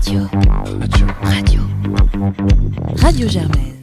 Radio. 0.00 0.20
Radio. 0.80 1.06
Radio. 1.22 1.60
Radio 2.96 3.28
Germaine. 3.28 3.76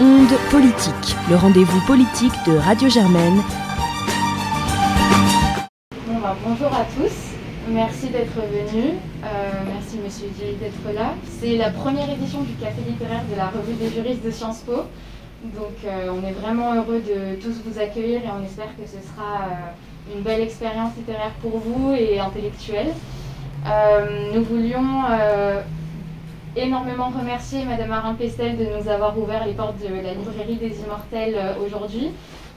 Onde 0.00 0.38
politique, 0.52 1.16
le 1.28 1.34
rendez-vous 1.34 1.80
politique 1.84 2.32
de 2.46 2.56
Radio 2.58 2.88
Germaine. 2.88 3.42
Bon, 6.06 6.20
bah, 6.22 6.36
bonjour 6.46 6.68
à 6.68 6.84
tous, 6.96 7.34
merci 7.68 8.10
d'être 8.10 8.36
venus, 8.36 8.94
euh, 9.24 9.50
merci 9.66 9.98
Monsieur 10.04 10.28
Dieu 10.38 10.54
d'être 10.60 10.94
là. 10.94 11.14
C'est 11.40 11.56
la 11.56 11.70
première 11.70 12.08
édition 12.08 12.42
du 12.42 12.52
Café 12.54 12.82
littéraire 12.86 13.24
de 13.28 13.36
la 13.36 13.48
revue 13.48 13.74
des 13.74 13.90
juristes 13.90 14.24
de 14.24 14.30
Sciences 14.30 14.60
Po. 14.60 14.84
Donc 15.42 15.74
euh, 15.84 16.12
on 16.12 16.24
est 16.24 16.32
vraiment 16.32 16.72
heureux 16.74 17.00
de 17.00 17.34
tous 17.42 17.60
vous 17.66 17.80
accueillir 17.80 18.20
et 18.20 18.30
on 18.30 18.44
espère 18.44 18.76
que 18.76 18.86
ce 18.86 19.04
sera 19.08 19.42
euh, 19.42 19.72
une 20.10 20.22
belle 20.22 20.40
expérience 20.40 20.96
littéraire 20.96 21.32
pour 21.40 21.58
vous 21.58 21.92
et 21.92 22.18
intellectuelle. 22.18 22.92
Euh, 23.66 24.32
nous 24.34 24.42
voulions 24.42 25.04
euh, 25.10 25.60
énormément 26.56 27.10
remercier 27.10 27.64
Madame 27.64 27.90
Marin 27.90 28.14
Pestel 28.14 28.58
de 28.58 28.64
nous 28.64 28.88
avoir 28.88 29.16
ouvert 29.16 29.46
les 29.46 29.52
portes 29.52 29.78
de 29.78 29.88
la 29.88 30.14
librairie 30.14 30.56
des 30.56 30.80
Immortels 30.80 31.36
euh, 31.36 31.64
aujourd'hui, 31.64 32.10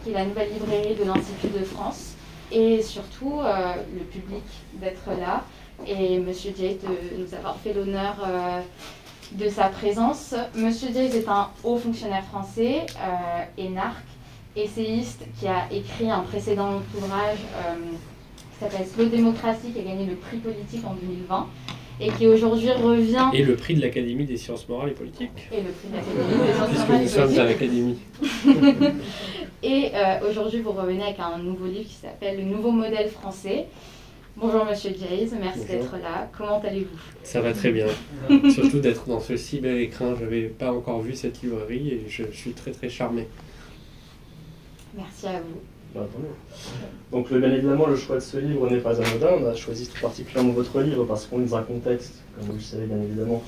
qui 0.03 0.09
est 0.09 0.13
la 0.13 0.25
nouvelle 0.25 0.51
librairie 0.51 0.95
de 0.95 1.03
l'Institut 1.03 1.49
de 1.57 1.63
France, 1.63 2.15
et 2.51 2.81
surtout 2.81 3.41
le 3.41 4.03
public 4.03 4.43
d'être 4.75 5.09
là, 5.19 5.43
et 5.87 6.19
Monsieur 6.19 6.51
Diaz 6.51 6.75
de 6.83 7.23
nous 7.23 7.33
avoir 7.33 7.57
fait 7.57 7.73
l'honneur 7.73 8.17
de 9.31 9.49
sa 9.49 9.69
présence. 9.69 10.35
Monsieur 10.53 10.89
Diaz 10.89 11.15
est 11.15 11.27
un 11.27 11.49
haut 11.63 11.77
fonctionnaire 11.77 12.23
français, 12.25 12.85
énarque, 13.57 14.05
essayiste, 14.55 15.25
qui 15.39 15.47
a 15.47 15.67
écrit 15.71 16.09
un 16.09 16.21
précédent 16.21 16.81
ouvrage 16.95 17.39
euh, 17.55 17.75
qui 18.53 18.59
s'appelle 18.59 18.87
Slow 18.87 19.05
Démocratie, 19.05 19.71
qui 19.71 19.79
a 19.79 19.83
gagné 19.83 20.05
le 20.05 20.15
prix 20.15 20.37
politique 20.37 20.85
en 20.85 20.93
2020, 20.93 21.47
et 21.99 22.09
qui 22.09 22.27
aujourd'hui 22.27 22.71
revient... 22.71 23.29
Et 23.33 23.43
le 23.43 23.55
prix 23.55 23.75
de 23.75 23.81
l'Académie 23.81 24.25
des 24.25 24.37
sciences 24.37 24.67
morales 24.67 24.89
et 24.89 24.93
politiques. 24.93 25.49
Et 25.51 25.61
le 25.61 25.71
prix 25.71 25.89
de 25.89 25.95
l'Académie 25.95 26.47
des 26.47 26.53
sciences 26.53 26.69
Puisque 26.69 26.87
morales 26.87 27.01
nous 27.01 27.05
et 27.05 27.09
sommes 27.09 27.23
politiques. 27.23 27.39
à 27.39 27.45
l'Académie. 27.45 27.97
Et 29.63 29.91
euh, 29.95 30.29
aujourd'hui, 30.29 30.59
vous 30.59 30.71
revenez 30.71 31.03
avec 31.03 31.19
un 31.19 31.39
nouveau 31.39 31.65
livre 31.65 31.87
qui 31.87 31.95
s'appelle 31.95 32.37
Le 32.37 32.43
nouveau 32.43 32.71
modèle 32.71 33.09
français. 33.09 33.65
Bonjour 34.37 34.65
Monsieur 34.65 34.91
Diaz, 34.91 35.33
merci 35.39 35.65
d'être 35.65 35.93
là. 35.93 36.29
Comment 36.37 36.59
allez-vous? 36.59 36.99
Ça 37.23 37.39
va 37.39 37.53
très 37.53 37.71
bien. 37.71 37.87
Surtout 38.53 38.79
d'être 38.79 39.07
dans 39.07 39.21
ce 39.21 39.37
si 39.37 39.59
bel 39.59 39.77
écran. 39.77 40.13
Je 40.19 40.25
n'avais 40.25 40.41
pas 40.43 40.73
encore 40.73 40.99
vu 40.99 41.15
cette 41.15 41.41
librairie 41.41 41.87
et 41.87 42.03
je, 42.09 42.23
je 42.31 42.37
suis 42.37 42.51
très 42.51 42.71
très 42.71 42.89
charmé. 42.89 43.27
Merci 44.95 45.27
à 45.27 45.39
vous. 45.39 45.59
Bah. 45.93 46.07
Donc 47.11 47.29
le- 47.31 47.39
bien 47.39 47.51
évidemment, 47.53 47.87
le 47.87 47.95
choix 47.95 48.15
de 48.17 48.21
ce 48.21 48.37
livre 48.37 48.69
n'est 48.69 48.79
pas 48.79 48.95
anodin. 49.01 49.29
On 49.41 49.45
a 49.49 49.55
choisi 49.55 49.87
tout 49.87 50.01
particulièrement 50.01 50.51
votre 50.53 50.79
livre 50.81 51.05
parce 51.05 51.25
qu'on 51.25 51.41
est 51.41 51.45
dans 51.45 51.55
un 51.57 51.63
contexte, 51.63 52.15
comme 52.37 52.47
vous 52.49 52.53
le 52.53 52.59
savez 52.59 52.85
bien 52.85 52.97
évidemment, 53.01 53.41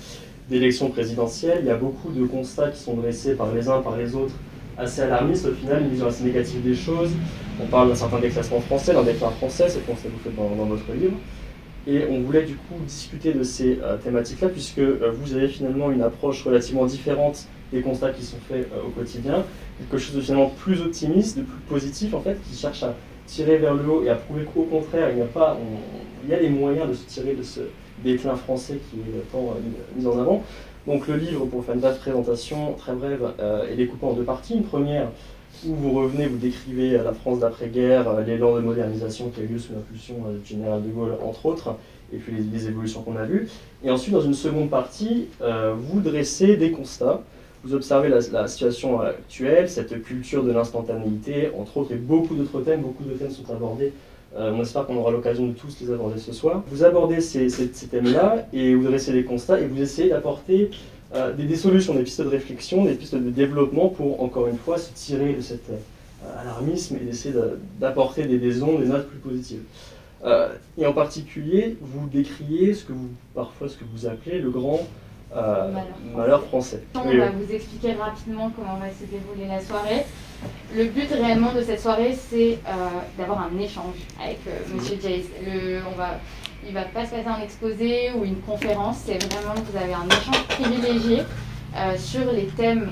d'élection 0.50 0.90
présidentielle. 0.90 1.60
Il 1.62 1.68
y 1.68 1.72
a 1.72 1.76
beaucoup 1.76 2.10
de 2.12 2.26
constats 2.26 2.70
qui 2.70 2.80
sont 2.80 2.94
dressés 2.96 3.36
par 3.36 3.54
les 3.54 3.68
uns, 3.68 3.82
par 3.82 3.98
les 3.98 4.16
autres, 4.16 4.34
assez 4.78 5.02
alarmistes 5.02 5.46
au 5.46 5.54
final, 5.54 5.84
une 5.84 5.90
vision 5.90 6.08
assez 6.08 6.24
négative 6.24 6.64
des 6.64 6.76
choses. 6.76 7.12
On 7.62 7.66
parle 7.66 7.90
d'un 7.90 7.96
certain 7.96 8.20
déclassement 8.20 8.62
français, 8.62 8.94
d'un 8.94 9.04
déclin 9.04 9.30
français, 9.32 9.66
c'est 9.68 9.80
ce 9.80 9.80
que 9.80 9.92
vous 9.92 10.20
faites 10.24 10.36
dans, 10.36 10.56
dans 10.56 10.66
votre 10.66 10.90
livre. 10.94 11.18
Et 11.90 12.04
on 12.10 12.22
voulait 12.22 12.44
du 12.44 12.56
coup 12.56 12.76
discuter 12.86 13.34
de 13.34 13.44
ces 13.44 13.80
euh, 13.82 13.98
thématiques-là, 13.98 14.50
puisque 14.50 14.80
euh, 14.80 15.12
vous 15.14 15.34
avez 15.36 15.48
finalement 15.48 15.90
une 15.90 16.02
approche 16.02 16.44
relativement 16.44 16.86
différente 16.86 17.48
des 17.72 17.82
constats 17.82 18.12
qui 18.12 18.24
sont 18.24 18.38
faits 18.48 18.68
euh, 18.74 18.88
au 18.88 18.90
quotidien, 18.90 19.44
quelque 19.78 19.98
chose 19.98 20.16
de 20.16 20.22
finalement 20.22 20.50
plus 20.50 20.82
optimiste, 20.82 21.38
de 21.38 21.44
plus 21.44 21.60
positif 21.70 22.14
en 22.14 22.22
fait, 22.22 22.38
qui 22.50 22.58
cherche 22.58 22.84
à 22.84 22.94
tirer 23.26 23.58
vers 23.58 23.74
le 23.74 23.88
haut 23.90 24.04
et 24.04 24.10
à 24.10 24.16
prouver 24.16 24.44
qu'au 24.46 24.64
contraire, 24.64 25.10
il 25.12 25.18
n'y 25.18 25.22
a 25.22 25.26
pas, 25.26 25.58
il 26.24 26.30
y 26.30 26.34
a 26.34 26.40
des 26.40 26.50
moyens 26.50 26.88
de 26.90 26.94
se 26.94 27.06
tirer 27.06 27.34
de 27.34 27.44
ce 27.44 27.60
déclin 28.04 28.36
français 28.36 28.80
qui 28.90 28.98
est 28.98 29.32
tant 29.32 29.54
euh, 29.56 30.00
mis- 30.00 30.08
en 30.08 30.20
avant. 30.20 30.44
Donc 30.86 31.08
le 31.08 31.18
livre, 31.18 31.46
pour 31.46 31.66
faire 31.66 31.76
une 31.76 31.82
brève 31.82 31.98
présentation 32.00 32.74
très 32.74 32.94
brève, 32.94 33.34
euh, 33.40 33.70
est 33.70 33.76
découpé 33.76 34.06
en 34.06 34.14
deux 34.14 34.24
parties. 34.24 34.56
Une 34.56 34.64
première 34.64 35.10
où 35.66 35.74
vous 35.74 35.92
revenez, 35.92 36.28
vous 36.28 36.38
décrivez 36.38 36.96
euh, 36.96 37.04
la 37.04 37.12
France 37.14 37.40
d'après-guerre, 37.40 38.08
euh, 38.08 38.24
l'élan 38.24 38.56
de 38.56 38.62
modernisation 38.62 39.30
qui 39.30 39.42
a 39.42 39.44
eu 39.44 39.48
lieu 39.48 39.60
sous 39.60 39.74
l'impulsion 39.74 40.16
du 40.42 40.48
général 40.48 40.82
de 40.84 40.90
Gaulle, 40.90 41.18
entre 41.22 41.46
autres, 41.48 41.76
et 42.14 42.18
puis 42.18 42.34
les, 42.34 42.44
les 42.44 42.68
évolutions 42.68 43.02
qu'on 43.02 43.18
a 43.18 43.26
vues. 43.26 43.50
Et 43.84 43.90
ensuite, 43.92 44.14
dans 44.14 44.22
une 44.22 44.34
seconde 44.34 44.70
partie, 44.70 45.28
vous 45.42 46.00
dressez 46.00 46.56
des 46.56 46.72
constats. 46.72 47.22
Vous 47.64 47.74
observez 47.74 48.10
la, 48.10 48.48
situation 48.48 49.02
actuelle, 49.02 49.70
cette 49.70 50.02
culture 50.04 50.44
de 50.44 50.52
l'instantanéité, 50.52 51.50
entre 51.58 51.78
autres, 51.78 51.92
et 51.92 51.98
beaucoup 51.98 52.36
d'autres 52.36 52.62
thèmes. 52.62 52.82
Beaucoup 52.82 53.04
de 53.04 53.14
thèmes 53.14 53.32
sont 53.32 53.52
abordés. 53.52 53.94
Euh, 54.36 54.52
on 54.54 54.62
espère 54.62 54.86
qu'on 54.86 54.98
aura 54.98 55.12
l'occasion 55.12 55.48
de 55.48 55.54
tous 55.54 55.78
les 55.82 55.92
aborder 55.92 56.20
ce 56.20 56.34
soir. 56.34 56.64
Vous 56.68 56.84
abordez 56.84 57.22
ces, 57.22 57.48
thèmes-là 57.90 58.48
et 58.54 58.76
vous 58.76 58.84
dressez 58.84 59.12
des 59.12 59.24
constats 59.24 59.60
et 59.60 59.66
vous 59.66 59.82
essayez 59.82 60.10
d'apporter 60.10 60.70
euh, 61.16 61.34
des, 61.34 61.56
solutions, 61.56 61.94
des 61.94 62.04
pistes 62.04 62.22
de 62.22 62.28
réflexion, 62.28 62.86
des 62.86 62.94
pistes 62.94 63.16
de 63.16 63.30
développement 63.30 63.90
pour, 63.90 64.22
encore 64.22 64.48
une 64.48 64.58
fois, 64.58 64.78
se 64.78 64.92
tirer 64.94 65.34
de 65.34 65.42
cet 65.42 65.70
euh, 65.70 66.42
alarmisme 66.42 66.98
et 66.98 67.06
d'essayer 67.06 67.34
de- 67.34 67.58
d'apporter 67.80 68.26
des, 68.26 68.38
des 68.38 68.62
ondes, 68.62 68.82
des 68.82 68.88
notes 68.88 69.08
plus 69.08 69.20
positives. 69.20 69.64
Euh, 70.26 70.50
et 70.78 70.86
en 70.86 70.94
particulier, 70.94 71.78
vous 71.82 72.08
décriez 72.08 72.74
ce 72.74 72.84
que 72.86 72.94
vous, 72.94 73.10
parfois 73.36 73.70
ce 73.70 73.78
que 73.78 73.84
vous 73.94 74.08
appelez 74.08 74.40
le 74.40 74.50
grand 74.50 74.82
euh, 75.36 75.72
Malheur. 76.16 76.44
français. 76.46 76.84
On 76.96 77.08
Oui, 77.08 77.18
va 77.18 77.26
oui. 77.28 77.32
vous 77.46 77.54
expliquer 77.54 77.94
rapidement 77.94 78.52
comment 78.56 78.76
va 78.76 78.88
se 78.90 79.04
dérouler 79.06 79.48
la 79.48 79.62
soirée. 79.62 80.06
Le 80.76 80.86
but 80.86 81.10
réellement 81.12 81.52
de 81.54 81.62
cette 81.62 81.82
soirée, 81.82 82.14
c'est 82.16 82.60
euh, 82.68 82.72
d'avoir 83.18 83.42
un 83.42 83.58
échange 83.60 83.96
avec 84.24 84.40
euh, 84.48 84.60
Monsieur 84.76 84.96
Diaz. 84.96 85.26
Le, 85.46 85.80
on 85.92 85.96
va, 85.98 86.20
il 86.68 86.74
va 86.74 86.84
pas 86.84 87.06
se 87.06 87.12
passer 87.12 87.28
un 87.28 87.42
exposé 87.42 88.12
ou 88.16 88.24
une 88.24 88.40
conférence, 88.42 88.98
c'est 89.06 89.18
vraiment 89.34 89.56
que 89.56 89.72
vous 89.72 89.78
avez 89.78 89.94
un 89.94 90.08
échange 90.08 90.44
privilégié 90.48 91.24
euh, 91.76 91.98
sur 91.98 92.32
les 92.32 92.46
thèmes 92.46 92.90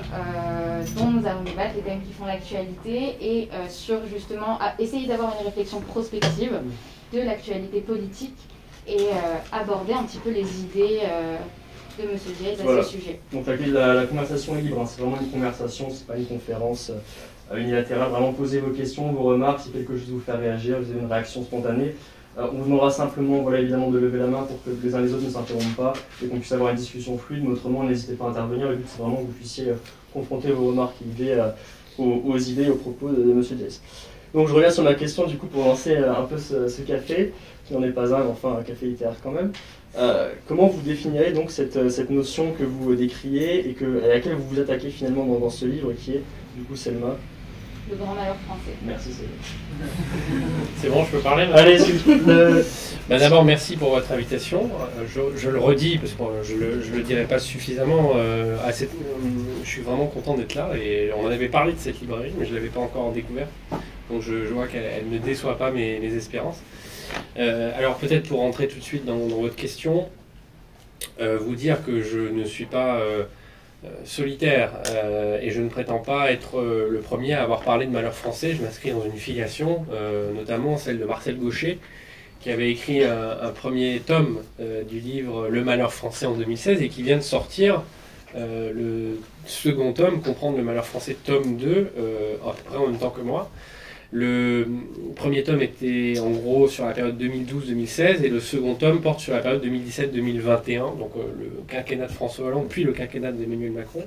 dont 0.96 1.06
nous 1.10 1.26
allons 1.26 1.42
débattre, 1.42 1.74
les 1.76 1.82
thèmes 1.82 2.02
qui 2.02 2.12
font 2.12 2.26
l'actualité, 2.26 3.16
et 3.20 3.48
sur 3.68 4.06
justement 4.06 4.58
à 4.60 4.74
essayer 4.80 5.06
d'avoir 5.06 5.34
une 5.40 5.46
réflexion 5.46 5.80
prospective 5.80 6.60
de 7.12 7.20
l'actualité 7.20 7.80
politique 7.80 8.36
et 8.86 9.08
aborder 9.52 9.92
un 9.94 10.04
petit 10.04 10.18
peu 10.18 10.30
les 10.30 10.60
idées 10.60 11.00
de 12.04 12.42
Diaz 12.42 12.60
à 12.60 12.62
Voilà. 12.62 12.82
ce 12.82 12.90
sujet. 12.92 13.20
Donc 13.32 13.46
la, 13.46 13.56
la- 13.56 13.94
la 13.94 14.06
conversation 14.06 14.56
est 14.56 14.62
libre, 14.62 14.80
hein. 14.80 14.86
c'est 14.86 15.00
vraiment 15.00 15.18
une 15.20 15.28
conversation, 15.30 15.88
c'est 15.90 16.06
pas 16.06 16.16
une 16.16 16.26
conférence 16.26 16.90
euh, 17.52 17.56
unilatérale. 17.58 18.10
Vraiment 18.10 18.32
posez 18.32 18.60
vos 18.60 18.70
questions, 18.70 19.10
vos 19.12 19.24
remarques, 19.24 19.60
si 19.60 19.70
quelque 19.70 19.96
chose 19.96 20.08
vous 20.10 20.20
fait 20.20 20.32
réagir, 20.32 20.78
vous 20.80 20.90
avez 20.90 21.00
une 21.00 21.10
réaction 21.12 21.42
spontanée. 21.42 21.94
Euh, 22.38 22.46
on 22.52 22.58
vous 22.58 22.64
demandera 22.64 22.90
simplement, 22.90 23.38
voilà, 23.40 23.60
évidemment, 23.60 23.90
de 23.90 23.98
lever 23.98 24.18
la 24.18 24.26
main 24.26 24.42
pour 24.42 24.62
que 24.62 24.70
les 24.84 24.94
uns 24.94 25.00
les 25.00 25.12
autres 25.14 25.24
ne 25.24 25.30
s'interrompent 25.30 25.76
pas 25.76 25.92
et 26.22 26.26
qu'on 26.26 26.38
puisse 26.38 26.52
avoir 26.52 26.70
une 26.70 26.76
discussion 26.76 27.16
fluide. 27.16 27.42
Mais 27.44 27.50
autrement, 27.52 27.82
n'hésitez 27.84 28.12
pas 28.14 28.26
à 28.26 28.28
intervenir. 28.28 28.68
Le 28.68 28.76
but, 28.76 28.86
c'est 28.88 29.00
vraiment 29.02 29.16
que 29.16 29.22
vous 29.22 29.32
puissiez 29.32 29.68
euh, 29.70 29.74
confronter 30.12 30.50
vos 30.50 30.66
remarques 30.68 30.96
et 31.02 31.08
idées 31.22 31.42
aux, 31.98 32.20
aux 32.26 32.36
idées 32.38 32.64
et 32.64 32.70
aux 32.70 32.74
propos 32.76 33.08
de, 33.08 33.22
de 33.22 33.30
M. 33.30 33.40
Diaz. 33.40 33.80
Donc 34.34 34.48
je 34.48 34.52
reviens 34.52 34.70
sur 34.70 34.82
ma 34.82 34.92
question, 34.94 35.26
du 35.26 35.38
coup, 35.38 35.46
pour 35.46 35.64
lancer 35.64 35.96
un 35.96 36.22
peu 36.24 36.36
ce, 36.36 36.68
ce 36.68 36.82
café, 36.82 37.32
qui 37.66 37.72
n'en 37.72 37.82
est 37.82 37.90
pas 37.90 38.12
un, 38.14 38.18
mais 38.24 38.30
enfin 38.30 38.56
un 38.60 38.62
café 38.62 38.84
littéraire 38.86 39.16
quand 39.22 39.30
même. 39.30 39.50
Euh, 39.98 40.30
comment 40.46 40.66
vous 40.66 40.82
définirez 40.82 41.32
donc 41.32 41.50
cette, 41.50 41.76
euh, 41.76 41.88
cette 41.88 42.10
notion 42.10 42.52
que 42.52 42.64
vous 42.64 42.92
euh, 42.92 42.96
décriez 42.96 43.66
et 43.68 43.72
que, 43.72 44.04
à 44.04 44.08
laquelle 44.08 44.34
vous 44.34 44.46
vous 44.48 44.60
attaquez 44.60 44.90
finalement 44.90 45.24
dans, 45.24 45.38
dans 45.38 45.50
ce 45.50 45.64
livre 45.64 45.92
qui 45.94 46.12
est 46.12 46.22
du 46.56 46.64
coup 46.64 46.76
Selma? 46.76 47.16
Le 47.88 47.96
grand 47.96 48.14
malheur 48.14 48.36
français. 48.46 48.72
Merci 48.84 49.08
Selma. 49.12 49.30
C'est 50.76 50.90
bon, 50.90 51.04
je 51.04 51.10
peux 51.12 51.18
parler 51.20 51.44
Allez, 51.54 51.78
le- 51.78 52.64
Bah, 53.08 53.18
D'abord, 53.18 53.44
merci 53.44 53.76
pour 53.76 53.90
votre 53.90 54.10
invitation. 54.12 54.68
Je, 55.08 55.20
je 55.36 55.48
le 55.48 55.58
redis, 55.58 55.96
parce 55.98 56.12
que 56.12 56.18
bon, 56.18 56.30
je 56.42 56.54
ne 56.54 56.96
le, 56.96 57.02
dirai 57.02 57.24
pas 57.24 57.38
suffisamment. 57.38 58.12
euh, 58.16 58.56
à 58.66 58.72
cette- 58.72 58.90
je 59.64 59.68
suis 59.68 59.82
vraiment 59.82 60.06
content 60.06 60.34
d'être 60.34 60.54
là. 60.56 60.70
Et 60.76 61.10
on 61.16 61.26
en 61.26 61.30
avait 61.30 61.48
parlé 61.48 61.72
de 61.72 61.78
cette 61.78 62.00
librairie, 62.00 62.32
mais 62.38 62.44
je 62.44 62.50
ne 62.50 62.56
l'avais 62.56 62.68
pas 62.68 62.80
encore 62.80 63.12
découverte. 63.12 63.50
Donc 64.10 64.20
je, 64.20 64.44
je 64.46 64.52
vois 64.52 64.66
qu'elle 64.66 64.82
elle 64.84 65.08
ne 65.08 65.18
déçoit 65.18 65.56
pas 65.56 65.70
mes, 65.70 65.98
mes 66.00 66.14
espérances. 66.14 66.58
Euh, 67.38 67.72
alors 67.76 67.96
peut-être 67.96 68.28
pour 68.28 68.40
rentrer 68.40 68.68
tout 68.68 68.78
de 68.78 68.84
suite 68.84 69.04
dans, 69.04 69.18
votre 69.18 69.56
question, 69.56 70.08
euh, 71.20 71.38
vous 71.38 71.54
dire 71.54 71.84
que 71.84 72.02
je 72.02 72.18
ne 72.18 72.44
suis 72.44 72.64
pas 72.66 72.96
euh, 72.96 73.24
solitaire 74.04 74.72
et 75.40 75.50
je 75.50 75.60
ne 75.60 75.68
prétends 75.68 75.98
pas 75.98 76.32
être 76.32 76.60
le 76.60 76.98
premier 77.00 77.34
à 77.34 77.42
avoir 77.42 77.60
parlé 77.60 77.86
de 77.86 77.92
malheur 77.92 78.14
français. 78.14 78.54
Je 78.54 78.62
m'inscris 78.62 78.90
dans 78.90 79.04
une 79.04 79.16
filiation, 79.16 79.86
notamment 80.34 80.76
celle 80.76 80.98
de 80.98 81.04
Marcel 81.04 81.36
Gaucher, 81.36 81.78
qui 82.40 82.50
avait 82.50 82.70
écrit 82.70 83.04
un, 83.04 83.38
un 83.40 83.50
premier 83.50 84.00
tome 84.04 84.40
du 84.88 84.98
livre 84.98 85.48
Le 85.48 85.62
malheur 85.62 85.92
français 85.92 86.26
en 86.26 86.34
2016 86.34 86.82
et 86.82 86.88
qui 86.88 87.02
vient 87.02 87.18
de 87.18 87.22
sortir 87.22 87.82
le 88.34 89.20
second 89.46 89.92
tome, 89.92 90.20
Comprendre 90.20 90.58
le 90.58 90.64
malheur 90.64 90.86
français, 90.86 91.16
tome 91.24 91.56
2, 91.56 91.66
euh, 91.98 92.36
à 92.46 92.52
peu 92.52 92.62
près 92.64 92.76
en 92.76 92.86
même 92.88 92.98
temps 92.98 93.10
que 93.10 93.20
moi. 93.20 93.50
Le 94.12 94.68
premier 95.16 95.42
tome 95.42 95.62
était 95.62 96.18
en 96.20 96.30
gros 96.30 96.68
sur 96.68 96.86
la 96.86 96.92
période 96.92 97.20
2012-2016 97.20 98.22
et 98.22 98.28
le 98.28 98.38
second 98.38 98.74
tome 98.74 99.00
porte 99.00 99.20
sur 99.20 99.32
la 99.32 99.40
période 99.40 99.64
2017-2021, 99.64 100.98
donc 100.98 101.10
euh, 101.16 101.22
le 101.38 101.50
quinquennat 101.66 102.06
de 102.06 102.12
François 102.12 102.46
Hollande 102.46 102.66
puis 102.68 102.84
le 102.84 102.92
quinquennat 102.92 103.32
d'Emmanuel 103.32 103.72
Macron. 103.72 104.04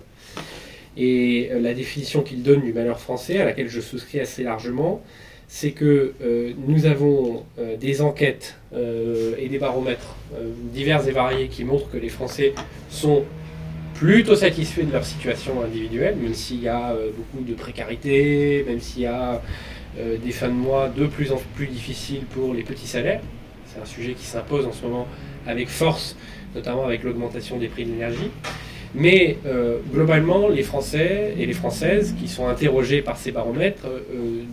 Et 0.95 1.49
euh, 1.51 1.59
la 1.59 1.73
définition 1.73 2.21
qu'il 2.21 2.43
donne 2.43 2.61
du 2.61 2.71
malheur 2.71 2.99
français, 2.99 3.39
à 3.39 3.45
laquelle 3.45 3.67
je 3.67 3.81
souscris 3.81 4.21
assez 4.21 4.43
largement, 4.43 5.01
c'est 5.49 5.71
que 5.71 6.13
euh, 6.21 6.53
nous 6.67 6.85
avons 6.85 7.43
des 7.79 8.01
enquêtes 8.01 8.55
et 8.71 9.49
des 9.49 9.57
baromètres 9.57 10.15
divers 10.71 11.07
et 11.07 11.11
variés 11.11 11.47
qui 11.47 11.63
montrent 11.63 11.89
que 11.89 11.97
les 11.97 12.09
Français 12.09 12.53
sont 12.91 13.23
plutôt 13.95 14.35
satisfaits 14.35 14.83
de 14.83 14.93
leur 14.93 15.03
situation 15.03 15.63
individuelle, 15.63 16.15
même 16.17 16.35
s'il 16.35 16.61
y 16.61 16.67
a 16.67 16.95
beaucoup 17.17 17.43
de 17.43 17.55
précarité, 17.55 18.63
même 18.67 18.79
s'il 18.79 19.01
y 19.01 19.07
a 19.07 19.41
des 19.97 20.31
fins 20.31 20.47
de 20.47 20.53
mois 20.53 20.87
de 20.89 21.07
plus 21.07 21.31
en 21.31 21.41
plus 21.55 21.67
difficiles 21.67 22.23
pour 22.29 22.53
les 22.53 22.63
petits 22.63 22.87
salaires. 22.87 23.21
C'est 23.65 23.81
un 23.81 23.85
sujet 23.85 24.13
qui 24.13 24.25
s'impose 24.25 24.65
en 24.65 24.71
ce 24.71 24.83
moment 24.83 25.07
avec 25.45 25.67
force, 25.67 26.15
notamment 26.55 26.85
avec 26.85 27.03
l'augmentation 27.03 27.57
des 27.57 27.67
prix 27.67 27.85
de 27.85 27.91
l'énergie. 27.91 28.31
Mais 28.95 29.37
globalement, 29.91 30.47
les 30.47 30.63
Français 30.63 31.35
et 31.37 31.45
les 31.45 31.53
Françaises 31.53 32.15
qui 32.19 32.27
sont 32.27 32.47
interrogés 32.47 33.01
par 33.01 33.17
ces 33.17 33.31
baromètres 33.31 33.87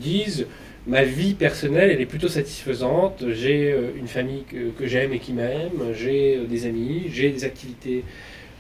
disent 0.01 0.47
ma 0.87 1.03
vie 1.03 1.35
personnelle, 1.35 1.91
elle 1.91 2.01
est 2.01 2.07
plutôt 2.07 2.29
satisfaisante. 2.29 3.25
J'ai 3.31 3.73
euh, 3.73 3.91
une 3.97 4.07
famille 4.07 4.45
que, 4.45 4.87
j'aime 4.87 5.13
et 5.13 5.19
qui 5.19 5.33
m'aime, 5.33 5.93
j'ai 5.95 6.37
euh, 6.37 6.45
des 6.45 6.67
amis, 6.67 7.07
j'ai 7.13 7.31
des 7.31 7.45
activités. 7.45 8.05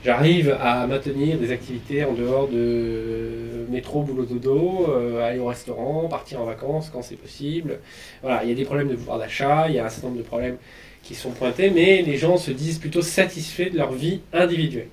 J'arrive 0.06 0.56
à 0.60 0.86
maintenir 0.86 1.36
des 1.36 1.50
activités 1.50 2.04
en 2.04 2.12
dehors 2.12 2.46
de 2.46 3.66
métro, 3.68 4.02
boulot, 4.02 4.24
dodo, 4.24 4.86
euh, 4.88 5.20
aller 5.26 5.40
au 5.40 5.46
restaurant, 5.46 6.06
partir 6.08 6.40
en 6.40 6.44
vacances 6.44 6.90
quand 6.92 7.02
c'est 7.02 7.16
possible. 7.16 7.80
Voilà, 8.22 8.44
il 8.44 8.50
y 8.50 8.52
a 8.52 8.54
des 8.54 8.64
problèmes 8.64 8.86
de 8.86 8.94
pouvoir 8.94 9.18
d'achat, 9.18 9.64
il 9.68 9.74
y 9.74 9.80
a 9.80 9.84
un 9.84 9.88
certain 9.88 10.06
nombre 10.06 10.20
de 10.20 10.24
problèmes 10.24 10.58
qui 11.02 11.16
sont 11.16 11.32
pointés, 11.32 11.70
mais 11.70 12.02
les 12.02 12.18
gens 12.18 12.36
se 12.36 12.52
disent 12.52 12.78
plutôt 12.78 13.02
satisfaits 13.02 13.70
de 13.72 13.78
leur 13.78 13.90
vie 13.90 14.20
individuelle. 14.32 14.90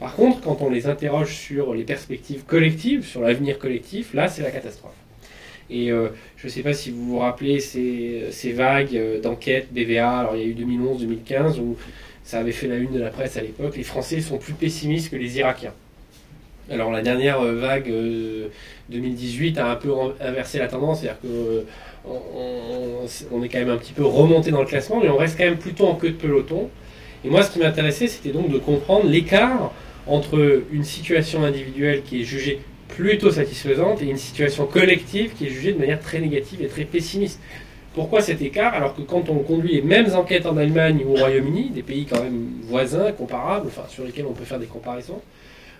Par 0.00 0.16
contre, 0.16 0.40
quand 0.40 0.60
on 0.60 0.70
les 0.70 0.88
interroge 0.88 1.36
sur 1.36 1.72
les 1.72 1.84
perspectives 1.84 2.42
collectives, 2.44 3.06
sur 3.06 3.20
l'avenir 3.20 3.60
collectif, 3.60 4.12
là, 4.12 4.26
c'est 4.26 4.42
la 4.42 4.50
catastrophe. 4.50 4.90
Et 5.70 5.92
euh, 5.92 6.08
je 6.36 6.48
ne 6.48 6.50
sais 6.50 6.62
pas 6.62 6.72
si 6.72 6.90
vous 6.90 7.04
vous 7.04 7.18
rappelez 7.18 7.60
ces, 7.60 8.24
ces 8.32 8.52
vagues 8.52 8.96
euh, 8.96 9.20
d'enquête 9.20 9.68
BVA, 9.72 10.18
alors 10.18 10.34
il 10.34 10.42
y 10.42 10.44
a 10.44 10.48
eu 10.48 10.54
2011-2015 10.54 11.60
où 11.60 11.76
ça 12.28 12.40
avait 12.40 12.52
fait 12.52 12.66
la 12.66 12.76
une 12.76 12.92
de 12.92 13.00
la 13.00 13.08
presse 13.08 13.38
à 13.38 13.40
l'époque, 13.40 13.74
les 13.74 13.82
Français 13.82 14.20
sont 14.20 14.36
plus 14.36 14.52
pessimistes 14.52 15.10
que 15.10 15.16
les 15.16 15.38
Irakiens. 15.38 15.72
Alors 16.70 16.92
la 16.92 17.00
dernière 17.00 17.40
euh, 17.40 17.54
vague 17.54 17.90
2018 18.90 19.56
a 19.56 19.70
un 19.70 19.76
peu 19.76 19.90
inversé 20.20 20.58
la 20.58 20.68
tendance, 20.68 21.00
c'est-à-dire 21.00 21.22
que 21.22 21.64
on, 22.04 23.42
est 23.42 23.48
quand 23.48 23.58
même 23.60 23.70
un 23.70 23.78
petit 23.78 23.94
peu 23.94 24.04
remonté 24.04 24.50
dans 24.50 24.60
le 24.60 24.66
classement, 24.66 25.00
mais 25.00 25.08
on 25.08 25.16
reste 25.16 25.38
quand 25.38 25.46
même 25.46 25.56
plutôt 25.56 25.86
en 25.86 25.94
queue 25.94 26.10
de 26.10 26.16
peloton. 26.16 26.68
Et 27.24 27.30
moi, 27.30 27.42
ce 27.42 27.50
qui 27.50 27.60
m'intéressait, 27.60 28.08
c'était 28.08 28.32
donc 28.32 28.50
de 28.50 28.58
comprendre 28.58 29.08
l'écart 29.08 29.72
entre 30.06 30.62
une 30.70 30.84
situation 30.84 31.44
individuelle 31.44 32.02
qui 32.02 32.20
est 32.20 32.24
jugée 32.24 32.60
plutôt 32.88 33.30
satisfaisante 33.30 34.02
et 34.02 34.04
une 34.04 34.18
situation 34.18 34.66
collective 34.66 35.32
qui 35.32 35.46
est 35.46 35.50
jugée 35.50 35.72
de 35.72 35.78
manière 35.78 36.00
très 36.00 36.18
négative 36.20 36.60
et 36.60 36.68
très 36.68 36.84
pessimiste. 36.84 37.40
Pourquoi 37.98 38.20
cet 38.20 38.40
écart 38.42 38.74
alors 38.74 38.94
que 38.94 39.02
quand 39.02 39.28
on 39.28 39.40
conduit 39.40 39.72
les 39.72 39.82
mêmes 39.82 40.14
enquêtes 40.14 40.46
en 40.46 40.56
Allemagne 40.56 41.02
ou 41.04 41.14
au 41.14 41.16
Royaume-Uni, 41.16 41.70
des 41.70 41.82
pays 41.82 42.06
quand 42.06 42.22
même 42.22 42.46
voisins, 42.62 43.10
comparables, 43.10 43.66
enfin 43.66 43.88
sur 43.88 44.04
lesquels 44.04 44.24
on 44.24 44.34
peut 44.34 44.44
faire 44.44 44.60
des 44.60 44.66
comparaisons, 44.66 45.20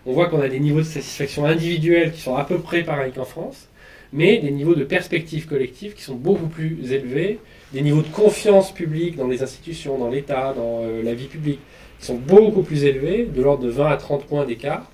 on 0.04 0.14
voit 0.14 0.26
qu'on 0.26 0.40
a 0.40 0.48
des 0.48 0.58
niveaux 0.58 0.80
de 0.80 0.84
satisfaction 0.84 1.44
individuelle 1.44 2.10
qui 2.10 2.20
sont 2.20 2.34
à 2.34 2.42
peu 2.42 2.58
près 2.58 2.82
pareils 2.82 3.12
qu'en 3.12 3.24
France, 3.24 3.68
mais 4.12 4.38
des 4.38 4.50
niveaux 4.50 4.74
de 4.74 4.82
perspective 4.82 5.46
collective 5.46 5.94
qui 5.94 6.02
sont 6.02 6.16
beaucoup 6.16 6.48
plus 6.48 6.90
élevés, 6.90 7.38
des 7.72 7.82
niveaux 7.82 8.02
de 8.02 8.08
confiance 8.08 8.74
publique 8.74 9.14
dans 9.14 9.28
les 9.28 9.44
institutions, 9.44 9.96
dans 9.96 10.10
l'État, 10.10 10.54
dans 10.56 10.82
euh, 10.82 11.04
la 11.04 11.14
vie 11.14 11.28
publique, 11.28 11.60
qui 12.00 12.06
sont 12.06 12.16
beaucoup 12.16 12.62
plus 12.62 12.82
élevés, 12.82 13.26
de 13.32 13.40
l'ordre 13.40 13.62
de 13.62 13.70
20 13.70 13.86
à 13.86 13.96
30 13.96 14.24
points 14.24 14.44
d'écart. 14.44 14.90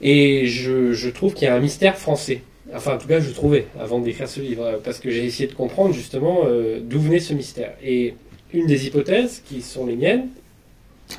Et 0.00 0.48
je, 0.48 1.08
trouve 1.10 1.32
qu'il 1.32 1.44
y 1.44 1.48
a 1.48 1.54
un 1.54 1.60
mystère 1.60 1.96
français. 1.96 2.42
Enfin, 2.74 2.94
en 2.94 2.98
tout 2.98 3.08
cas, 3.08 3.20
je 3.20 3.30
trouvais 3.30 3.66
avant 3.78 4.00
d'écrire 4.00 4.28
ce 4.28 4.40
livre, 4.40 4.80
parce 4.84 4.98
que 4.98 5.10
j'ai 5.10 5.24
essayé 5.24 5.48
de 5.48 5.54
comprendre 5.54 5.94
justement 5.94 6.42
euh, 6.46 6.80
d'où 6.82 7.00
venait 7.00 7.20
ce 7.20 7.34
mystère. 7.34 7.74
Et 7.84 8.14
une 8.52 8.66
des 8.66 8.86
hypothèses 8.86 9.42
qui 9.44 9.62
sont 9.62 9.86
les 9.86 9.96
miennes, 9.96 10.28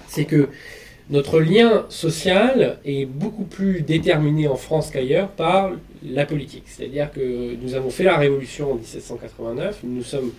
c'est 0.07 0.25
que 0.25 0.49
notre 1.09 1.39
lien 1.39 1.85
social 1.89 2.79
est 2.85 3.05
beaucoup 3.05 3.43
plus 3.43 3.81
déterminé 3.81 4.47
en 4.47 4.55
France 4.55 4.89
qu'ailleurs 4.89 5.29
par 5.29 5.71
la 6.03 6.25
politique. 6.25 6.63
C'est-à-dire 6.65 7.11
que 7.11 7.55
nous 7.61 7.75
avons 7.75 7.89
fait 7.89 8.03
la 8.03 8.17
révolution 8.17 8.71
en 8.71 8.75
1789, 8.75 9.79
nous 9.83 9.95
nous 9.97 10.03
sommes 10.03 10.31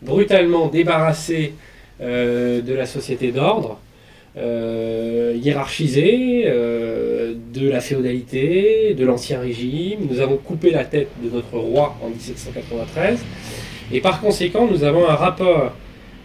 brutalement 0.00 0.68
débarrassés 0.68 1.54
euh, 2.00 2.60
de 2.62 2.72
la 2.72 2.86
société 2.86 3.32
d'ordre, 3.32 3.78
euh, 4.36 5.36
hiérarchisée, 5.36 6.44
euh, 6.46 7.34
de 7.52 7.68
la 7.68 7.80
féodalité, 7.80 8.94
de 8.94 9.04
l'ancien 9.04 9.40
régime. 9.40 10.00
Nous 10.10 10.20
avons 10.20 10.38
coupé 10.38 10.70
la 10.70 10.84
tête 10.84 11.08
de 11.22 11.28
notre 11.28 11.58
roi 11.58 11.96
en 12.02 12.08
1793. 12.08 13.18
Et 13.92 14.00
par 14.00 14.20
conséquent, 14.20 14.66
nous 14.66 14.84
avons 14.84 15.06
un 15.06 15.14
rapport 15.14 15.72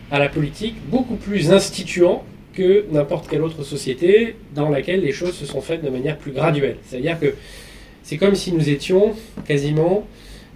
à 0.09 0.19
la 0.19 0.29
politique 0.29 0.75
beaucoup 0.89 1.15
plus 1.15 1.51
instituant 1.51 2.23
que 2.53 2.85
n'importe 2.91 3.27
quelle 3.27 3.41
autre 3.41 3.63
société 3.63 4.35
dans 4.55 4.69
laquelle 4.69 5.01
les 5.01 5.11
choses 5.11 5.35
se 5.35 5.45
sont 5.45 5.61
faites 5.61 5.83
de 5.83 5.89
manière 5.89 6.17
plus 6.17 6.31
graduelle. 6.31 6.77
C'est-à-dire 6.85 7.19
que 7.19 7.35
c'est 8.03 8.17
comme 8.17 8.35
si 8.35 8.53
nous 8.53 8.69
étions 8.69 9.13
quasiment 9.45 10.07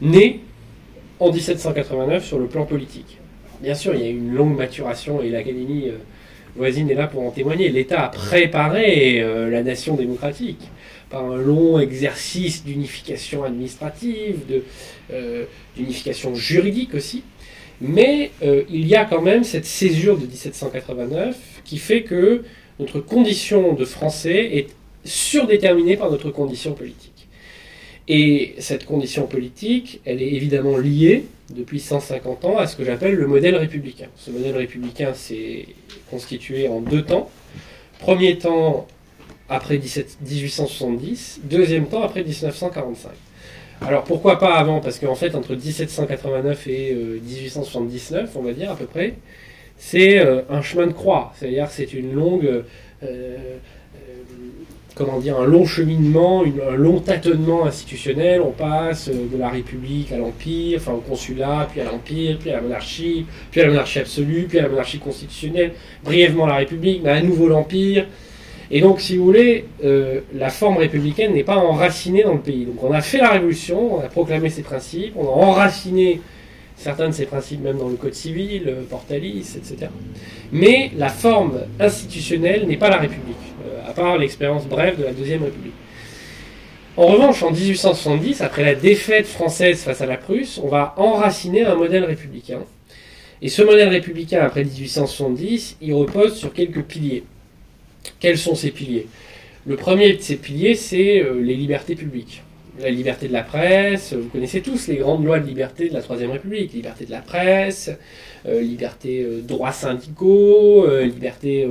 nés 0.01 0.39
en 1.19 1.31
1789 1.31 2.25
sur 2.25 2.39
le 2.39 2.47
plan 2.47 2.65
politique. 2.65 3.18
Bien 3.62 3.75
sûr, 3.75 3.94
il 3.94 4.01
y 4.01 4.06
a 4.06 4.07
eu 4.07 4.18
une 4.18 4.33
longue 4.33 4.57
maturation 4.57 5.21
et 5.21 5.30
l'Académie 5.30 5.89
euh, 5.89 5.97
voisine 6.56 6.89
est 6.89 6.95
là 6.95 7.07
pour 7.07 7.21
en 7.24 7.31
témoigner. 7.31 7.69
L'État 7.69 8.06
a 8.06 8.09
préparé 8.09 9.21
euh, 9.21 9.50
la 9.50 9.63
nation 9.63 9.95
démocratique 9.95 10.62
par 11.09 11.25
un 11.25 11.38
long 11.38 11.80
exercice 11.80 12.63
d'unification 12.63 13.44
administrative, 13.44 14.39
euh, 15.12 15.45
d'unification 15.75 16.33
juridique 16.36 16.94
aussi. 16.94 17.24
Mais 17.81 18.31
euh, 18.44 18.63
il 18.69 18.88
y 18.88 18.95
a 18.95 19.06
quand 19.06 19.21
même 19.21 19.44
cette 19.44 19.65
césure 19.65 20.18
de 20.18 20.25
1789 20.25 21.62
qui 21.65 21.77
fait 21.77 22.03
que 22.03 22.44
notre 22.80 23.00
condition 23.00 23.74
de 23.74 23.86
français 23.86 24.57
est 24.57 24.68
surdéterminée 25.04 25.97
par 25.97 26.12
notre 26.12 26.30
condition 26.30 26.74
politique. 26.74 27.11
Et 28.13 28.56
cette 28.58 28.86
condition 28.86 29.25
politique, 29.25 30.02
elle 30.04 30.22
est 30.22 30.34
évidemment 30.34 30.78
liée 30.78 31.28
depuis 31.56 31.80
150 31.80 32.44
ans 32.44 32.58
à 32.58 32.68
ce 32.68 32.75
que 32.75 32.84
j'appelle 32.84 33.16
le 33.16 33.25
modèle 33.25 33.56
républicain. 33.56 34.08
Ce 34.18 34.31
modèle 34.31 34.58
républicain 34.58 35.13
s'est 35.13 35.68
constitué 36.10 36.68
en 36.68 36.81
deux 36.81 37.04
temps. 37.04 37.31
Premier 38.00 38.38
temps 38.38 38.86
après 39.48 39.78
1870, 39.78 41.40
deuxième 41.46 41.88
temps 41.88 42.04
après 42.04 42.25
1945. 42.25 43.12
Alors 43.80 44.04
pourquoi 44.04 44.38
pas 44.40 44.56
avant? 44.56 44.81
Parce 44.81 45.00
qu'en 45.00 45.16
fait, 45.16 45.34
entre 45.34 45.56
1789 45.56 46.68
et 46.68 46.94
1879, 46.94 48.24
euh, 48.24 48.40
on 48.40 48.44
va 48.44 48.52
dire 48.52 48.72
à 48.72 48.75
peu 48.75 48.88
près, 48.88 49.14
c'est 49.78 50.19
euh, 50.19 50.42
un 50.50 50.62
chemin 50.62 50.88
de 50.88 50.92
croix. 50.92 51.31
C'est-à-dire 51.38 51.69
c'est 51.71 51.94
une 51.94 52.14
longue 52.14 52.66
euh, 53.04 53.38
comment 54.95 55.19
dire, 55.19 55.40
un 55.40 55.45
long 55.45 55.66
cheminement, 55.66 56.44
un 56.44 56.76
long 56.76 57.00
tâtonnement 57.00 57.66
institutionnel. 57.66 58.42
On 58.42 58.52
passe 58.52 59.10
euh, 59.10 59.28
de 59.31 59.38
la 59.38 59.50
République 59.50 60.12
à 60.12 60.18
l'Empire, 60.18 60.80
enfin 60.81 60.94
au 60.94 61.00
consulat, 61.00 61.68
puis 61.71 61.81
à 61.81 61.86
l'Empire, 61.86 62.38
puis 62.40 62.50
à 62.50 62.56
la 62.56 62.62
monarchie, 62.62 63.26
puis 63.52 63.62
à 63.62 63.66
la 63.66 63.69
monarchie 63.71 64.00
absolue, 64.00 64.45
puis 64.48 64.60
à 64.60 64.64
la 64.64 64.69
monarchie 64.69 65.00
constitutionnelle, 65.00 65.74
brièvement 66.04 66.45
la 66.45 66.56
République, 66.56 67.02
mais 67.04 67.12
à 67.12 67.21
nouveau 67.21 67.48
l'Empire. 67.48 68.06
Et 68.74 68.80
donc, 68.80 69.02
si 69.02 69.18
vous 69.18 69.26
voulez, 69.26 69.66
euh, 69.83 70.21
la 70.33 70.50
forme 70.50 70.78
républicaine 70.78 71.33
n'est 71.33 71.44
pas 71.44 71.57
enracinée 71.57 72.24
dans 72.24 72.33
le 72.33 72.40
pays. 72.40 72.66
Donc, 72.66 72.81
on 72.81 72.94
a 72.94 73.02
fait 73.02 73.18
la 73.18 73.31
révolution, 73.31 73.95
on 73.95 74.00
a 74.00 74.07
proclamé 74.07 74.50
ses 74.50 74.62
principes, 74.62 75.14
on 75.18 75.26
a 75.26 75.31
enraciné 75.31 76.21
certains 76.78 77.10
de 77.10 77.14
ces 77.14 77.26
principes 77.26 77.62
même 77.62 77.78
dans 77.78 77.90
le 77.90 77.95
Code 77.95 78.14
civil, 78.14 78.64
euh, 78.68 78.83
Portalis, 78.90 79.56
etc. 79.57 79.92
Mais 80.52 80.92
la 80.98 81.10
forme 81.10 81.60
institutionnelle 81.80 82.66
n'est 82.66 82.78
pas 82.78 82.90
la 82.90 82.98
République 82.98 83.51
à 83.88 83.94
part 83.94 84.18
l'expérience 84.18 84.66
brève 84.68 84.97
de 84.97 85.04
la 85.04 85.14
Deuxième 85.14 85.44
République. 85.44 85.73
En 86.97 87.07
revanche, 87.07 87.42
en 87.42 87.52
1870, 87.52 88.42
après 88.42 88.64
la 88.64 88.76
défaite 88.76 89.26
française 89.26 89.81
face 89.81 90.02
à 90.02 90.06
la 90.06 90.18
Prusse, 90.18 90.59
on 90.61 90.68
va 90.68 90.94
enraciner 90.97 91.64
un 91.64 91.76
modèle 91.76 92.04
républicain. 92.04 92.59
Et 93.42 93.50
ce 93.50 93.61
modèle 93.61 93.90
républicain, 93.90 94.42
après 94.42 94.64
1870, 94.64 95.78
il 95.81 95.94
repose 95.94 96.35
sur 96.35 96.54
quelques 96.54 96.83
piliers. 96.83 97.23
Quels 98.19 98.38
sont 98.38 98.56
ces 98.56 98.71
piliers? 98.71 99.07
Le 99.66 99.78
premier 99.78 100.14
de 100.14 100.21
ces 100.21 100.35
piliers, 100.35 100.76
c'est 100.76 101.23
euh, 101.23 101.42
les 101.42 101.56
libertés 101.56 101.95
publiques 101.95 102.44
la 102.80 102.90
liberté 102.90 103.28
de 103.28 103.33
la 103.33 103.44
presse, 103.44 104.14
vous 104.14 104.30
connaissez 104.30 104.61
tous 104.61 104.88
les 104.88 104.97
grandes 104.97 105.26
lois 105.26 105.40
de 105.40 105.47
liberté 105.47 105.90
de 105.90 105.94
la 105.94 106.02
Troisième 106.02 106.31
République, 106.31 106.73
liberté 106.73 107.06
de 107.06 107.11
la 107.11 107.21
presse, 107.21 107.90
euh, 107.90 107.95
liberté 108.45 109.24
euh, 109.24 109.42
droits 109.42 109.71
syndicaux, 109.71 110.86
euh, 110.86 111.06
liberté 111.06 111.68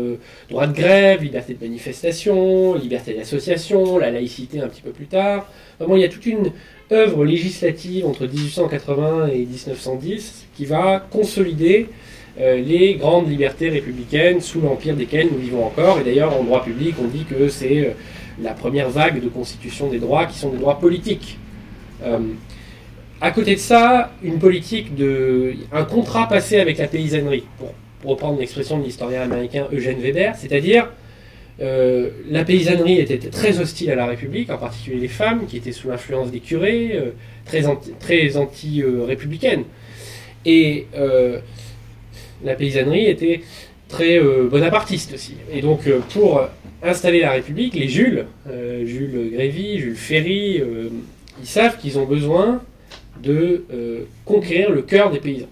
droit 0.48 0.66
de 0.66 0.74
grève, 0.74 1.22
liberté 1.22 1.54
de 1.54 1.64
manifestation, 1.64 2.74
liberté 2.74 3.14
d'association, 3.14 3.98
la 3.98 4.10
laïcité 4.10 4.60
un 4.60 4.68
petit 4.68 4.82
peu 4.82 4.90
plus 4.90 5.06
tard. 5.06 5.50
Vraiment, 5.78 5.96
il 5.96 6.02
y 6.02 6.04
a 6.04 6.08
toute 6.08 6.26
une 6.26 6.52
œuvre 6.92 7.24
législative 7.24 8.06
entre 8.06 8.26
1880 8.26 9.28
et 9.28 9.38
1910 9.38 10.46
qui 10.54 10.64
va 10.64 10.98
consolider 11.10 11.86
les 12.38 12.94
grandes 12.94 13.28
libertés 13.28 13.68
républicaines 13.68 14.40
sous 14.40 14.60
l'empire 14.60 14.96
desquelles 14.96 15.28
nous 15.30 15.38
vivons 15.38 15.64
encore. 15.64 16.00
Et 16.00 16.04
d'ailleurs, 16.04 16.34
en 16.34 16.42
droit 16.42 16.64
public, 16.64 16.94
on 17.02 17.06
dit 17.06 17.24
que 17.24 17.48
c'est 17.48 17.94
la 18.42 18.52
première 18.52 18.88
vague 18.88 19.22
de 19.22 19.28
constitution 19.28 19.88
des 19.88 19.98
droits 19.98 20.26
qui 20.26 20.38
sont 20.38 20.50
des 20.50 20.58
droits 20.58 20.78
politiques. 20.78 21.38
Euh, 22.02 22.18
à 23.20 23.30
côté 23.32 23.54
de 23.54 23.60
ça, 23.60 24.12
une 24.22 24.38
politique 24.38 24.94
de. 24.94 25.54
un 25.72 25.84
contrat 25.84 26.28
passé 26.28 26.58
avec 26.58 26.78
la 26.78 26.86
paysannerie, 26.86 27.44
pour 27.58 27.74
reprendre 28.04 28.38
l'expression 28.38 28.78
de 28.78 28.84
l'historien 28.84 29.22
américain 29.22 29.66
Eugène 29.72 30.00
Weber, 30.00 30.34
c'est-à-dire 30.36 30.88
euh, 31.60 32.08
la 32.30 32.44
paysannerie 32.44 32.98
était 32.98 33.18
très 33.18 33.58
hostile 33.60 33.90
à 33.90 33.94
la 33.94 34.06
République, 34.06 34.50
en 34.50 34.56
particulier 34.56 34.98
les 34.98 35.08
femmes, 35.08 35.46
qui 35.46 35.58
étaient 35.58 35.72
sous 35.72 35.88
l'influence 35.88 36.30
des 36.30 36.40
curés, 36.40 36.92
euh, 36.94 37.10
très 37.44 38.36
anti-républicaines. 38.36 39.64
et 40.46 40.86
euh, 40.96 41.40
la 42.42 42.54
paysannerie 42.54 43.04
était 43.06 43.42
très 43.88 44.18
bonapartiste 44.50 45.12
aussi. 45.12 45.34
Et 45.52 45.60
donc, 45.60 45.80
pour 46.14 46.48
installer 46.82 47.20
la 47.20 47.32
République, 47.32 47.74
les 47.74 47.88
Jules, 47.88 48.24
Jules 48.84 49.30
Grévy, 49.34 49.78
Jules 49.78 49.96
Ferry, 49.96 50.62
ils 51.42 51.46
savent 51.46 51.76
qu'ils 51.76 51.98
ont 51.98 52.06
besoin 52.06 52.62
de 53.22 53.64
conquérir 54.24 54.70
le 54.70 54.82
cœur 54.82 55.10
des 55.10 55.18
paysans. 55.18 55.46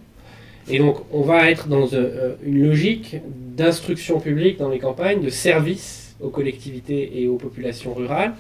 Et 0.71 0.79
donc, 0.79 0.99
on 1.13 1.23
va 1.23 1.51
être 1.51 1.69
dans 1.69 1.87
une 1.87 2.63
logique 2.63 3.17
d'instruction 3.57 4.21
publique 4.21 4.59
dans 4.59 4.69
les 4.69 4.79
campagnes, 4.79 5.21
de 5.21 5.31
service 5.31 6.15
aux 6.21 6.29
collectivités 6.29 7.23
et 7.23 7.29
aux 7.29 7.37
populations 7.37 7.95
rurales, 7.95 8.33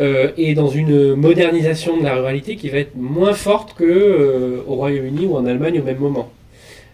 euh, 0.00 0.30
et 0.36 0.54
dans 0.54 0.68
une 0.68 1.14
modernisation 1.14 1.96
de 1.96 2.04
la 2.04 2.14
ruralité 2.14 2.54
qui 2.56 2.68
va 2.68 2.78
être 2.78 2.94
moins 2.94 3.32
forte 3.32 3.74
qu'au 3.76 3.84
euh, 3.84 4.62
Royaume-Uni 4.66 5.26
ou 5.26 5.36
en 5.36 5.44
Allemagne 5.44 5.80
au 5.80 5.82
même 5.82 5.98
moment. 5.98 6.30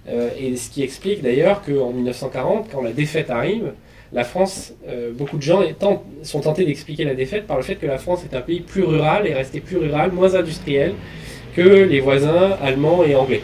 Euh, 0.09 0.31
et 0.39 0.57
ce 0.57 0.71
qui 0.71 0.83
explique 0.83 1.23
d'ailleurs 1.23 1.63
qu'en 1.63 1.93
1940, 1.93 2.69
quand 2.73 2.83
la 2.83 2.93
défaite 2.93 3.31
arrive, 3.31 3.73
la 4.13 4.23
France, 4.23 4.73
beaucoup 5.19 5.39
de 5.39 5.43
gens 5.43 5.61
sont 6.23 6.41
tentés 6.41 6.65
d'expliquer 6.65 7.03
la 7.03 7.15
défaite 7.15 7.49
par 7.49 7.57
le 7.57 7.65
fait 7.65 7.75
que 7.75 7.87
la 7.87 7.99
France 7.99 8.23
est 8.23 8.37
un 8.37 8.43
pays 8.43 8.61
plus 8.61 8.85
rural 8.85 9.27
et 9.27 9.35
resté 9.35 9.59
plus 9.59 9.77
rural, 9.77 10.13
moins 10.13 10.37
industriel 10.37 10.95
que 11.55 11.63
les 11.63 12.01
voisins 12.01 12.57
allemands 12.63 13.05
et 13.05 13.15
anglais. 13.15 13.43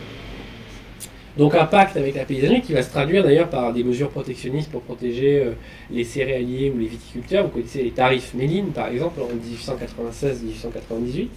Donc 1.40 1.54
un 1.54 1.64
pacte 1.64 1.96
avec 1.96 2.16
la 2.16 2.24
paysannerie 2.24 2.60
qui 2.60 2.72
va 2.72 2.82
se 2.82 2.90
traduire 2.90 3.22
d'ailleurs 3.22 3.48
par 3.48 3.72
des 3.72 3.84
mesures 3.84 4.10
protectionnistes 4.10 4.70
pour 4.70 4.82
protéger 4.82 5.38
euh, 5.38 5.52
les 5.90 6.04
céréaliers 6.04 6.70
ou 6.74 6.78
les 6.78 6.86
viticulteurs. 6.86 7.44
Vous 7.44 7.50
connaissez 7.50 7.82
les 7.82 7.92
tarifs 7.92 8.34
Méline 8.34 8.72
par 8.72 8.88
exemple 8.88 9.20
en 9.20 9.26
1896-1898. 9.26 11.28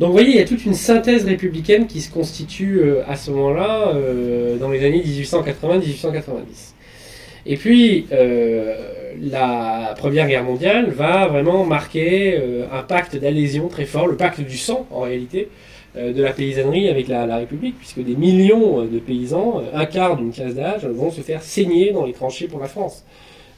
Donc 0.00 0.08
vous 0.08 0.12
voyez, 0.12 0.30
il 0.30 0.36
y 0.36 0.40
a 0.40 0.44
toute 0.44 0.66
une 0.66 0.74
synthèse 0.74 1.24
républicaine 1.24 1.86
qui 1.86 2.00
se 2.00 2.12
constitue 2.12 2.80
euh, 2.80 3.02
à 3.08 3.14
ce 3.14 3.30
moment-là, 3.30 3.92
euh, 3.94 4.58
dans 4.58 4.70
les 4.70 4.84
années 4.84 5.02
1880-1890. 5.02 6.72
Et 7.46 7.56
puis, 7.56 8.06
la 8.10 9.94
Première 9.98 10.26
Guerre 10.26 10.44
mondiale 10.44 10.90
va 10.90 11.26
vraiment 11.26 11.64
marquer 11.64 12.40
un 12.72 12.82
pacte 12.82 13.16
d'adhésion 13.16 13.68
très 13.68 13.84
fort, 13.84 14.06
le 14.06 14.16
pacte 14.16 14.40
du 14.40 14.56
sang 14.56 14.86
en 14.90 15.00
réalité, 15.00 15.50
de 15.96 16.22
la 16.22 16.32
paysannerie 16.32 16.88
avec 16.88 17.08
la, 17.08 17.36
République, 17.36 17.78
puisque 17.78 18.02
des 18.02 18.16
millions 18.16 18.84
de 18.84 18.98
paysans, 18.98 19.60
euh, 19.60 19.78
un 19.78 19.86
quart 19.86 20.16
d'une 20.16 20.32
classe 20.32 20.54
d'âge, 20.54 20.84
vont 20.86 21.10
se 21.10 21.20
faire 21.20 21.42
saigner 21.42 21.92
dans 21.92 22.04
les 22.04 22.12
tranchées 22.12 22.48
pour 22.48 22.60
la 22.60 22.66
France. 22.66 23.04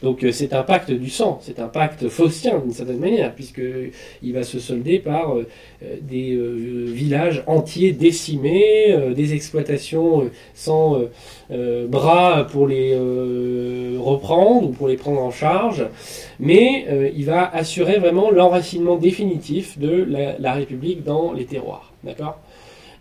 Donc 0.03 0.23
euh, 0.23 0.31
c'est 0.31 0.53
un 0.53 0.61
pacte 0.61 0.91
du 0.91 1.09
sang, 1.09 1.39
c'est 1.41 1.59
un 1.59 1.67
pacte 1.67 2.07
faustien 2.09 2.59
d'une 2.59 2.73
certaine 2.73 2.99
manière, 2.99 3.33
puisqu'il 3.33 4.33
va 4.33 4.43
se 4.43 4.59
solder 4.59 4.99
par 4.99 5.35
des 6.01 6.39
villages 6.39 7.43
entiers 7.47 7.93
décimés, 7.93 8.95
des 9.15 9.33
exploitations 9.33 10.29
sans 10.53 11.01
bras 11.87 12.45
pour 12.51 12.67
les 12.67 12.95
reprendre 13.97 14.69
ou 14.69 14.71
pour 14.71 14.87
les 14.87 14.97
prendre 14.97 15.21
en 15.21 15.31
charge, 15.31 15.87
mais 16.39 16.85
il 17.15 17.25
va 17.25 17.49
assurer 17.49 17.97
vraiment 17.97 18.29
l'enracinement 18.29 18.97
définitif 18.97 19.79
de 19.79 20.07
la 20.37 20.53
République 20.53 21.03
dans 21.03 21.33
les 21.33 21.45
terroirs. 21.45 21.93
D'accord 22.07 22.39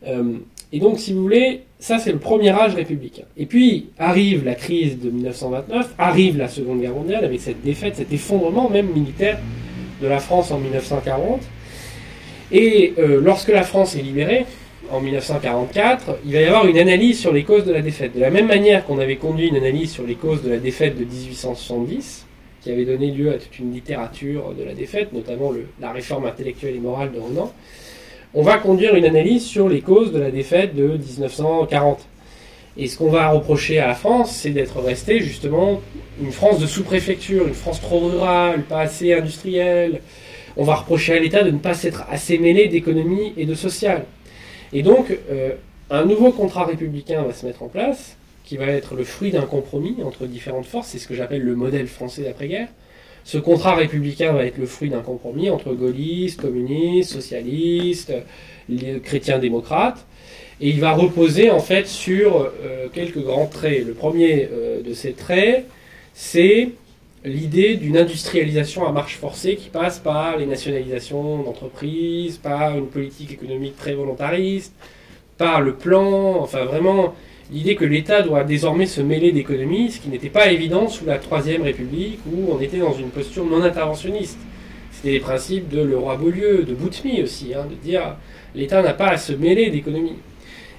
euh, 0.06 0.34
Et 0.72 0.80
donc, 0.80 0.98
si 0.98 1.12
vous 1.12 1.22
voulez, 1.22 1.62
ça 1.78 1.98
c'est 1.98 2.12
le 2.12 2.18
premier 2.18 2.50
âge 2.50 2.75
républicain. 2.75 3.22
Et 3.36 3.46
puis 3.46 3.90
arrive 3.98 4.44
la 4.44 4.54
crise 4.54 4.98
de 5.00 5.10
1929, 5.10 5.94
arrive 5.98 6.36
la 6.36 6.48
Seconde 6.48 6.80
Guerre 6.80 6.94
mondiale 6.94 7.25
avec 7.25 7.40
cette 7.40 7.62
défaite, 7.62 7.96
cet 7.96 8.12
effondrement 8.12 8.68
même 8.68 8.88
militaire 8.88 9.38
de 10.02 10.08
la 10.08 10.18
France 10.18 10.50
en 10.50 10.58
1940. 10.58 11.40
Et 12.52 12.94
euh, 12.98 13.20
lorsque 13.22 13.48
la 13.48 13.62
France 13.62 13.96
est 13.96 14.02
libérée, 14.02 14.44
en 14.90 15.00
1944, 15.00 16.18
il 16.25 16.32
va 16.32 16.40
y 16.40 16.44
avoir 16.44 16.66
une 16.66 16.78
analyse 16.78 17.18
sur 17.18 17.32
les 17.32 17.42
causes 17.42 17.64
de 17.64 17.72
la 17.72 17.82
défaite. 17.82 18.14
De 18.14 18.20
la 18.20 18.30
même 18.30 18.46
manière 18.46 18.84
qu'on 18.84 18.98
avait 18.98 19.16
conduit 19.16 19.48
une 19.48 19.56
analyse 19.56 19.90
sur 19.90 20.06
les 20.06 20.14
causes 20.14 20.42
de 20.42 20.50
la 20.50 20.58
défaite 20.58 20.96
de 20.96 21.04
1870, 21.04 22.26
qui 22.60 22.70
avait 22.70 22.84
donné 22.84 23.10
lieu 23.10 23.30
à 23.30 23.38
toute 23.38 23.58
une 23.58 23.72
littérature 23.72 24.54
de 24.56 24.64
la 24.64 24.75
défaite, 24.75 25.12
notamment 25.12 25.52
la 25.80 25.92
réforme 25.92 26.26
intellectuelle 26.26 26.76
et 26.76 26.80
morale 26.80 27.12
de 27.12 27.18
Renan, 27.18 27.52
on 28.37 28.43
va 28.43 28.59
conduire 28.59 28.95
une 28.95 29.07
analyse 29.07 29.47
sur 29.47 29.66
les 29.66 29.81
causes 29.81 30.12
de 30.12 30.21
la 30.21 30.31
défaite 30.31 30.76
de 30.76 30.88
1940. 30.88 32.07
Et 32.76 32.87
ce 32.87 32.99
qu'on 32.99 33.09
va 33.09 33.31
reprocher 33.31 33.78
à 33.78 33.87
la 33.87 33.95
France, 33.95 34.31
c'est 34.31 34.50
d'être 34.50 34.78
restée 34.78 35.21
justement 35.21 35.81
une 36.21 36.31
France 36.31 36.59
de 36.59 36.66
sous-préfecture, 36.66 37.49
une 37.49 37.55
France 37.55 37.81
trop 37.81 37.99
rurale, 37.99 38.61
pas 38.64 38.81
assez 38.81 39.14
industrielle. 39.14 40.02
On 40.59 40.64
va 40.64 40.75
reprocher 40.75 41.16
à 41.16 41.19
l'État 41.19 41.45
de 41.45 41.50
ne 41.50 41.57
pas 41.57 41.73
s'être 41.73 42.05
assez 42.11 42.37
mêlé 42.37 42.69
d'économie 42.69 43.33
et 43.38 43.47
de 43.47 43.55
social. 43.55 44.05
Et 44.75 44.83
donc, 44.83 45.16
euh, 45.31 45.55
un 45.88 46.05
nouveau 46.05 46.31
contrat 46.31 46.66
républicain 46.66 47.23
va 47.23 47.33
se 47.33 47.47
mettre 47.47 47.62
en 47.62 47.69
place, 47.69 48.19
qui 48.45 48.59
va 48.59 48.66
être 48.66 48.95
le 48.95 49.05
fruit 49.05 49.31
d'un 49.31 49.47
compromis 49.47 49.97
entre 50.05 50.26
différentes 50.26 50.66
forces. 50.66 50.88
C'est 50.88 50.99
ce 50.99 51.09
que 51.09 51.14
j'appelle 51.14 51.43
le 51.43 51.57
modèle 51.57 51.87
français 51.87 52.25
d'après-guerre. 52.25 52.69
Ce 53.26 53.38
contrat 53.38 53.75
républicain 53.75 54.33
va 54.33 54.47
être 54.47 54.56
le 54.56 54.66
fruit 54.66 54.88
d'un 54.88 55.00
compromis 55.00 55.50
entre 55.50 55.75
gaullistes, 55.75 56.40
communistes, 56.40 57.11
socialistes, 57.11 58.12
chrétiens 59.02 59.40
démocrates. 59.40 60.06
Et 60.61 60.68
il 60.68 60.78
va 60.78 60.92
reposer 60.92 61.50
en 61.50 61.59
fait 61.59 61.88
sur 61.88 62.52
euh, 62.62 62.87
quelques 62.92 63.18
grands 63.18 63.47
traits. 63.47 63.85
Le 63.85 63.95
premier 63.95 64.49
euh, 64.52 64.80
de 64.80 64.95
ces 64.95 65.12
traits, 65.12 65.66
c'est 66.14 66.68
l'idée 67.25 67.75
d'une 67.75 67.97
industrialisation 67.99 68.87
à 68.87 68.92
marche 68.92 69.16
forcée 69.16 69.56
qui 69.56 69.71
passe 69.71 69.99
par 69.99 70.37
les 70.37 70.47
nationalisations 70.47 71.42
d'entreprises, 71.42 72.38
par 72.38 72.78
une 72.78 72.87
politique 72.87 73.33
économique 73.33 73.76
très 73.76 73.95
volontariste, 73.95 74.73
par 75.37 75.62
le 75.62 75.75
plan, 75.75 76.40
enfin 76.40 76.64
vraiment 76.64 77.16
l'idée 77.53 77.76
que 77.76 77.85
l'État 77.85 78.23
doit 78.23 78.45
désormais 78.45 78.87
se 78.87 79.00
mêler 79.00 79.33
d'économie, 79.33 79.91
ce 79.91 80.00
qui 80.00 80.09
n'était 80.09 80.29
pas 80.29 80.50
évident 80.50 80.88
sous 80.88 81.05
la 81.05 81.19
Troisième 81.19 81.62
République, 81.62 82.19
où 82.31 82.53
on 82.53 82.61
était 82.61 82.79
dans 82.79 82.95
une 82.95 83.11
posture 83.11 83.45
non 83.45 83.62
interventionniste. 83.62 84.38
C'était 84.91 85.12
les 85.12 85.21
principes 85.21 85.69
de 85.69 85.81
le 85.81 85.97
roi 85.97 86.17
Beaulieu, 86.17 86.65
de 86.65 86.75
Boutmy 86.75 87.23
aussi, 87.23 87.53
hein, 87.55 87.67
de 87.69 87.75
dire 87.75 88.17
l'État 88.55 88.83
n'a 88.83 88.95
pas 88.95 89.09
à 89.09 89.17
se 89.17 89.33
mêler 89.33 89.71
d'économie. 89.71 90.17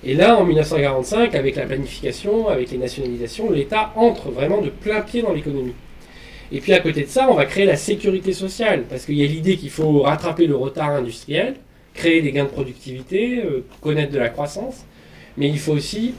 Et 0.03 0.13
là, 0.13 0.37
en 0.37 0.45
1945, 0.45 1.35
avec 1.35 1.55
la 1.55 1.65
planification, 1.65 2.47
avec 2.49 2.71
les 2.71 2.77
nationalisations, 2.77 3.51
l'État 3.51 3.93
entre 3.95 4.29
vraiment 4.29 4.61
de 4.61 4.69
plein 4.69 5.01
pied 5.01 5.21
dans 5.21 5.33
l'économie. 5.33 5.73
Et 6.51 6.61
puis 6.61 6.73
à 6.73 6.79
côté 6.79 7.03
de 7.03 7.07
ça, 7.07 7.27
on 7.29 7.33
va 7.33 7.45
créer 7.45 7.65
la 7.65 7.75
sécurité 7.75 8.33
sociale, 8.33 8.83
parce 8.89 9.05
qu'il 9.05 9.15
y 9.15 9.23
a 9.23 9.27
l'idée 9.27 9.57
qu'il 9.57 9.69
faut 9.69 10.01
rattraper 10.01 10.47
le 10.47 10.55
retard 10.55 10.91
industriel, 10.91 11.55
créer 11.93 12.21
des 12.21 12.31
gains 12.31 12.45
de 12.45 12.49
productivité, 12.49 13.39
euh, 13.43 13.65
connaître 13.81 14.13
de 14.13 14.19
la 14.19 14.29
croissance, 14.29 14.85
mais 15.35 15.49
il 15.49 15.59
faut 15.59 15.73
aussi 15.73 16.13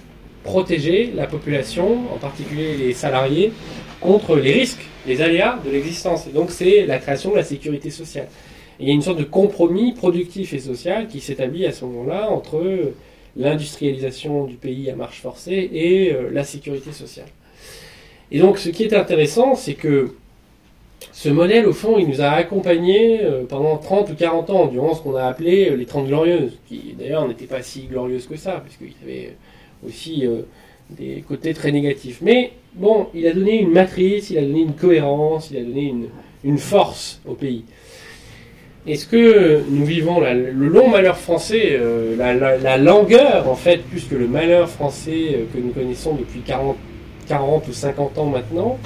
protéger 0.45 1.13
la 1.15 1.27
population, 1.27 2.13
en 2.15 2.19
particulier 2.19 2.77
les 2.77 2.93
salariés, 2.93 3.53
contre 4.01 4.37
les 4.37 4.53
risques, 4.53 4.87
les 5.07 5.23
aléas 5.23 5.59
de 5.65 5.71
l'existence. 5.71 6.27
Et 6.27 6.31
donc 6.31 6.51
c'est 6.51 6.87
la 6.87 6.99
création 6.99 7.31
de 7.31 7.37
la 7.37 7.45
sécurité 7.45 7.91
sociale. 7.91 8.29
il 8.81 8.87
y 8.87 8.91
a 8.91 8.95
une 8.95 9.03
sorte 9.03 9.19
de 9.19 9.25
compromis 9.25 9.93
productif 9.93 10.53
et 10.53 10.61
social 10.61 11.09
qui 11.09 11.21
s'établit 11.21 11.67
à 11.67 11.73
ce 11.73 11.85
moment-là 11.85 12.31
entre 12.31 12.93
l'industrialisation 13.37 14.45
du 14.45 14.55
pays 14.55 14.91
à 14.91 14.97
marche 14.97 15.21
forcée 15.21 15.69
et 15.73 16.13
euh, 16.13 16.31
la 16.33 16.45
sécurité 16.45 16.93
sociale. 16.93 17.29
Et 18.31 18.39
donc 18.39 18.59
ce 18.59 18.69
qui 18.69 18.85
est 18.85 18.95
intéressant, 18.95 19.55
c'est 19.55 19.75
que 19.75 20.15
ce 21.13 21.29
modèle, 21.29 21.67
au 21.67 21.73
fond, 21.73 21.99
il 21.99 22.09
nous 22.09 22.21
a 22.21 22.29
accompagnés 22.29 23.21
euh, 23.23 23.45
pendant 23.45 23.77
30 23.77 24.11
ou 24.11 24.15
40 24.15 24.51
ans, 24.51 24.67
durant 24.67 24.95
ce 24.95 25.03
qu'on 25.03 25.17
a 25.17 25.25
appelé 25.25 25.75
les 25.77 25.87
30 25.87 26.07
glorieuses, 26.07 26.59
qui 26.69 26.95
d'ailleurs 26.99 27.27
n'étaient 27.27 27.47
pas 27.47 27.63
si 27.63 27.83
glorieuses 27.83 28.27
que 28.27 28.37
ça, 28.37 28.63
puisqu'il 28.65 29.09
y 29.09 29.11
avait 29.11 29.37
aussi 29.87 30.27
euh, 30.27 30.43
des 30.91 31.25
côtés 31.27 31.55
très 31.55 31.73
négatifs. 31.73 32.19
Mais 32.23 32.53
bon, 32.75 33.09
il 33.15 33.27
a 33.27 33.33
donné 33.33 33.61
une 33.61 33.71
matrice, 33.71 34.31
il 34.31 34.39
a 34.39 34.43
donné 34.43 34.61
une 34.61 34.75
cohérence, 34.75 35.51
il 35.51 35.59
a 35.59 35.63
donné 35.63 35.95
une, 36.45 36.59
force 36.59 37.21
au 37.27 37.35
pays. 37.35 37.65
Est-ce 38.87 39.07
que 39.07 39.63
nous 39.69 39.85
vivons 39.85 40.21
le 40.21 40.69
long 40.69 40.89
malheur 40.89 41.19
français, 41.19 41.73
euh, 41.73 42.17
la, 42.17 42.79
langueur 42.79 43.49
en 43.49 43.55
fait, 43.55 43.79
plus 43.79 44.05
que 44.05 44.15
le 44.15 44.27
malheur 44.29 44.69
français 44.69 45.35
euh, 45.35 45.45
que 45.53 45.59
nous 45.59 45.73
connaissons 45.73 46.15
depuis 46.15 46.41
40, 46.41 46.77
40 47.29 47.69
ou 47.69 47.73
50 47.73 48.19
ans 48.19 48.27
maintenant, 48.27 48.79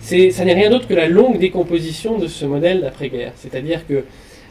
ça 0.00 0.44
n'est 0.44 0.54
rien 0.54 0.70
d'autre 0.70 0.88
que 0.88 0.94
la 0.94 1.08
longue 1.08 1.38
décomposition 1.38 2.18
de 2.18 2.26
ce 2.26 2.46
modèle 2.46 2.80
d'après-guerre. 2.80 3.32
C'est-à-dire 3.36 3.86
que 3.86 4.04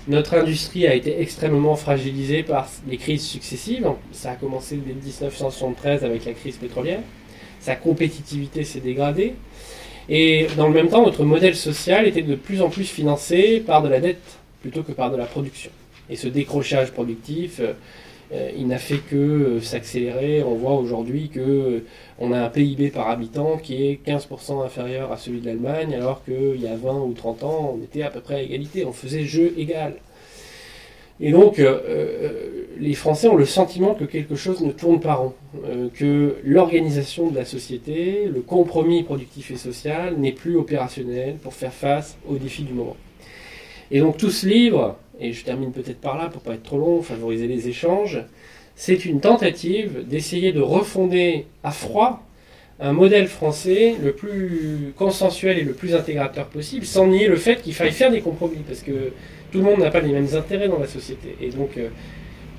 notre 0.08 0.36
industrie 0.36 0.88
a 0.88 0.96
été 0.96 1.22
extrêmement 1.22 1.75
fragilisée 1.75 2.44
par 2.44 2.70
les 2.88 2.98
crises 2.98 3.25
successives. 3.25 3.88
Ça 4.12 4.32
a 4.32 4.36
commencé 4.36 4.77
dès 4.77 4.94
1973 4.94 6.03
avec 6.03 6.25
la 6.25 6.34
crise 6.34 6.58
pétrolière. 6.58 7.01
Sa 7.60 7.75
compétitivité 7.75 8.63
s'est 8.63 8.79
dégradée. 8.79 9.36
Et 10.08 10.48
dans 10.58 10.68
le 10.68 10.74
même 10.74 10.89
temps, 10.89 11.06
notre 11.06 11.24
modèle 11.24 11.56
social 11.56 12.08
était 12.08 12.24
de 12.24 12.36
plus 12.36 12.62
en 12.62 12.70
plus 12.70 12.86
financé 12.86 13.60
par 13.65 13.84
de 13.84 13.89
la 13.89 14.00
dette 14.00 14.39
plutôt 14.62 14.82
que 14.82 14.91
par 14.91 15.12
de 15.12 15.18
la 15.18 15.25
production. 15.25 15.72
Et 16.10 16.15
ce 16.15 16.27
décrochage 16.27 16.91
productif, 16.91 17.60
euh, 17.60 17.74
il 18.31 18.67
n'a 18.67 18.77
fait 18.77 18.98
que 18.98 19.15
euh, 19.15 19.62
s'accélérer. 19.62 20.43
On 20.43 20.55
voit 20.55 20.74
aujourd'hui 20.74 21.29
que 21.29 21.39
euh, 21.39 21.86
on 22.19 22.31
a 22.31 22.39
un 22.39 22.50
PIB 22.50 22.89
par 22.89 23.09
habitant 23.09 23.57
qui 23.57 23.88
est 23.88 24.05
15% 24.05 24.63
inférieur 24.63 25.12
à 25.12 25.17
celui 25.17 25.41
de 25.41 25.48
l'Allemagne, 25.48 25.95
alors 25.95 26.24
qu'il 26.24 26.62
y 26.62 26.67
a 26.67 26.75
20 26.75 27.00
ou 27.01 27.13
30 27.13 27.43
ans, 27.43 27.75
on 27.77 27.83
était 27.83 28.03
à 28.03 28.09
peu 28.09 28.19
près 28.19 28.36
à 28.36 28.41
égalité, 28.41 28.86
on 28.86 28.93
faisait 28.93 29.25
jeu 29.25 29.53
égal. 29.57 29.95
Et 31.21 31.31
donc, 31.31 31.62
les 32.79 32.93
Français 32.93 33.27
ont 33.27 33.36
le 33.36 33.43
sentiment 33.43 33.93
que 33.93 34.05
quelque 34.05 34.36
chose 34.36 34.62
ne 34.62 34.71
tourne 34.71 35.01
pas 35.01 35.15
rond, 35.15 35.33
que 35.93 36.38
l'organisation 36.45 37.29
de 37.29 37.36
la 37.36 37.43
société, 37.43 38.29
le 38.33 38.39
compromis 38.39 39.03
productif 39.03 39.51
et 39.51 39.57
social 39.57 40.15
n'est 40.17 40.31
plus 40.31 40.55
opérationnel 40.55 41.36
pour 41.43 41.53
faire 41.53 41.74
face 41.74 42.17
aux 42.25 42.38
défis 42.38 42.63
du 42.63 42.71
moment. 42.71 42.95
Et 43.91 44.00
donc 44.00 44.15
tout 44.15 44.29
ce 44.29 44.48
livre, 44.48 44.95
et 45.20 45.34
je 45.34 45.44
termine 45.44 45.72
peut-être 45.72 46.00
par 46.00 46.18
là 46.18 46.28
pour 46.28 46.42
pas 46.42 46.54
être 46.54 46.64
trop 46.64 46.78
long, 46.78 47.02
favoriser 47.02 47.48
les 47.48 47.68
échanges, 47.68 48.20
c'est 48.76 49.06
une 49.06 49.20
tentative 49.20 50.08
d'essayer 50.08 50.54
de 50.54 50.62
refonder 50.62 51.46
à 51.64 51.72
froid 51.72 52.24
un 52.80 52.94
modèle 52.94 53.28
français 53.28 53.96
le 54.02 54.14
plus 54.14 54.94
consensuel 54.98 55.60
et 55.60 55.64
le 55.64 55.74
plus 55.74 55.96
intégrateur 55.96 56.46
possible, 56.48 56.86
sans 56.86 57.08
nier 57.08 57.28
le 57.28 57.36
fait 57.36 57.62
qu'il 57.62 57.74
faille 57.74 57.92
faire 57.92 58.10
des 58.10 58.22
compromis, 58.22 58.64
parce 58.66 58.80
que 58.80 59.12
tout 59.52 59.58
le 59.58 59.66
monde 59.66 59.80
n'a 59.80 59.92
pas 59.92 60.00
les 60.00 60.14
mêmes 60.14 60.34
intérêts 60.34 60.70
dans 60.70 60.80
la 60.80 60.88
société. 60.88 61.36
Et 61.42 61.50
donc, 61.50 61.72
euh, 61.78 61.90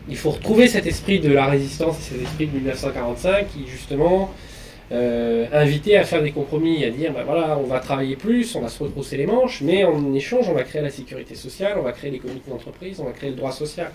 il 0.09 0.17
faut 0.17 0.31
retrouver 0.31 0.69
cet 0.69 0.87
esprit 0.87 1.21
de 1.21 1.33
la 1.33 1.47
résistance 1.47 1.99
et 2.01 2.15
cet 2.15 2.23
esprit 2.23 2.47
de 2.49 2.53
1945 2.53 3.47
qui, 3.49 3.67
justement, 3.67 4.35
euh, 4.93 5.47
invité 5.53 5.97
à 5.97 6.05
faire 6.05 6.23
des 6.23 6.33
compromis, 6.33 6.85
à 6.85 6.91
dire 6.91 7.13
ben 7.13 7.23
voilà, 7.23 7.57
on 7.59 7.65
va 7.65 7.79
travailler 7.79 8.17
plus, 8.17 8.55
on 8.57 8.61
va 8.61 8.69
se 8.69 8.83
retrousser 8.83 9.17
les 9.17 9.27
manches, 9.27 9.61
mais 9.61 9.85
en 9.85 10.13
échange, 10.15 10.49
on 10.49 10.55
va 10.55 10.65
créer 10.65 10.83
la 10.83 10.91
sécurité 10.91 11.35
sociale, 11.35 11.77
on 11.79 11.83
va 11.83 11.93
créer 11.93 12.11
les 12.11 12.19
comités 12.19 12.51
d'entreprise, 12.51 13.01
on 13.01 13.05
va 13.05 13.13
créer 13.13 13.31
le 13.31 13.37
droit 13.37 13.53
social. 13.53 13.93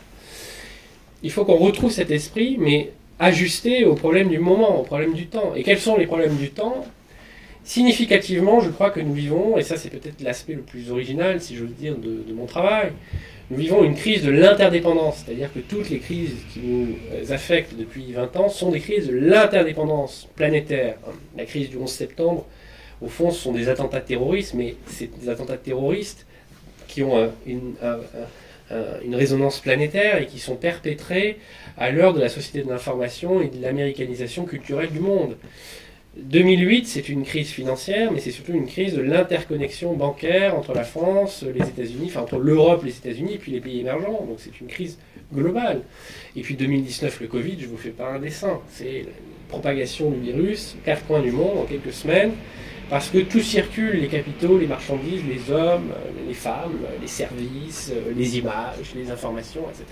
Il 1.22 1.32
faut 1.32 1.44
qu'on 1.44 1.58
retrouve 1.58 1.92
cet 1.92 2.12
esprit, 2.12 2.56
mais 2.60 2.92
ajusté 3.20 3.84
aux 3.86 3.96
problèmes 3.96 4.30
du 4.30 4.40
moment, 4.40 4.80
aux 4.80 4.84
problèmes 4.84 5.14
du 5.14 5.28
temps. 5.28 5.54
Et 5.56 5.64
quels 5.64 5.80
sont 5.80 5.98
les 5.98 6.06
problèmes 6.06 6.36
du 6.38 6.52
temps? 6.52 6.86
Significativement, 7.64 8.62
je 8.62 8.70
crois 8.70 8.92
que 8.92 9.00
nous 9.00 9.14
vivons, 9.14 9.58
et 9.58 9.64
ça 9.64 9.76
c'est 9.76 9.90
peut-être 9.90 10.22
l'aspect 10.22 10.54
le 10.54 10.62
plus 10.62 10.92
original, 10.92 11.42
si 11.42 11.56
j'ose 11.56 11.74
dire, 11.74 11.96
de 11.98 12.34
mon 12.34 12.46
travail, 12.46 12.92
nous 13.52 13.58
vivons 13.58 13.84
une 13.84 13.96
crise 13.96 14.24
de 14.24 14.32
l'interdépendance, 14.32 15.24
c'est-à-dire 15.24 15.54
que 15.54 15.60
toutes 15.60 15.90
les 15.90 16.00
crises 16.00 16.34
qui 16.52 16.60
nous 16.62 17.32
affectent 17.32 17.76
depuis 17.78 18.12
20 18.12 18.36
ans 18.38 18.50
sont 18.50 18.72
des 18.72 18.80
crises 18.80 19.08
de 19.08 19.16
l'interdépendance 19.16 20.28
planétaire. 20.36 20.96
La 21.38 21.46
crise 21.46 21.70
du 21.70 21.78
11 21.78 21.92
septembre, 21.92 22.48
au 23.02 23.08
fond, 23.08 23.30
ce 23.30 23.40
sont 23.40 23.52
des 23.52 23.70
attentats 23.70 24.02
terroristes, 24.02 24.56
mais 24.56 24.76
c'est 24.88 25.10
des 25.20 25.30
attentats 25.30 25.58
terroristes 25.58 26.26
qui 26.88 27.04
ont 27.04 27.32
une, 27.46 27.76
une, 29.04 29.16
résonance 29.16 29.60
planétaire 29.60 30.22
et 30.22 30.26
qui 30.26 30.40
sont 30.40 30.56
perpétrés 30.56 31.38
à 31.78 31.92
l'heure 31.92 32.14
de 32.14 32.22
la 32.22 32.30
société 32.30 32.64
de 32.64 32.70
l'information 32.70 33.42
et 33.42 33.50
de 33.50 33.62
l'américanisation 33.62 34.46
culturelle 34.46 34.90
du 34.90 35.00
monde. 35.00 35.38
2008, 36.18 36.88
c'est 36.88 37.10
une 37.10 37.24
crise 37.24 37.50
financière, 37.50 38.12
mais 38.12 38.20
c'est 38.20 38.32
surtout 38.32 38.54
une 38.54 38.68
crise 38.68 38.94
de 38.94 39.02
l'interconnexion 39.02 39.94
bancaire 39.94 40.56
entre 40.56 40.74
la 40.74 40.86
France, 40.86 41.44
les 41.44 41.68
États-Unis, 41.68 42.06
enfin 42.08 42.22
entre 42.22 42.38
l'Europe, 42.38 42.84
les 42.86 42.96
États-Unis, 42.96 43.38
puis 43.40 43.52
les 43.52 43.60
pays 43.60 43.82
émergents. 43.82 44.26
Donc 44.26 44.38
c'est 44.38 44.62
une 44.62 44.68
crise 44.68 44.98
globale. 45.34 45.82
Et 46.38 46.42
puis 46.42 46.56
2019, 46.56 47.20
le 47.20 47.28
Covid, 47.28 47.58
je 47.60 47.66
ne 47.66 47.72
vous 47.72 47.78
fais 47.78 47.90
pas 47.90 48.14
un 48.14 48.20
dessin. 48.20 48.62
C'est 48.70 49.04
la 49.04 49.12
propagation 49.50 50.10
du 50.10 50.20
virus, 50.20 50.78
quatre 50.86 51.06
coins 51.06 51.22
du 51.22 51.32
monde 51.32 51.58
en 51.58 51.64
quelques 51.64 51.94
semaines, 51.94 52.32
parce 52.90 53.10
que 53.10 53.18
tout 53.18 53.42
circule, 53.42 54.00
les 54.00 54.08
capitaux, 54.08 54.58
les 54.58 54.68
marchandises, 54.68 55.22
les 55.28 55.54
hommes, 55.54 55.92
les 56.28 56.34
femmes, 56.34 56.80
les 57.02 57.08
services, 57.08 57.92
les 58.16 58.38
images, 58.38 58.94
les 58.96 59.12
informations, 59.12 59.64
etc. 59.70 59.84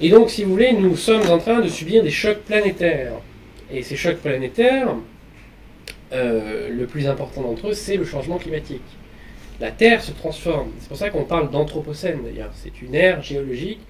Et 0.00 0.10
donc, 0.10 0.30
si 0.30 0.42
vous 0.42 0.50
voulez, 0.50 0.72
nous 0.72 0.96
sommes 0.96 1.30
en 1.30 1.38
train 1.38 1.60
de 1.60 1.68
subir 1.68 2.02
des 2.02 2.10
chocs 2.10 2.40
planétaires. 2.40 3.12
Et 3.72 3.82
ces 3.82 3.96
chocs 3.96 4.18
planétaires, 4.18 4.94
euh, 6.12 6.68
le 6.68 6.86
plus 6.86 7.08
important 7.08 7.42
d'entre 7.42 7.68
eux, 7.68 7.72
c'est 7.72 7.96
le 7.96 8.04
changement 8.04 8.38
climatique. 8.38 8.82
La 9.60 9.70
Terre 9.70 10.02
se 10.02 10.12
transforme. 10.12 10.68
C'est 10.78 10.88
pour 10.88 10.96
ça 10.96 11.10
qu'on 11.10 11.24
parle 11.24 11.50
d'anthropocène 11.50 12.20
d'ailleurs. 12.24 12.50
C'est 12.54 12.82
une 12.82 12.94
ère 12.94 13.22
géologique 13.22 13.80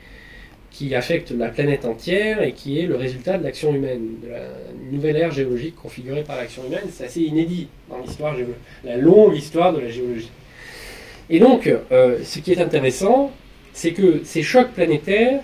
qui 0.71 0.95
affecte 0.95 1.31
la 1.31 1.49
planète 1.49 1.85
entière 1.85 2.43
et 2.43 2.53
qui 2.53 2.79
est 2.79 2.87
le 2.87 2.97
résultat 2.97 3.39
de 3.39 3.45
l'action 3.45 3.75
humaine, 3.75 4.19
de 4.23 4.29
la 4.29 4.49
nouvelle 4.91 5.17
ère 5.17 5.31
géologique 5.31 5.75
configurée 5.75 6.23
par 6.23 6.37
l'action 6.37 6.65
humaine. 6.67 6.85
C'est 6.91 7.05
assez 7.05 7.23
inédit 7.23 7.69
dans 7.89 7.99
l'histoire, 7.99 8.37
la 8.85 8.97
longue 8.97 9.35
histoire 9.35 9.73
de 9.73 9.81
la 9.81 9.89
géologie. 9.89 10.31
Et 11.29 11.41
donc, 11.41 11.67
euh, 11.67 12.19
ce 12.23 12.39
qui 12.39 12.53
est 12.53 12.61
intéressant, 12.61 13.33
c'est 13.73 13.93
que 13.93 14.23
ces 14.25 14.43
chocs 14.43 14.71
planétaires 14.71 15.41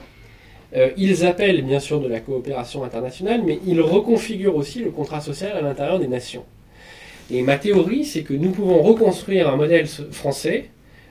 euh, 0.74 0.90
ils 0.96 1.26
appellent 1.26 1.62
bien 1.62 1.80
sûr 1.80 2.00
de 2.00 2.08
la 2.08 2.20
coopération 2.20 2.84
internationale, 2.84 3.42
mais 3.44 3.58
ils 3.66 3.80
reconfigurent 3.80 4.56
aussi 4.56 4.80
le 4.80 4.90
contrat 4.90 5.20
social 5.20 5.56
à 5.56 5.60
l'intérieur 5.60 5.98
des 5.98 6.08
nations. 6.08 6.44
Et 7.30 7.42
ma 7.42 7.56
théorie, 7.56 8.04
c'est 8.04 8.22
que 8.22 8.34
nous 8.34 8.50
pouvons 8.50 8.82
reconstruire 8.82 9.48
un 9.48 9.56
modèle 9.56 9.86
français 9.86 10.66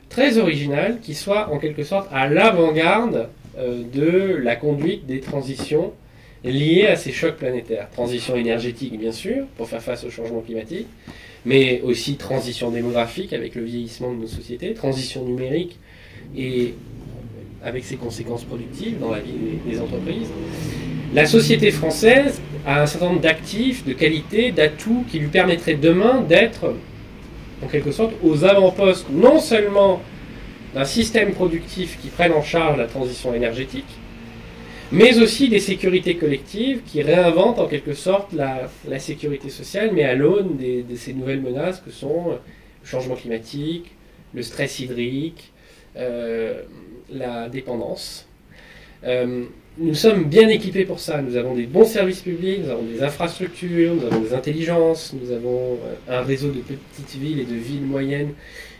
très 0.09 0.37
original 0.37 0.99
qui 1.01 1.13
soit 1.13 1.51
en 1.51 1.57
quelque 1.57 1.83
sorte 1.83 2.07
à 2.11 2.27
l'avant-garde 2.27 3.29
euh, 3.57 3.83
de 3.93 4.37
la 4.37 4.55
conduite 4.55 5.05
des 5.05 5.19
transitions 5.19 5.93
liées 6.43 6.87
à 6.87 6.95
ces 6.95 7.11
chocs 7.11 7.37
planétaires. 7.37 7.89
Transition 7.91 8.35
énergétique, 8.35 8.97
bien 8.99 9.11
sûr, 9.11 9.45
pour 9.57 9.67
faire 9.67 9.81
face 9.81 10.03
au 10.03 10.09
changement 10.09 10.41
climatique, 10.41 10.87
mais 11.45 11.81
aussi 11.81 12.15
transition 12.15 12.71
démographique 12.71 13.33
avec 13.33 13.55
le 13.55 13.63
vieillissement 13.63 14.11
de 14.11 14.19
nos 14.19 14.27
sociétés, 14.27 14.73
transition 14.73 15.23
numérique 15.23 15.77
et 16.35 16.73
avec 17.63 17.83
ses 17.83 17.95
conséquences 17.95 18.43
productives 18.43 18.99
dans 18.99 19.11
la 19.11 19.19
vie 19.19 19.33
des 19.65 19.79
entreprises. 19.79 20.29
La 21.13 21.25
société 21.25 21.71
française 21.71 22.41
a 22.65 22.81
un 22.81 22.85
certain 22.85 23.09
nombre 23.09 23.21
d'actifs, 23.21 23.85
de 23.85 23.93
qualités, 23.93 24.51
d'atouts 24.51 25.03
qui 25.09 25.19
lui 25.19 25.27
permettraient 25.27 25.75
demain 25.75 26.21
d'être, 26.21 26.73
en 27.63 27.67
quelque 27.67 27.91
sorte, 27.91 28.13
aux 28.23 28.45
avant-postes 28.45 29.07
non 29.11 29.39
seulement 29.39 30.01
d'un 30.73 30.85
système 30.85 31.33
productif 31.33 31.99
qui 32.01 32.07
prenne 32.07 32.31
en 32.31 32.41
charge 32.41 32.77
la 32.77 32.85
transition 32.85 33.33
énergétique, 33.33 33.99
mais 34.91 35.19
aussi 35.19 35.49
des 35.49 35.59
sécurités 35.59 36.15
collectives 36.15 36.81
qui 36.85 37.01
réinventent 37.01 37.59
en 37.59 37.67
quelque 37.67 37.93
sorte 37.93 38.33
la, 38.33 38.69
sécurité 38.99 39.49
sociale, 39.49 39.91
mais 39.93 40.03
à 40.03 40.15
l'aune 40.15 40.57
de 40.57 40.95
ces 40.95 41.13
nouvelles 41.13 41.41
menaces 41.41 41.81
que 41.81 41.91
sont 41.91 42.31
le 42.83 42.87
changement 42.87 43.15
climatique, 43.15 43.91
le 44.33 44.41
stress 44.41 44.79
hydrique, 44.79 45.51
euh, 45.97 46.61
la 47.11 47.49
dépendance. 47.49 48.27
Euh, 49.03 49.45
nous 49.77 49.95
sommes 49.95 50.25
bien 50.25 50.47
équipés 50.49 50.85
pour 50.85 50.99
ça. 50.99 51.21
Nous 51.21 51.37
avons 51.37 51.55
des 51.55 51.65
bons 51.65 51.85
services 51.85 52.21
publics, 52.21 52.61
nous 52.63 52.69
avons 52.69 52.83
des 52.83 53.03
infrastructures, 53.03 53.95
nous 53.95 54.05
avons 54.05 54.21
des 54.21 54.33
intelligences, 54.33 55.13
nous 55.13 55.31
avons 55.31 55.77
euh, 56.09 56.19
un 56.19 56.21
réseau 56.21 56.49
de 56.51 56.59
petites 56.59 57.15
villes 57.19 57.39
et 57.39 57.45
de 57.45 57.55
villes 57.55 57.85
moyennes 57.85 58.33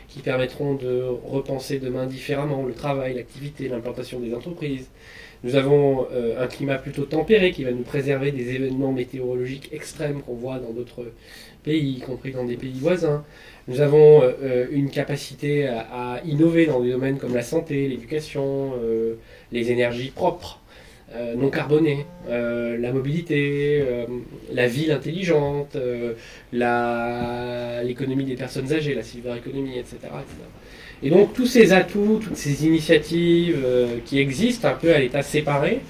qui 0.08 0.20
permettront 0.20 0.74
de 0.74 1.02
repenser 1.26 1.78
demain 1.78 2.06
différemment 2.06 2.64
le 2.64 2.74
travail, 2.74 3.14
l'activité, 3.14 3.68
l'implantation 3.68 4.20
des 4.20 4.34
entreprises. 4.34 4.90
Nous 5.44 5.56
avons 5.56 6.06
euh, 6.12 6.42
un 6.42 6.46
climat 6.46 6.78
plutôt 6.78 7.04
tempéré 7.04 7.50
qui 7.50 7.64
va 7.64 7.72
nous 7.72 7.82
préserver 7.82 8.30
des 8.30 8.54
événements 8.54 8.92
météorologiques 8.92 9.70
extrêmes 9.72 10.22
qu'on 10.22 10.34
voit 10.34 10.58
dans 10.58 10.70
d'autres 10.70 11.04
pays, 11.62 11.96
y 11.96 12.00
compris 12.00 12.32
dans 12.32 12.44
des 12.44 12.56
pays 12.56 12.78
voisins. 12.78 13.24
Nous 13.68 13.80
avons 13.80 14.22
euh, 14.22 14.32
euh, 14.42 14.66
une 14.72 14.90
capacité 14.90 15.68
à, 15.68 16.20
innover 16.24 16.66
dans 16.66 16.80
des 16.80 16.90
domaines 16.90 17.18
comme 17.18 17.34
la 17.34 17.42
santé, 17.42 17.86
l'éducation, 17.88 18.72
euh, 18.82 19.14
les 19.52 19.70
énergies 19.70 20.10
propres, 20.10 20.58
non 21.36 21.50
carbonées, 21.50 22.06
la 22.26 22.90
mobilité, 22.90 23.84
la 24.50 24.66
ville 24.66 24.92
intelligente, 24.92 25.76
l'économie 26.54 28.24
des 28.24 28.34
personnes 28.34 28.72
âgées, 28.72 28.94
la 28.94 29.02
cyberéconomie, 29.02 29.76
etc., 29.76 29.96
etc. 30.00 30.14
Et 31.02 31.10
donc 31.10 31.32
tous 31.32 31.46
ces 31.46 31.72
atouts, 31.72 32.20
toutes 32.22 32.36
ces 32.36 32.66
initiatives 32.66 33.64
qui 34.04 34.18
existent 34.20 34.68
un 34.68 34.74
peu 34.74 34.94
à 34.94 34.98
l'état 34.98 35.22
séparé, 35.22 35.80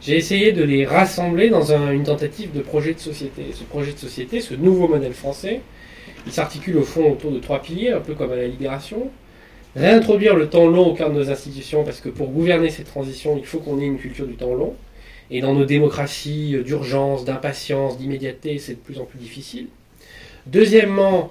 j'ai 0.00 0.16
essayé 0.16 0.52
de 0.52 0.62
les 0.62 0.86
rassembler 0.86 1.48
dans 1.48 1.72
une 1.72 2.04
tentative 2.04 2.52
de 2.52 2.60
projet 2.60 2.94
de 2.94 3.00
société. 3.00 3.46
Ce 3.52 3.64
projet 3.64 3.92
de 3.92 3.98
société, 3.98 4.40
ce 4.40 4.54
nouveau 4.54 4.88
modèle 4.88 5.12
français, 5.12 5.60
il 6.26 6.32
s'articule 6.32 6.78
au 6.78 6.82
fond 6.82 7.12
autour 7.12 7.32
de 7.32 7.38
trois 7.38 7.60
piliers, 7.60 7.90
un 7.90 8.00
peu 8.00 8.14
comme 8.14 8.32
à 8.32 8.36
la 8.36 8.46
libération. 8.46 9.10
Réintroduire 9.74 10.36
le 10.36 10.48
temps 10.48 10.66
long 10.66 10.86
au 10.86 10.94
cœur 10.94 11.10
de 11.10 11.18
nos 11.18 11.30
institutions, 11.30 11.84
parce 11.84 12.00
que 12.00 12.08
pour 12.08 12.28
gouverner 12.28 12.70
ces 12.70 12.82
transitions, 12.82 13.36
il 13.36 13.44
faut 13.44 13.58
qu'on 13.58 13.78
ait 13.80 13.84
une 13.84 13.98
culture 13.98 14.26
du 14.26 14.34
temps 14.34 14.54
long. 14.54 14.74
Et 15.30 15.40
dans 15.40 15.54
nos 15.54 15.64
démocraties 15.64 16.56
d'urgence, 16.64 17.24
d'impatience, 17.24 17.98
d'immédiateté, 17.98 18.58
c'est 18.58 18.74
de 18.74 18.78
plus 18.78 18.98
en 18.98 19.04
plus 19.04 19.18
difficile. 19.18 19.66
Deuxièmement, 20.46 21.30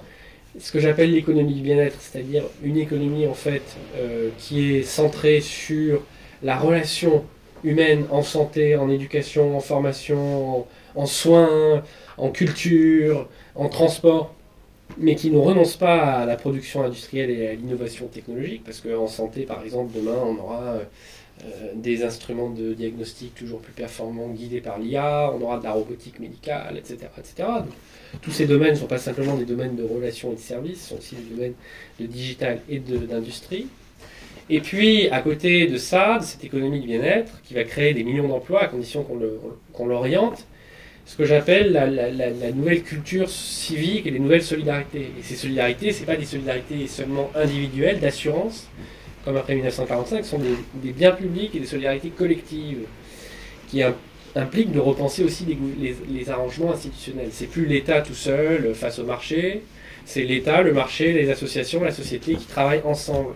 ce 0.59 0.71
que 0.71 0.79
j'appelle 0.79 1.11
l'économie 1.11 1.53
du 1.53 1.61
bien-être, 1.61 1.97
c'est-à-dire 1.99 2.43
une 2.63 2.77
économie 2.77 3.27
en 3.27 3.33
fait 3.33 3.63
euh, 3.97 4.29
qui 4.37 4.75
est 4.75 4.83
centrée 4.83 5.41
sur 5.41 6.01
la 6.43 6.57
relation 6.57 7.25
humaine 7.63 8.05
en 8.11 8.21
santé, 8.21 8.75
en 8.75 8.89
éducation, 8.89 9.57
en 9.57 9.59
formation, 9.59 10.65
en 10.95 11.05
soins, 11.05 11.83
en 12.17 12.29
culture, 12.29 13.27
en 13.55 13.69
transport 13.69 14.35
mais 14.97 15.15
qui 15.15 15.31
ne 15.31 15.37
renonce 15.37 15.75
pas 15.75 16.19
à 16.19 16.25
la 16.25 16.35
production 16.35 16.83
industrielle 16.83 17.29
et 17.29 17.47
à 17.47 17.53
l'innovation 17.53 18.07
technologique, 18.07 18.63
parce 18.63 18.81
qu'en 18.81 19.07
santé, 19.07 19.43
par 19.43 19.63
exemple, 19.63 19.91
demain, 19.95 20.17
on 20.23 20.37
aura 20.37 20.77
des 21.75 22.03
instruments 22.03 22.49
de 22.49 22.73
diagnostic 22.73 23.35
toujours 23.35 23.59
plus 23.59 23.73
performants 23.73 24.29
guidés 24.29 24.61
par 24.61 24.79
l'IA, 24.79 25.31
on 25.35 25.41
aura 25.41 25.59
de 25.59 25.63
la 25.63 25.73
robotique 25.73 26.19
médicale, 26.19 26.77
etc. 26.77 27.09
etc. 27.17 27.49
tous 28.21 28.31
ces 28.31 28.45
domaines 28.45 28.71
ne 28.71 28.79
sont 28.79 28.87
pas 28.87 28.97
simplement 28.97 29.35
des 29.35 29.45
domaines 29.45 29.75
de 29.75 29.83
relations 29.83 30.31
et 30.31 30.35
de 30.35 30.39
services, 30.39 30.81
ce 30.81 30.89
sont 30.89 30.97
aussi 30.97 31.15
des 31.15 31.35
domaines 31.35 31.53
de 31.99 32.05
digital 32.05 32.61
et 32.69 32.79
d'industrie. 32.79 33.67
Et 34.49 34.61
puis, 34.61 35.09
à 35.09 35.21
côté 35.21 35.65
de 35.67 35.77
ça, 35.77 36.19
de 36.19 36.23
cette 36.23 36.43
économie 36.43 36.79
de 36.79 36.85
bien-être, 36.85 37.41
qui 37.43 37.55
va 37.55 37.63
créer 37.63 37.93
des 37.93 38.03
millions 38.03 38.27
d'emplois 38.27 38.63
à 38.63 38.67
condition 38.67 39.05
qu'on 39.73 39.85
l'oriente, 39.87 40.45
ce 41.05 41.15
que 41.15 41.25
j'appelle 41.25 41.71
la, 41.71 42.51
nouvelle 42.51 42.83
culture 42.83 43.29
civique 43.29 44.05
et 44.05 44.11
les 44.11 44.19
nouvelles 44.19 44.43
solidarités. 44.43 45.11
Et 45.19 45.23
ces 45.23 45.35
solidarités, 45.35 45.91
ce 45.91 46.03
pas 46.03 46.15
des 46.15 46.25
solidarités 46.25 46.87
seulement 46.87 47.31
individuelles, 47.35 47.99
d'assurance, 47.99 48.67
comme 49.25 49.37
après 49.37 49.55
1945, 49.55 50.23
ce 50.23 50.31
sont 50.31 50.39
des, 50.39 50.91
biens 50.91 51.11
publics 51.11 51.55
et 51.55 51.59
des 51.59 51.65
solidarités 51.65 52.09
collectives, 52.09 52.85
qui 53.67 53.81
impliquent 54.35 54.71
de 54.71 54.79
repenser 54.79 55.23
aussi 55.23 55.45
les, 55.45 55.95
les 56.07 56.29
arrangements 56.29 56.71
institutionnels. 56.71 57.29
C'est 57.31 57.47
plus 57.47 57.65
l'État 57.65 58.01
tout 58.01 58.13
seul 58.13 58.73
face 58.75 58.99
au 58.99 59.03
marché, 59.03 59.63
c'est 60.05 60.23
l'État, 60.23 60.61
le 60.61 60.71
marché, 60.71 61.11
les 61.13 61.31
associations, 61.31 61.83
la 61.83 61.91
société 61.91 62.35
qui 62.35 62.45
travaillent 62.45 62.83
ensemble. 62.85 63.33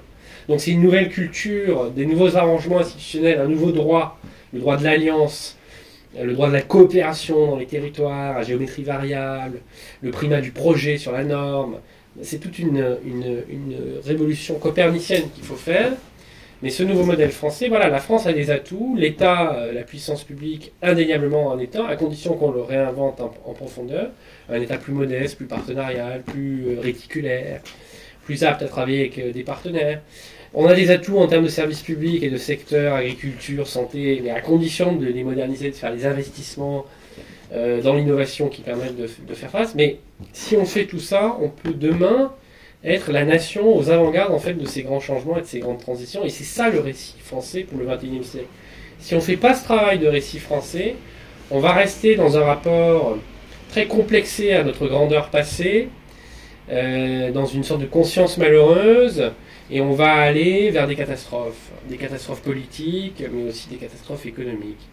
Donc 0.47 0.62
c'est 0.62 0.71
une 0.71 0.82
nouvelle 0.82 1.10
culture, 1.10 1.89
des 1.91 2.06
nouveaux 2.06 2.36
arrangements 2.38 2.80
institutionnels, 2.80 3.39
un 3.39 3.47
nouveau 3.47 3.71
droit, 3.71 4.19
le 4.54 4.60
droit 4.60 4.78
de 4.78 4.84
l'alliance, 4.84 5.58
le 6.19 6.34
droit 6.34 6.47
de 6.47 6.54
la 6.54 6.62
coopération 6.62 7.47
dans 7.47 7.58
les 7.58 7.65
territoires, 7.65 8.38
à 8.38 8.43
géométrie 8.43 8.84
variable, 8.84 9.60
le 10.02 10.12
primat 10.12 10.41
du 10.41 10.52
projet 10.52 10.97
sur 10.97 11.12
la 11.12 11.23
norme. 11.23 11.78
C'est 12.21 12.39
toute 12.39 12.60
une, 12.60 12.97
révolution 14.05 14.55
copernicienne 14.55 15.29
qu'il 15.34 15.43
faut 15.43 15.55
faire. 15.55 15.91
Mais 16.62 16.69
ce 16.71 16.84
nouveau 16.84 17.05
modèle 17.05 17.32
français, 17.32 17.69
voilà, 17.69 17.88
la 17.88 17.99
France 17.99 18.27
a 18.27 18.34
des 18.34 18.51
atouts, 18.51 18.97
l'État, 18.97 19.55
euh, 19.55 19.71
la 19.71 19.84
puissance 19.84 20.25
publique, 20.25 20.73
indéniablement 20.82 21.53
un 21.53 21.60
État, 21.60 21.88
à 21.88 21.95
condition 21.95 22.34
qu'on 22.34 22.51
le 22.51 22.62
réinvente 22.62 23.21
en, 23.21 23.34
en, 23.45 23.53
profondeur, 23.53 24.10
un 24.49 24.60
État 24.60 24.77
plus 24.77 24.91
modeste, 24.91 25.38
plus 25.38 25.45
partenarial, 25.45 26.21
plus 26.21 26.67
euh, 26.67 26.82
réticulaire, 26.82 27.62
plus 28.25 28.43
apte 28.43 28.62
à 28.62 28.67
travailler 28.67 28.99
avec 28.99 29.32
des 29.32 29.43
partenaires. 29.43 30.01
On 30.53 30.65
a 30.65 30.73
des 30.73 30.91
atouts 30.91 31.17
en 31.19 31.27
termes 31.27 31.45
de 31.45 31.49
services 31.49 31.82
publics 31.82 32.23
et 32.23 32.29
de 32.29 32.38
secteur, 32.38 32.95
agriculture, 32.95 33.65
santé, 33.65 34.19
mais 34.21 34.32
à 34.32 34.41
condition 34.41 34.95
de 34.95 35.05
les 35.05 35.23
moderniser, 35.23 35.69
de 35.69 35.75
faire 35.75 35.93
des 35.93 36.05
investissements 36.05 36.86
euh, 37.51 37.81
dans 37.81 37.95
l'innovation 37.95 38.47
qui 38.47 38.62
permettent 38.62 38.95
de, 38.95 39.33
faire 39.33 39.49
face. 39.49 39.73
Mais 39.75 39.97
si 40.33 40.55
on 40.55 40.65
fait 40.65 40.85
tout 40.85 40.99
ça, 40.99 41.38
on 41.41 41.49
peut 41.49 41.73
demain 41.73 42.31
être 42.83 43.12
la 43.12 43.25
nation 43.25 43.75
aux 43.75 43.89
avant-gardes 43.89 44.31
en 44.31 44.39
fait 44.39 44.53
de 44.53 44.65
ces 44.65 44.83
grands 44.83 44.99
changements 44.99 45.38
et 45.38 45.41
de 45.41 45.45
ces 45.47 45.59
grandes 45.59 45.79
transitions. 45.79 46.23
Et 46.23 46.29
c'est 46.29 46.43
ça 46.43 46.69
le 46.69 46.79
récit 46.79 47.15
français 47.19 47.62
pour 47.62 47.79
le 47.79 47.85
XXIe 47.85 48.23
siècle. 48.23 48.47
Si 48.99 49.13
on 49.15 49.17
ne 49.17 49.23
fait 49.23 49.38
pas 49.38 49.55
ce 49.55 49.63
travail 49.63 49.97
de 49.99 50.07
récit 50.07 50.39
français, 50.39 50.95
on 51.51 51.59
va 51.59 51.73
rester 51.73 52.15
dans 52.15 52.38
un 52.38 52.43
rapport 52.43 53.17
très 53.69 53.88
complexé 53.88 54.53
à 54.53 54.63
notre 54.63 54.88
grandeur 54.88 55.29
passée, 55.29 55.89
euh, 56.69 57.31
dans 57.31 57.45
une 57.45 57.63
sorte 57.63 57.81
de 57.81 57.88
conscience 57.88 58.38
malheureuse, 58.38 59.31
et 59.71 59.81
on 59.81 59.93
va 59.93 60.13
aller 60.13 60.69
vers 60.69 60.88
des 60.88 60.95
catastrophes, 60.95 61.71
des 61.88 61.97
catastrophes 61.97 62.41
politiques, 62.41 63.23
mais 63.31 63.49
aussi 63.49 63.69
des 63.69 63.77
catastrophes 63.77 64.25
économiques. 64.25 64.88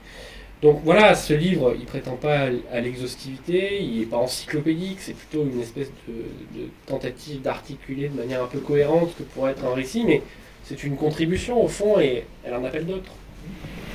Donc 0.63 0.81
voilà, 0.85 1.15
ce 1.15 1.35
livre, 1.35 1.75
il 1.79 1.85
prétend 1.85 2.17
pas 2.17 2.49
à 2.73 2.81
l'exhaustivité, 2.81 3.83
il 3.83 4.01
n'est 4.01 4.07
pas 4.07 4.17
encyclopédique, 4.17 4.99
c'est 5.01 5.15
plutôt 5.15 5.45
une 5.45 5.61
espèce 5.61 5.91
de, 6.09 6.63
tentative 6.87 7.43
d'articuler 7.43 8.09
de 8.09 8.17
manière 8.17 8.43
un 8.43 8.47
peu 8.47 8.59
cohérente 8.59 9.15
que 9.19 9.23
pourrait 9.23 9.53
être 9.53 9.65
un 9.65 9.75
récit, 9.75 10.05
mais 10.05 10.23
c'est 10.65 10.83
une 10.83 10.97
contribution 10.97 11.63
au 11.63 11.69
fond 11.69 12.01
et 12.01 12.25
elle 12.45 12.55
en 12.55 12.65
appelle 12.65 12.87
d'autres. 12.87 13.13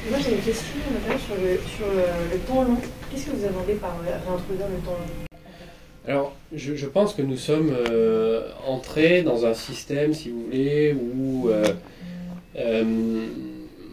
Moi 0.09 0.19
j'ai 0.23 0.35
une 0.35 0.41
question 0.41 0.77
sur, 1.25 1.35
le, 1.35 1.59
sur 1.77 1.87
le, 1.87 2.37
temps 2.47 2.63
long. 2.63 2.77
Qu'est-ce 3.11 3.25
que 3.25 3.31
vous 3.31 3.45
entendez 3.45 3.73
par 3.73 3.99
réintroduire 4.01 4.67
le 4.67 4.85
temps 4.85 4.91
long? 4.91 5.27
Alors, 6.07 6.33
je, 6.53 6.85
pense 6.87 7.13
que 7.13 7.21
nous 7.21 7.37
sommes 7.37 7.71
euh, 7.71 8.49
entrés 8.65 9.21
dans 9.21 9.45
un 9.45 9.53
système, 9.53 10.13
si 10.13 10.29
vous 10.29 10.45
voulez, 10.45 10.95
où 10.95 11.49
euh, 11.49 11.63
euh, 12.55 13.27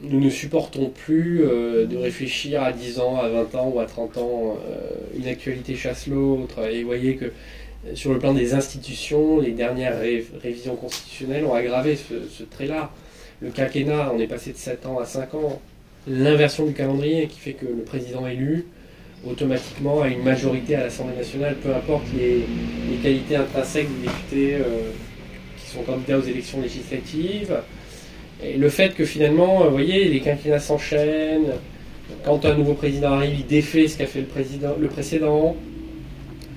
nous 0.02 0.20
ne 0.20 0.30
supportons 0.30 0.90
plus 0.90 1.38
de 1.40 1.96
réfléchir 1.96 2.62
à 2.62 2.72
10 2.72 3.00
ans, 3.00 3.16
à 3.16 3.28
20 3.28 3.54
ans 3.56 3.72
ou 3.74 3.80
à 3.80 3.86
30 3.86 4.18
ans. 4.18 4.56
une 5.16 5.26
actualité 5.26 5.74
chasse 5.74 6.06
l'autre. 6.06 6.64
Et 6.70 6.82
vous 6.82 6.88
voyez 6.88 7.16
que 7.16 7.32
sur 7.94 8.12
le 8.12 8.18
plan 8.18 8.34
des 8.34 8.54
institutions, 8.54 9.40
les 9.40 9.52
dernières 9.52 9.98
révisions 10.42 10.76
constitutionnelles 10.76 11.44
ont 11.44 11.54
aggravé 11.54 11.96
ce, 11.96 12.42
trait-là. 12.42 12.90
Le 13.40 13.50
quinquennat, 13.50 14.12
on 14.14 14.18
est 14.18 14.26
passé 14.26 14.52
de 14.52 14.56
7 14.56 14.86
ans 14.86 14.98
à 14.98 15.04
5 15.04 15.34
ans. 15.34 15.60
L'inversion 16.08 16.66
du 16.66 16.72
calendrier 16.72 17.28
qui 17.28 17.38
fait 17.38 17.52
que 17.52 17.66
le 17.66 17.82
président 17.82 18.26
élu 18.26 18.66
automatiquement 19.26 20.02
à 20.02 20.08
une 20.08 20.22
majorité 20.22 20.76
à 20.76 20.84
l'Assemblée 20.84 21.16
nationale, 21.16 21.56
peu 21.56 21.74
importe 21.74 22.04
les, 22.16 22.44
qualités 23.02 23.36
intrinsèques 23.36 23.88
des 24.00 24.08
députés 24.08 24.54
euh, 24.54 24.90
qui 25.56 25.70
sont 25.70 25.82
candidats 25.82 26.18
aux 26.18 26.22
élections 26.22 26.60
législatives. 26.60 27.56
Et 28.42 28.56
le 28.56 28.68
fait 28.68 28.94
que 28.94 29.04
finalement, 29.04 29.64
vous 29.64 29.70
voyez, 29.70 30.04
les 30.04 30.20
quinquennats 30.20 30.60
s'enchaînent, 30.60 31.52
quand 32.24 32.44
un 32.44 32.54
nouveau 32.54 32.74
président 32.74 33.12
arrive, 33.12 33.40
il 33.40 33.46
défait 33.46 33.88
ce 33.88 33.98
qu'a 33.98 34.06
fait 34.06 34.20
le, 34.20 34.26
président, 34.26 34.74
le 34.78 34.88
précédent, 34.88 35.56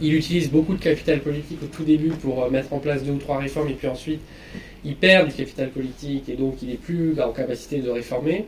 il 0.01 0.15
utilise 0.15 0.49
beaucoup 0.49 0.73
de 0.73 0.81
capital 0.81 1.19
politique 1.19 1.59
au 1.63 1.67
tout 1.67 1.83
début 1.83 2.09
pour 2.09 2.43
euh, 2.43 2.49
mettre 2.49 2.73
en 2.73 2.79
place 2.79 3.03
deux 3.03 3.13
ou 3.13 3.17
trois 3.17 3.37
réformes, 3.37 3.69
et 3.69 3.73
puis 3.73 3.87
ensuite, 3.87 4.21
il 4.83 4.95
perd 4.95 5.27
du 5.27 5.33
capital 5.33 5.69
politique, 5.69 6.29
et 6.29 6.33
donc 6.33 6.55
il 6.61 6.69
n'est 6.69 6.75
plus 6.75 7.19
en 7.21 7.31
capacité 7.31 7.79
de 7.79 7.89
réformer. 7.89 8.45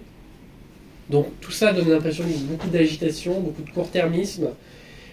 Donc 1.10 1.28
tout 1.41 1.52
ça 1.52 1.74
donne 1.74 1.89
l'impression 1.89 2.24
de 2.24 2.34
beaucoup 2.48 2.69
d'agitation, 2.69 3.39
beaucoup 3.39 3.62
de 3.62 3.69
court-termisme, 3.69 4.50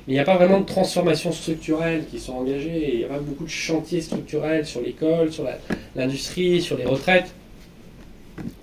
mais 0.06 0.12
il 0.12 0.14
n'y 0.14 0.20
a 0.20 0.24
pas 0.24 0.36
vraiment 0.36 0.60
de 0.60 0.66
transformation 0.66 1.32
structurelle 1.32 2.04
qui 2.10 2.18
sont 2.18 2.32
engagées, 2.32 2.90
il 2.92 2.98
n'y 2.98 3.04
a 3.04 3.08
pas 3.08 3.18
beaucoup 3.18 3.44
de 3.44 3.50
chantiers 3.50 4.00
structurels 4.00 4.64
sur 4.64 4.80
l'école, 4.80 5.32
sur 5.32 5.46
l'industrie, 5.94 6.62
sur 6.62 6.78
les 6.78 6.86
retraites. 6.86 7.34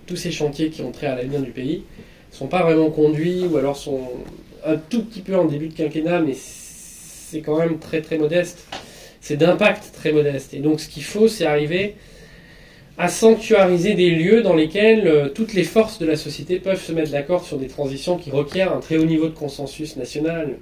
Tous 0.06 0.16
ces 0.16 0.32
chantiers 0.32 0.70
qui 0.70 0.82
ont 0.82 0.92
trait 0.92 1.08
à 1.08 1.16
l'avenir 1.16 1.42
du 1.42 1.52
pays 1.52 1.84
ne 2.32 2.36
sont 2.36 2.48
pas 2.48 2.63
vraiment 2.63 2.90
conduits, 2.90 3.46
ou 3.46 3.58
alors 3.58 3.78
sont 3.78 4.10
un 4.66 4.78
tout 4.78 5.04
petit 5.04 5.22
peu 5.22 5.36
en 5.36 5.46
début 5.46 5.68
de 5.68 5.74
quinquennat, 5.74 6.22
mais 6.22 6.34
c'est 6.34 7.42
quand 7.42 7.58
même 7.58 7.80
très 7.80 8.02
très 8.02 8.18
modeste. 8.18 8.68
C'est 9.22 9.38
d'impact 9.38 9.92
très 9.94 10.12
modeste. 10.12 10.54
Et 10.54 10.60
donc 10.60 10.80
ce 10.80 10.88
qu'il 10.88 11.04
faut, 11.04 11.28
c'est 11.28 11.46
arriver 11.46 11.96
à 12.98 13.10
sanctuariser 13.10 13.94
des 13.94 14.10
lieux 14.10 14.42
dans 14.42 14.56
lesquels 14.56 15.08
euh, 15.08 15.30
toutes 15.30 15.54
les 15.54 15.63
forces 15.63 16.00
de 16.00 16.06
la 16.06 16.16
société 16.16 16.58
peuvent 16.58 16.82
se 16.82 16.92
mettre 16.92 17.12
d'accord 17.12 17.46
sur 17.46 17.58
des 17.58 17.68
transitions 17.68 18.18
qui 18.18 18.32
requièrent 18.32 18.74
un 18.74 18.80
très 18.80 18.98
haut 18.98 19.06
niveau 19.06 19.28
de 19.28 19.36
consensus 19.36 19.98
national, 19.98 20.58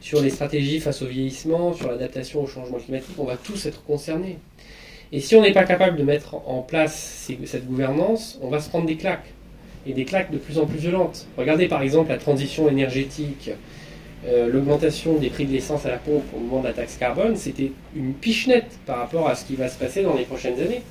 sur 0.00 0.20
les 0.20 0.30
stratégies 0.30 0.80
face 0.80 1.02
au 1.02 1.06
vieillissement, 1.06 1.72
sur 1.72 1.90
l'adaptation 1.90 2.42
au 2.42 2.46
changement 2.46 2.78
climatique, 2.78 3.14
on 3.18 3.24
va 3.24 3.36
tous 3.36 3.66
être 3.66 3.82
concernés. 3.84 4.36
Et 5.12 5.20
si 5.20 5.34
on 5.34 5.42
n'est 5.42 5.52
pas 5.52 5.64
capable 5.64 5.96
de 5.96 6.04
mettre 6.04 6.36
en 6.46 6.62
place 6.62 7.28
cette 7.44 7.66
gouvernance, 7.66 8.38
on 8.42 8.48
va 8.48 8.60
se 8.60 8.68
prendre 8.68 8.86
des 8.86 8.96
claques, 8.96 9.32
et 9.86 9.92
des 9.92 10.04
claques 10.04 10.30
de 10.30 10.38
plus 10.38 10.58
en 10.58 10.66
plus 10.66 10.78
violentes. 10.78 11.26
Regardez 11.36 11.66
par 11.66 11.82
exemple 11.82 12.10
la 12.10 12.18
transition 12.18 12.68
énergétique, 12.68 13.50
euh, 14.26 14.48
l'augmentation 14.52 15.14
des 15.14 15.30
prix 15.30 15.46
de 15.46 15.52
l'essence 15.52 15.86
à 15.86 15.90
la 15.90 15.96
pompe 15.96 16.24
au 16.36 16.38
moment 16.38 16.60
de 16.60 16.68
la 16.68 16.74
taxe 16.74 16.96
carbone, 16.96 17.36
c'était 17.36 17.72
une 17.96 18.12
pichenette 18.12 18.78
par 18.86 18.98
rapport 18.98 19.28
à 19.28 19.34
ce 19.34 19.44
qui 19.44 19.56
va 19.56 19.68
se 19.68 19.78
passer 19.78 20.02
dans 20.02 20.14
les 20.14 20.24
prochaines 20.24 20.60
années. 20.60 20.82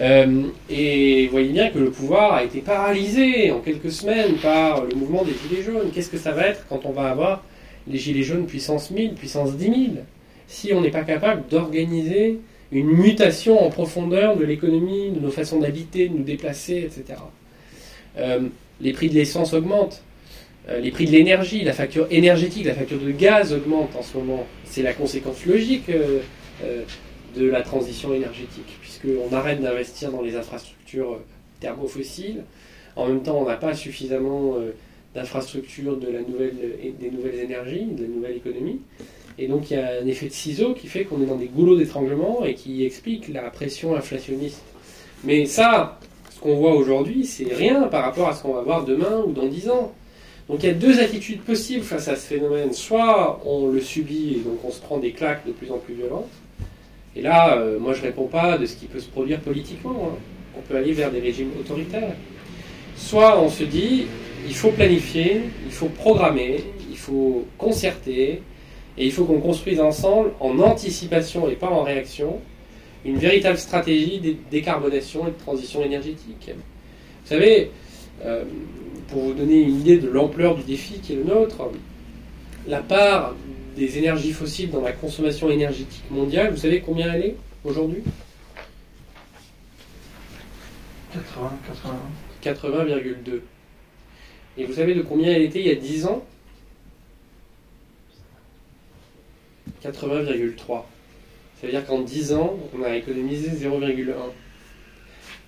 Euh, 0.00 0.44
et 0.68 1.26
vous 1.26 1.32
voyez 1.32 1.48
bien 1.48 1.70
que 1.70 1.78
le 1.78 1.90
pouvoir 1.90 2.34
a 2.34 2.44
été 2.44 2.60
paralysé 2.60 3.50
en 3.50 3.60
quelques 3.60 3.90
semaines 3.90 4.34
par 4.36 4.84
le 4.84 4.94
mouvement 4.94 5.24
des 5.24 5.32
Gilets 5.32 5.62
jaunes. 5.62 5.90
Qu'est-ce 5.92 6.08
que 6.08 6.18
ça 6.18 6.32
va 6.32 6.46
être 6.46 6.66
quand 6.68 6.86
on 6.86 6.92
va 6.92 7.10
avoir 7.10 7.42
les 7.88 7.98
Gilets 7.98 8.22
jaunes 8.22 8.46
puissance 8.46 8.90
1000, 8.90 9.14
puissance 9.14 9.56
10 9.56 9.64
000 9.64 9.76
Si 10.46 10.72
on 10.72 10.80
n'est 10.80 10.90
pas 10.90 11.02
capable 11.02 11.48
d'organiser 11.48 12.38
une 12.72 12.88
mutation 12.88 13.64
en 13.64 13.70
profondeur 13.70 14.36
de 14.36 14.44
l'économie, 14.44 15.10
de 15.10 15.20
nos 15.20 15.30
façons 15.30 15.58
d'habiter, 15.58 16.08
de 16.08 16.16
nous 16.16 16.24
déplacer, 16.24 16.78
etc. 16.78 17.20
Euh, 18.18 18.40
les 18.80 18.92
prix 18.92 19.08
de 19.08 19.14
l'essence 19.14 19.54
augmentent. 19.54 20.02
Euh, 20.68 20.78
les 20.78 20.90
prix 20.90 21.06
de 21.06 21.12
l'énergie, 21.12 21.62
la 21.64 21.72
facture 21.72 22.06
énergétique, 22.10 22.64
la 22.64 22.74
facture 22.74 23.00
de 23.00 23.10
gaz 23.10 23.52
augmente 23.52 23.96
en 23.96 24.02
ce 24.02 24.16
moment. 24.16 24.46
C'est 24.64 24.82
la 24.82 24.92
conséquence 24.92 25.44
logique 25.46 25.90
de 27.36 27.46
la 27.46 27.62
transition 27.62 28.12
énergétique, 28.12 28.78
puisqu'on 28.80 29.34
arrête 29.34 29.60
d'investir 29.60 30.10
dans 30.10 30.22
les 30.22 30.36
infrastructures 30.36 31.12
euh, 31.12 31.24
thermofossiles. 31.60 32.44
En 32.96 33.06
même 33.06 33.22
temps, 33.22 33.38
on 33.40 33.46
n'a 33.46 33.56
pas 33.56 33.74
suffisamment 33.74 34.56
euh, 34.56 34.72
d'infrastructures 35.14 35.96
de 35.96 36.06
nouvelle, 36.28 36.54
des 36.98 37.10
nouvelles 37.10 37.40
énergies, 37.40 37.84
de 37.84 38.02
la 38.02 38.08
nouvelle 38.08 38.36
économie. 38.36 38.80
Et 39.40 39.48
donc 39.48 39.70
il 39.70 39.78
y 39.78 39.80
a 39.80 40.02
un 40.02 40.06
effet 40.06 40.26
de 40.26 40.32
ciseau 40.32 40.74
qui 40.74 40.86
fait 40.86 41.04
qu'on 41.04 41.22
est 41.22 41.26
dans 41.26 41.36
des 41.36 41.46
goulots 41.46 41.76
d'étranglement 41.76 42.44
et 42.44 42.54
qui 42.54 42.84
explique 42.84 43.28
la 43.28 43.48
pression 43.50 43.96
inflationniste. 43.96 44.62
Mais 45.24 45.46
ça, 45.46 45.98
ce 46.30 46.38
qu'on 46.40 46.56
voit 46.56 46.74
aujourd'hui, 46.74 47.24
c'est 47.24 47.52
rien 47.52 47.84
par 47.84 48.04
rapport 48.04 48.28
à 48.28 48.34
ce 48.34 48.42
qu'on 48.42 48.52
va 48.52 48.60
voir 48.60 48.84
demain 48.84 49.24
ou 49.26 49.32
dans 49.32 49.46
dix 49.46 49.70
ans. 49.70 49.92
Donc 50.48 50.62
il 50.62 50.66
y 50.66 50.70
a 50.70 50.74
deux 50.74 51.00
attitudes 51.00 51.40
possibles 51.40 51.84
face 51.84 52.08
à 52.08 52.16
ce 52.16 52.26
phénomène. 52.26 52.74
Soit 52.74 53.40
on 53.46 53.68
le 53.68 53.80
subit 53.80 54.34
et 54.36 54.40
donc 54.40 54.58
on 54.62 54.70
se 54.70 54.80
prend 54.80 54.98
des 54.98 55.12
claques 55.12 55.46
de 55.46 55.52
plus 55.52 55.70
en 55.70 55.78
plus 55.78 55.94
violentes, 55.94 56.28
et 57.16 57.22
là, 57.22 57.56
euh, 57.56 57.78
moi 57.78 57.94
je 57.94 58.00
ne 58.00 58.06
réponds 58.06 58.26
pas 58.26 58.58
de 58.58 58.66
ce 58.66 58.76
qui 58.76 58.86
peut 58.86 59.00
se 59.00 59.08
produire 59.08 59.40
politiquement. 59.40 60.10
Hein. 60.12 60.18
On 60.58 60.60
peut 60.60 60.76
aller 60.76 60.92
vers 60.92 61.10
des 61.10 61.20
régimes 61.20 61.50
autoritaires. 61.58 62.14
soit 62.94 63.40
on 63.40 63.48
se 63.48 63.64
dit, 63.64 64.06
il 64.46 64.54
faut 64.54 64.70
planifier, 64.70 65.42
il 65.64 65.72
faut 65.72 65.88
programmer, 65.88 66.62
il 66.90 66.98
faut 66.98 67.46
concerter, 67.56 68.42
et 69.00 69.06
il 69.06 69.12
faut 69.12 69.24
qu'on 69.24 69.40
construise 69.40 69.80
ensemble, 69.80 70.32
en 70.40 70.58
anticipation 70.58 71.48
et 71.48 71.54
pas 71.54 71.70
en 71.70 71.82
réaction, 71.82 72.38
une 73.06 73.16
véritable 73.16 73.56
stratégie 73.56 74.20
de 74.20 74.34
décarbonation 74.50 75.26
et 75.26 75.30
de 75.30 75.38
transition 75.38 75.82
énergétique. 75.82 76.50
Vous 76.50 77.28
savez, 77.28 77.70
euh, 78.26 78.44
pour 79.08 79.22
vous 79.22 79.32
donner 79.32 79.58
une 79.58 79.80
idée 79.80 79.96
de 79.96 80.06
l'ampleur 80.06 80.54
du 80.54 80.64
défi 80.64 81.00
qui 81.00 81.14
est 81.14 81.16
le 81.16 81.24
nôtre, 81.24 81.70
la 82.68 82.80
part 82.80 83.34
des 83.74 83.96
énergies 83.96 84.32
fossiles 84.32 84.70
dans 84.70 84.82
la 84.82 84.92
consommation 84.92 85.50
énergétique 85.50 86.04
mondiale, 86.10 86.50
vous 86.50 86.58
savez 86.58 86.80
combien 86.80 87.10
elle 87.14 87.24
est 87.24 87.36
aujourd'hui? 87.64 88.02
80, 91.14 91.52
80. 92.42 92.84
80,2. 92.84 93.40
Et 94.58 94.64
vous 94.64 94.74
savez 94.74 94.94
de 94.94 95.00
combien 95.00 95.32
elle 95.32 95.42
était 95.42 95.60
il 95.60 95.66
y 95.68 95.70
a 95.70 95.74
10 95.74 96.04
ans? 96.04 96.22
80,3. 99.84 100.84
Ça 101.60 101.66
veut 101.66 101.72
dire 101.72 101.86
qu'en 101.86 102.00
10 102.00 102.32
ans, 102.32 102.58
on 102.78 102.82
a 102.82 102.96
économisé 102.96 103.50
0,1. 103.50 104.12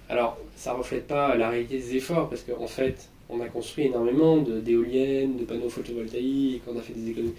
Alors, 0.09 0.39
ça 0.57 0.73
ne 0.73 0.79
reflète 0.79 1.07
pas 1.07 1.37
la 1.37 1.49
réalité 1.49 1.79
des 1.79 1.97
efforts, 1.97 2.29
parce 2.29 2.43
qu'en 2.43 2.67
fait, 2.67 3.09
on 3.31 3.41
a 3.41 3.47
construit 3.47 3.87
énormément 3.87 4.37
d'éoliennes, 4.37 5.39
de, 5.39 5.45
panneaux 5.45 5.71
photovoltaïques, 5.71 6.63
on 6.69 6.79
a 6.79 6.83
fait 6.83 6.93
des 6.93 7.11
économies. 7.11 7.35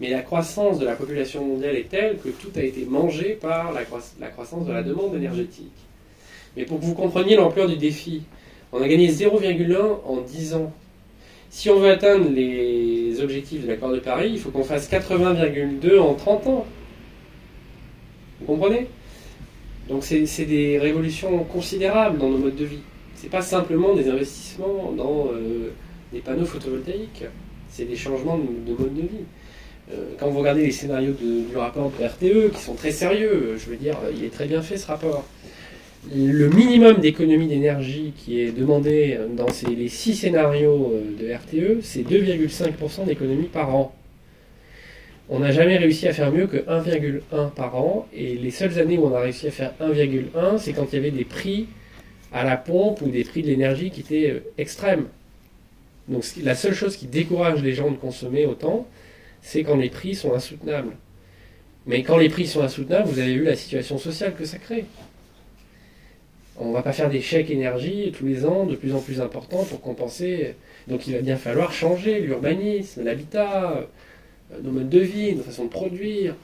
Mais 0.00 0.10
la 0.10 0.22
croissance 0.22 0.78
de 0.78 0.84
la 0.84 0.96
population 0.96 1.44
mondiale 1.44 1.76
est 1.76 1.88
telle 1.88 2.18
que 2.18 2.30
tout 2.30 2.50
a 2.56 2.62
été 2.62 2.84
mangé 2.84 3.38
par 3.40 3.72
la, 3.72 3.82
la 4.20 4.28
croissance 4.28 4.66
de 4.66 4.72
la 4.72 4.82
demande 4.82 5.14
énergétique. 5.14 5.70
Mais 6.56 6.64
pour 6.64 6.80
que 6.80 6.84
vous 6.84 6.94
compreniez 6.94 7.36
l'ampleur 7.36 7.68
du 7.68 7.76
défi, 7.76 8.22
on 8.72 8.82
a 8.82 8.88
gagné 8.88 9.08
0,1 9.08 9.76
en 10.04 10.16
10 10.20 10.54
ans. 10.54 10.72
Si 11.56 11.70
on 11.70 11.80
veut 11.80 11.88
atteindre 11.88 12.28
les 12.28 13.18
objectifs 13.22 13.62
de 13.62 13.68
l'accord 13.68 13.90
de 13.90 13.98
Paris, 13.98 14.28
il 14.30 14.38
faut 14.38 14.50
qu'on 14.50 14.62
fasse 14.62 14.90
80,2 14.90 15.98
en 15.98 16.12
30 16.12 16.46
ans. 16.48 16.66
Vous 18.40 18.44
comprenez? 18.44 18.88
Donc 19.88 20.04
c'est 20.04 20.44
des 20.44 20.78
révolutions 20.78 21.44
considérables 21.44 22.18
dans 22.18 22.28
nos 22.28 22.36
modes 22.36 22.56
de 22.56 22.66
vie. 22.66 22.82
Ce 23.16 23.22
n'est 23.22 23.30
pas 23.30 23.40
simplement 23.40 23.94
des 23.94 24.10
investissements 24.10 24.92
dans 24.94 25.28
euh, 25.32 25.72
des 26.12 26.18
panneaux 26.18 26.44
photovoltaïques, 26.44 27.24
c'est 27.70 27.86
des 27.86 27.96
changements 27.96 28.36
de, 28.36 28.72
mode 28.78 28.94
de 28.94 29.00
vie. 29.00 29.24
Euh, 29.92 30.10
quand 30.18 30.28
vous 30.28 30.40
regardez 30.40 30.66
les 30.66 30.72
scénarios 30.72 31.14
du 31.14 31.56
rapport 31.56 31.90
de 31.90 32.04
RTE, 32.04 32.52
qui 32.54 32.60
sont 32.60 32.74
très 32.74 32.90
sérieux, 32.90 33.56
je 33.56 33.70
veux 33.70 33.76
dire, 33.76 33.96
il 34.14 34.24
est 34.24 34.30
très 34.30 34.44
bien 34.44 34.60
fait 34.60 34.76
ce 34.76 34.88
rapport 34.88 35.24
le 36.14 36.48
minimum 36.48 36.98
d'économie 36.98 37.48
d'énergie 37.48 38.12
qui 38.16 38.40
est 38.40 38.52
demandé 38.52 39.18
dans 39.36 39.48
ces, 39.48 39.66
les 39.66 39.88
six 39.88 40.14
scénarios 40.14 40.92
euh, 40.94 41.16
de 41.20 41.32
RTE, 41.32 41.82
c'est 41.82 42.02
2,5% 42.02 43.06
d'économie 43.06 43.46
par 43.46 43.74
an. 43.74 43.94
On 45.28 45.40
n'a 45.40 45.50
jamais 45.50 45.76
réussi 45.76 46.06
à 46.06 46.12
faire 46.12 46.30
mieux 46.30 46.46
que 46.46 46.58
1,1 46.58 47.50
par 47.50 47.76
an, 47.76 48.06
et 48.14 48.36
les 48.36 48.52
seules 48.52 48.78
années 48.78 48.96
où 48.96 49.06
on 49.06 49.14
a 49.14 49.20
réussi 49.20 49.48
à 49.48 49.50
faire 49.50 49.74
1,1, 49.80 50.58
c'est 50.58 50.72
quand 50.72 50.86
il 50.92 50.94
y 50.94 50.98
avait 50.98 51.10
des 51.10 51.24
prix 51.24 51.66
à 52.32 52.44
la 52.44 52.56
pompe 52.56 53.00
ou 53.00 53.08
des 53.08 53.24
prix 53.24 53.42
de 53.42 53.48
l'énergie 53.48 53.90
qui 53.90 54.00
étaient 54.00 54.30
euh, 54.30 54.40
extrêmes. 54.58 55.06
Donc 56.08 56.24
la 56.40 56.54
seule 56.54 56.74
chose 56.74 56.96
qui 56.96 57.06
décourage 57.06 57.62
les 57.62 57.74
gens 57.74 57.90
de 57.90 57.96
consommer 57.96 58.46
autant, 58.46 58.86
c'est 59.42 59.64
quand 59.64 59.76
les 59.76 59.90
prix 59.90 60.14
sont 60.14 60.34
insoutenables. 60.34 60.92
Mais 61.86 62.04
quand 62.04 62.16
les 62.16 62.28
prix 62.28 62.46
sont 62.46 62.62
insoutenables, 62.62 63.08
vous 63.08 63.18
avez 63.18 63.34
vu 63.34 63.44
la 63.44 63.56
situation 63.56 63.98
sociale 63.98 64.34
que 64.36 64.44
ça 64.44 64.58
crée. 64.58 64.84
On 66.58 66.68
ne 66.68 66.72
va 66.72 66.82
pas 66.82 66.92
faire 66.92 67.10
des 67.10 67.20
chèques 67.20 67.50
énergie 67.50 68.12
tous 68.16 68.26
les 68.26 68.46
ans 68.46 68.64
de 68.64 68.76
plus 68.76 68.94
en 68.94 69.00
plus 69.00 69.20
importants 69.20 69.64
pour 69.64 69.80
compenser. 69.80 70.54
Donc 70.88 71.06
il 71.06 71.14
va 71.14 71.20
bien 71.20 71.36
falloir 71.36 71.72
changer 71.72 72.20
l'urbanisme, 72.20 73.04
l'habitat, 73.04 73.72
euh, 74.52 74.60
nos 74.62 74.70
modes 74.70 74.88
de 74.88 75.00
vie, 75.00 75.34
nos 75.34 75.42
façons 75.42 75.64
de 75.64 75.70
produire. 75.70 76.34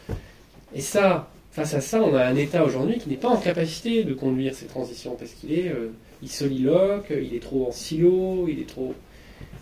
Et 0.75 0.81
ça, 0.81 1.31
face 1.51 1.75
à 1.75 1.81
ça, 1.81 2.03
on 2.03 2.15
a 2.15 2.25
un 2.25 2.37
État 2.37 2.65
aujourd'hui 2.65 2.99
qui 2.99 3.09
n'est 3.09 3.17
pas 3.17 3.29
en 3.29 3.39
capacité 3.39 4.05
de 4.05 4.13
conduire 4.13 4.55
ces 4.55 4.67
transitions 4.67 5.17
parce 5.19 5.33
qu'il 5.33 5.53
est 5.53 5.69
euh, 5.69 5.93
il 6.23 6.29
soliloque, 6.29 7.11
il 7.11 7.35
est 7.35 7.43
trop 7.43 7.69
en 7.69 7.73
silo, 7.73 8.47
il 8.49 8.61
est 8.61 8.69
trop. 8.69 8.95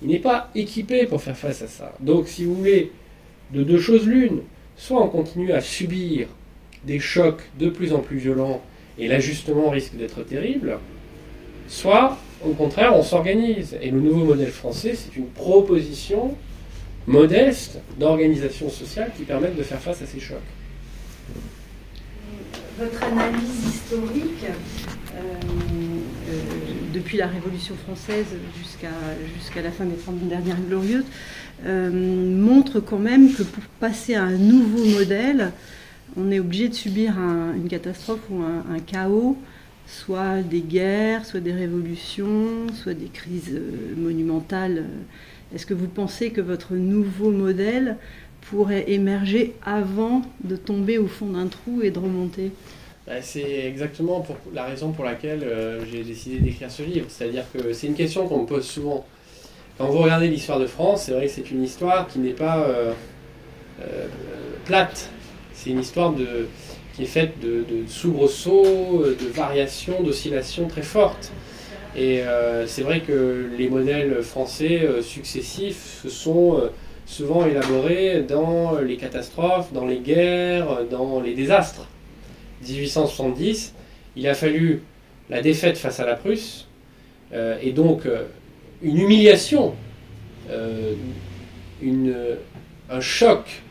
Il 0.02 0.08
n'est 0.08 0.18
pas 0.18 0.50
équipé 0.54 1.06
pour 1.06 1.22
faire 1.22 1.36
face 1.36 1.62
à 1.62 1.68
ça. 1.68 1.94
Donc 2.00 2.28
si 2.28 2.44
vous 2.44 2.54
voulez, 2.54 2.92
de 3.52 3.62
deux 3.62 3.80
choses 3.80 4.06
l'une, 4.06 4.42
soit 4.76 5.02
on 5.02 5.08
continue 5.08 5.52
à 5.52 5.60
subir 5.60 6.28
des 6.84 6.98
chocs 6.98 7.42
de 7.58 7.68
plus 7.68 7.92
en 7.92 8.00
plus 8.00 8.18
violents 8.18 8.62
et 9.00 9.08
l'ajustement 9.08 9.70
risque 9.70 9.96
d'être 9.96 10.22
terrible, 10.22 10.78
soit 11.66 12.18
au 12.44 12.50
contraire 12.50 12.94
on 12.94 13.02
s'organise. 13.02 13.76
Et 13.80 13.90
le 13.90 14.00
nouveau 14.00 14.24
modèle 14.24 14.50
français, 14.50 14.94
c'est 14.94 15.16
une 15.16 15.26
proposition 15.26 16.36
modeste 17.06 17.78
d'organisation 17.98 18.68
sociale 18.68 19.10
qui 19.16 19.24
permette 19.24 19.56
de 19.56 19.62
faire 19.62 19.80
face 19.80 20.02
à 20.02 20.06
ces 20.06 20.20
chocs. 20.20 20.36
Votre 22.78 23.02
analyse 23.02 23.66
historique, 23.66 24.44
euh, 24.44 25.18
euh, 25.18 26.32
depuis 26.94 27.18
la 27.18 27.26
Révolution 27.26 27.74
française 27.86 28.26
jusqu'à 28.58 28.88
jusqu'à 29.36 29.60
la 29.60 29.70
fin 29.70 29.84
des 29.84 29.96
30 29.96 30.28
dernières 30.28 30.60
glorieuses, 30.60 31.04
euh, 31.66 31.90
montre 31.90 32.80
quand 32.80 32.98
même 32.98 33.32
que 33.34 33.42
pour 33.42 33.64
passer 33.80 34.14
à 34.14 34.22
un 34.22 34.38
nouveau 34.38 34.84
modèle, 34.86 35.52
on 36.16 36.30
est 36.30 36.40
obligé 36.40 36.68
de 36.68 36.74
subir 36.74 37.16
une 37.18 37.68
catastrophe 37.68 38.20
ou 38.30 38.42
un, 38.42 38.78
chaos, 38.80 39.36
soit 39.86 40.42
des 40.42 40.60
guerres, 40.60 41.24
soit 41.24 41.40
des 41.40 41.52
révolutions, 41.52 42.68
soit 42.74 42.94
des 42.94 43.08
crises 43.08 43.52
euh, 43.52 43.94
monumentales. 43.96 44.84
Est-ce 45.54 45.66
que 45.66 45.74
vous 45.74 45.88
pensez 45.88 46.30
que 46.30 46.40
votre 46.40 46.74
nouveau 46.74 47.32
modèle 47.32 47.96
pourrait 48.42 48.84
émerger 48.88 49.54
avant 49.64 50.22
de 50.44 50.56
tomber 50.56 50.98
au 50.98 51.08
fond 51.08 51.26
d'un 51.26 51.48
trou 51.48 51.82
et 51.82 51.90
de 51.90 51.98
remonter? 51.98 52.52
Bah, 53.06 53.20
c'est 53.20 53.66
exactement 53.66 54.24
la 54.54 54.66
raison 54.66 54.92
pour 54.92 55.04
laquelle 55.04 55.42
euh, 55.42 55.84
j'ai 55.90 56.04
décidé 56.04 56.38
d'écrire 56.38 56.70
ce 56.70 56.82
livre. 56.82 57.06
C'est-à-dire 57.08 57.44
que 57.52 57.72
c'est 57.72 57.88
une 57.88 57.94
question 57.94 58.28
qu'on 58.28 58.42
me 58.42 58.46
pose 58.46 58.66
souvent. 58.66 59.04
Quand 59.76 59.86
vous 59.86 59.98
regardez 59.98 60.28
l'histoire 60.28 60.60
de 60.60 60.66
France, 60.66 61.04
c'est 61.04 61.12
vrai 61.12 61.26
que 61.26 61.32
c'est 61.32 61.50
une 61.50 61.64
histoire 61.64 62.06
qui 62.06 62.18
n'est 62.18 62.32
pas 62.32 62.58
euh, 62.58 62.92
plate. 64.66 65.10
C'est 65.62 65.70
une 65.70 65.80
histoire 65.80 66.14
de, 66.14 66.48
qui 66.94 67.02
est 67.02 67.06
faite 67.06 67.34
de, 67.38 67.66
soubresauts, 67.86 69.04
de 69.04 69.26
variations, 69.26 70.02
d'oscillations 70.02 70.68
très 70.68 70.80
fortes. 70.80 71.30
Et 71.94 72.22
euh, 72.22 72.66
c'est 72.66 72.80
vrai 72.80 73.00
que 73.00 73.50
les 73.58 73.68
modèles 73.68 74.22
français 74.22 74.80
euh, 74.80 75.02
successifs 75.02 76.00
se 76.02 76.08
sont 76.08 76.56
euh, 76.56 76.68
souvent 77.04 77.44
élaborés 77.44 78.22
dans 78.22 78.78
les 78.78 78.96
catastrophes, 78.96 79.70
dans 79.74 79.84
les 79.84 79.98
guerres, 79.98 80.86
dans 80.90 81.20
les 81.20 81.34
désastres. 81.34 81.86
1870, 82.66 83.74
il 84.16 84.26
a 84.28 84.34
fallu 84.34 84.80
la 85.28 85.42
défaite 85.42 85.76
face 85.76 86.00
à 86.00 86.06
la 86.06 86.14
Prusse, 86.14 86.68
et 87.32 87.72
donc 87.72 88.02
une 88.82 88.98
humiliation, 88.98 89.74
un 92.90 93.00
choc 93.00 93.62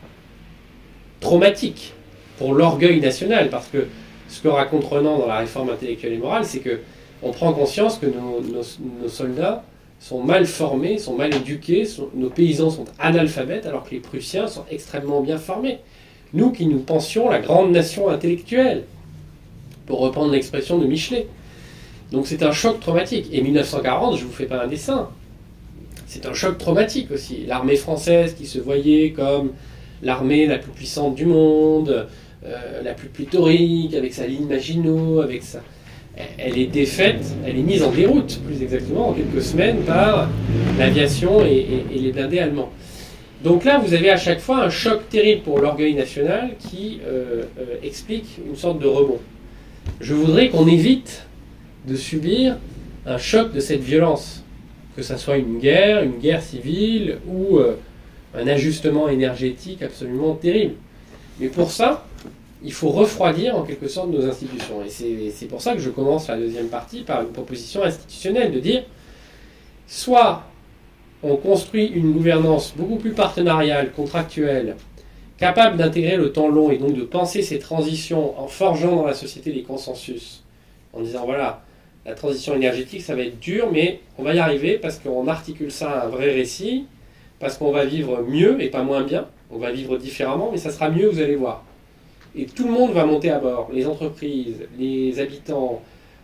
traumatique 1.20 1.92
pour 2.38 2.54
l'orgueil 2.54 3.00
national, 3.00 3.50
parce 3.50 3.68
que 3.68 3.86
ce 4.28 4.40
que 4.40 4.48
raconte 4.48 4.84
Renan 4.84 5.18
dans 5.18 5.26
la 5.26 5.38
réforme 5.38 5.70
intellectuelle 5.70 6.14
et 6.14 6.18
morale, 6.18 6.44
c'est 6.44 6.60
que 6.60 6.80
on 7.22 7.32
prend 7.32 7.52
conscience 7.52 7.98
que 7.98 8.06
nos, 8.06 9.08
soldats 9.08 9.64
sont 9.98 10.22
mal 10.22 10.46
formés, 10.46 10.96
sont 10.96 11.14
mal 11.14 11.34
éduqués, 11.34 11.86
nos 12.14 12.30
paysans 12.30 12.70
sont 12.70 12.86
analphabètes, 12.98 13.66
alors 13.66 13.84
que 13.84 13.90
les 13.90 14.00
Prussiens 14.00 14.46
sont 14.46 14.64
extrêmement 14.70 15.20
bien 15.20 15.36
formés. 15.36 15.78
Nous 16.32 16.50
qui 16.50 16.66
nous 16.66 16.78
pensions 16.78 17.28
la 17.28 17.40
grande 17.40 17.72
nation 17.72 18.08
intellectuelle, 18.08 18.84
pour 19.90 20.00
reprendre 20.00 20.32
l'expression 20.32 20.78
de 20.78 20.86
Michelet. 20.86 21.26
Donc 22.12 22.26
c'est 22.26 22.42
un 22.42 22.52
choc 22.52 22.80
traumatique. 22.80 23.26
Et 23.32 23.42
1940, 23.42 24.16
je 24.16 24.22
ne 24.22 24.28
vous 24.28 24.32
fais 24.32 24.46
pas 24.46 24.62
un 24.62 24.68
dessin, 24.68 25.10
c'est 26.06 26.26
un 26.26 26.32
choc 26.32 26.58
traumatique 26.58 27.10
aussi. 27.10 27.44
L'armée 27.46 27.76
française 27.76 28.34
qui 28.34 28.46
se 28.46 28.58
voyait 28.58 29.10
comme 29.10 29.50
l'armée 30.02 30.46
la 30.46 30.58
plus 30.58 30.72
puissante 30.72 31.14
du 31.14 31.26
monde, 31.26 32.06
euh, 32.46 32.82
la 32.82 32.94
plus 32.94 33.08
pléthorique, 33.08 33.94
avec 33.94 34.14
sa 34.14 34.26
ligne 34.26 34.46
Maginot, 34.46 35.20
avec 35.20 35.42
sa... 35.42 35.60
Elle 36.38 36.58
est 36.58 36.66
défaite, 36.66 37.24
elle 37.46 37.56
est 37.56 37.62
mise 37.62 37.82
en 37.82 37.92
déroute, 37.92 38.40
plus 38.44 38.62
exactement, 38.62 39.08
en 39.08 39.12
quelques 39.12 39.42
semaines 39.42 39.78
par 39.86 40.28
l'aviation 40.78 41.44
et, 41.44 41.84
les 41.94 42.12
blindés 42.12 42.40
allemands. 42.40 42.70
Donc 43.42 43.64
là, 43.64 43.78
vous 43.78 43.94
avez 43.94 44.10
à 44.10 44.18
chaque 44.18 44.40
fois 44.40 44.64
un 44.64 44.70
choc 44.70 45.08
terrible 45.08 45.42
pour 45.42 45.60
l'orgueil 45.60 45.94
national 45.94 46.50
qui 46.58 47.00
euh, 47.06 47.44
euh, 47.58 47.76
explique 47.82 48.38
une 48.46 48.56
sorte 48.56 48.80
de 48.80 48.86
rebond. 48.86 49.18
Je 50.00 50.12
voudrais 50.12 50.48
qu'on 50.50 50.66
évite 50.66 51.26
de 51.86 51.94
subir 51.94 52.56
un 53.06 53.16
choc 53.16 53.52
de 53.52 53.60
cette 53.60 53.80
violence, 53.80 54.44
que 54.96 55.02
ce 55.02 55.16
soit 55.16 55.38
une 55.38 55.58
guerre, 55.58 56.02
une 56.02 56.18
guerre 56.18 56.42
civile 56.42 57.16
ou 57.26 57.60
un 58.34 58.46
ajustement 58.46 59.08
énergétique 59.08 59.82
absolument 59.82 60.34
terrible. 60.34 60.74
Mais 61.38 61.48
pour 61.48 61.70
ça, 61.70 62.06
il 62.62 62.72
faut 62.72 62.90
refroidir 62.90 63.56
en 63.56 63.62
quelque 63.62 63.88
sorte 63.88 64.10
nos 64.10 64.24
institutions. 64.26 64.82
Et 64.84 65.30
c'est 65.30 65.46
pour 65.46 65.62
ça 65.62 65.74
que 65.74 65.80
je 65.80 65.90
commence 65.90 66.28
la 66.28 66.36
deuxième 66.36 66.68
partie 66.68 67.02
par 67.02 67.22
une 67.22 67.28
proposition 67.28 67.82
institutionnelle, 67.82 68.52
de 68.52 68.60
dire, 68.60 68.84
Soit 69.90 70.44
on 71.24 71.34
construit 71.34 71.86
une 71.86 72.12
gouvernance 72.12 72.74
beaucoup 72.76 72.94
plus 72.94 73.10
partenariale, 73.10 73.90
contractuelle, 73.90 74.76
capable 75.36 75.78
d'intégrer 75.78 76.16
le 76.16 76.32
temps 76.32 76.48
long 76.48 76.70
et 76.70 76.78
donc 76.78 76.94
de 76.94 77.02
penser 77.02 77.42
ces 77.42 77.58
transitions 77.58 78.38
en 78.38 78.46
forgeant 78.46 78.94
dans 78.94 79.06
la 79.06 79.14
société 79.14 79.52
des 79.52 79.62
consensus, 79.62 80.44
en 80.92 81.00
disant 81.00 81.24
voilà, 81.24 81.64
la 82.06 82.14
transition 82.14 82.54
énergétique, 82.54 83.02
ça 83.02 83.16
va 83.16 83.22
être 83.22 83.40
dur, 83.40 83.68
mais 83.72 84.00
on 84.16 84.22
va 84.22 84.32
y 84.34 84.38
arriver 84.38 84.78
parce 84.78 85.00
qu'on 85.00 85.26
articule 85.26 85.72
ça 85.72 85.90
à 85.90 86.06
un 86.06 86.08
vrai 86.08 86.30
récit, 86.30 86.86
parce 87.40 87.56
qu'on 87.56 87.72
va 87.72 87.84
vivre 87.84 88.22
mieux 88.22 88.62
et 88.62 88.68
pas 88.68 88.82
moins 88.82 89.02
bien, 89.02 89.26
on 89.50 89.58
va 89.58 89.72
vivre 89.72 89.96
différemment, 89.96 90.50
mais 90.52 90.58
ça 90.58 90.70
sera 90.70 90.90
mieux, 90.90 91.08
vous 91.08 91.20
allez 91.20 91.36
voir. 91.36 91.64
Et 92.36 92.46
tout 92.46 92.64
le 92.64 92.70
monde 92.70 92.92
va 92.92 93.04
monter 93.06 93.30
à 93.30 93.38
bord, 93.38 93.70
les 93.72 93.86
entreprises, 93.86 94.68
les 94.78 95.18
habitants, 95.18 95.82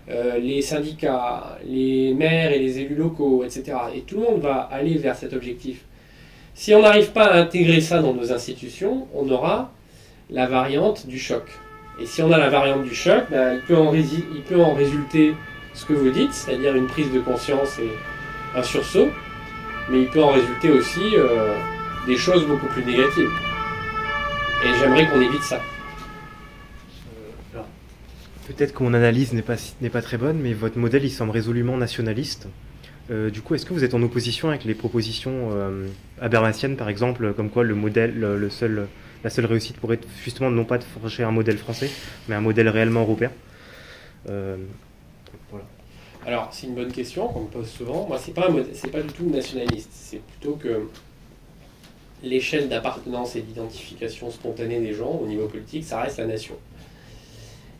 euh, 0.09 0.39
les 0.39 0.63
syndicats, 0.63 1.59
les 1.67 2.15
maires 2.15 2.53
et 2.53 2.61
les 2.61 2.79
élus 2.79 2.95
locaux, 2.95 3.43
etc. 3.43 3.77
Et 3.95 4.03
tout 4.03 4.17
le 4.17 4.23
monde 4.23 4.41
va 4.41 4.69
aller 4.71 4.99
vers 4.99 5.17
cet 5.17 5.33
objectif. 5.33 5.85
Si 6.55 6.75
on 6.75 6.83
n'arrive 6.83 7.11
pas 7.11 7.25
à 7.25 7.39
intégrer 7.41 7.81
ça 7.81 8.01
dans 8.01 8.15
nos 8.15 8.33
institutions, 8.33 9.09
on 9.15 9.29
aura 9.31 9.73
la 10.31 10.47
variante 10.47 11.07
du 11.07 11.19
choc. 11.19 11.43
Et 12.01 12.07
si 12.07 12.23
on 12.23 12.31
a 12.31 12.39
la 12.39 12.51
variante 12.51 12.85
du 12.85 12.95
choc, 12.95 13.25
peut 13.67 13.77
en 13.77 13.93
il 13.95 14.43
peut 14.47 14.61
en 14.61 14.75
résulter 14.75 15.35
ce 15.75 15.85
que 15.85 15.93
vous 15.93 16.11
dites, 16.11 16.33
c'est-à-dire 16.33 16.77
une 16.77 16.87
prise 16.87 17.11
de 17.13 17.21
conscience 17.21 17.79
et 17.79 18.59
un 18.59 18.63
sursaut, 18.63 19.09
mais 19.90 20.03
il 20.03 20.09
peut 20.09 20.22
en 20.22 20.33
résulter 20.33 20.70
aussi 20.70 21.16
euh, 21.16 21.57
des 22.07 22.16
choses 22.16 22.46
beaucoup 22.46 22.66
plus 22.66 22.85
négatives. 22.85 23.31
Et 24.64 24.79
j'aimerais 24.79 25.07
qu'on 25.07 25.20
évite 25.20 25.42
ça. 25.42 25.61
Euh, 27.55 27.61
peut-être 28.49 28.72
que 28.72 28.83
mon 28.83 28.94
analyse 28.94 29.33
n'est 29.33 29.42
pas, 29.42 29.57
pas 29.92 30.03
très 30.03 30.16
bonne, 30.16 30.38
mais 30.38 30.53
votre 30.55 30.79
modèle, 30.79 31.05
il 31.05 31.11
semble 31.11 31.33
résolument 31.33 31.77
nationaliste. 31.77 32.49
Euh, 33.11 33.31
du 33.31 33.40
coup, 33.42 33.55
est-ce 33.55 33.66
que 33.66 33.72
vous 33.72 33.85
êtes 33.85 33.94
en 33.94 34.03
opposition 34.03 34.49
avec 34.49 34.64
les 34.64 34.75
propositions 34.75 35.51
euh, 35.53 35.87
par 36.77 36.88
exemple, 36.88 37.33
comme 37.35 37.51
quoi 37.51 37.62
le 37.62 37.75
modèle, 37.75 38.18
le 38.18 38.51
seul, 38.51 38.88
la 39.22 39.31
seule 39.31 39.46
réussite 39.46 39.77
pourrait 39.77 39.96
être 39.96 40.09
justement 40.25 40.51
non 40.51 40.64
pas 40.64 40.79
de 40.79 40.85
forger 40.85 41.22
un 41.22 41.31
modèle 41.31 41.59
français, 41.59 41.90
mais 42.29 42.35
un 42.35 42.40
modèle 42.40 42.68
réellement 42.68 43.03
européen? 43.03 43.31
Alors, 46.27 46.49
c'est 46.51 46.67
une 46.67 46.75
bonne 46.75 46.91
question 46.91 47.29
qu'on 47.29 47.43
me 47.43 47.47
pose 47.47 47.69
souvent. 47.69 48.05
Moi, 48.09 48.19
c'est 48.19 48.35
pas, 48.35 48.49
pas 48.49 49.01
du 49.01 49.12
tout 49.12 49.31
nationaliste. 49.31 49.91
C'est 49.93 50.21
plutôt 50.21 50.57
que 50.57 50.89
l'échelle 52.25 52.69
d'appartenance 52.69 53.37
et 53.37 53.43
d'identification 53.43 54.31
spontanée 54.33 54.81
des 54.81 54.93
gens 54.93 55.21
au 55.23 55.27
niveau 55.27 55.47
politique, 55.47 55.85
ça 55.85 56.01
reste 56.01 56.19
la 56.19 56.27
nation. 56.27 56.57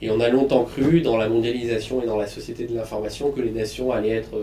Et 0.00 0.11
on 0.11 0.20
a 0.20 0.28
longtemps 0.28 0.64
cru, 0.64 1.00
dans 1.00 1.16
la 1.16 1.28
mondialisation 1.28 2.02
et 2.02 2.06
dans 2.06 2.18
la 2.18 2.28
société 2.28 2.66
de 2.66 2.74
l'information, 2.76 3.32
que 3.32 3.40
les 3.40 3.50
nations 3.50 3.90
allaient 3.90 4.11
être 4.11 4.38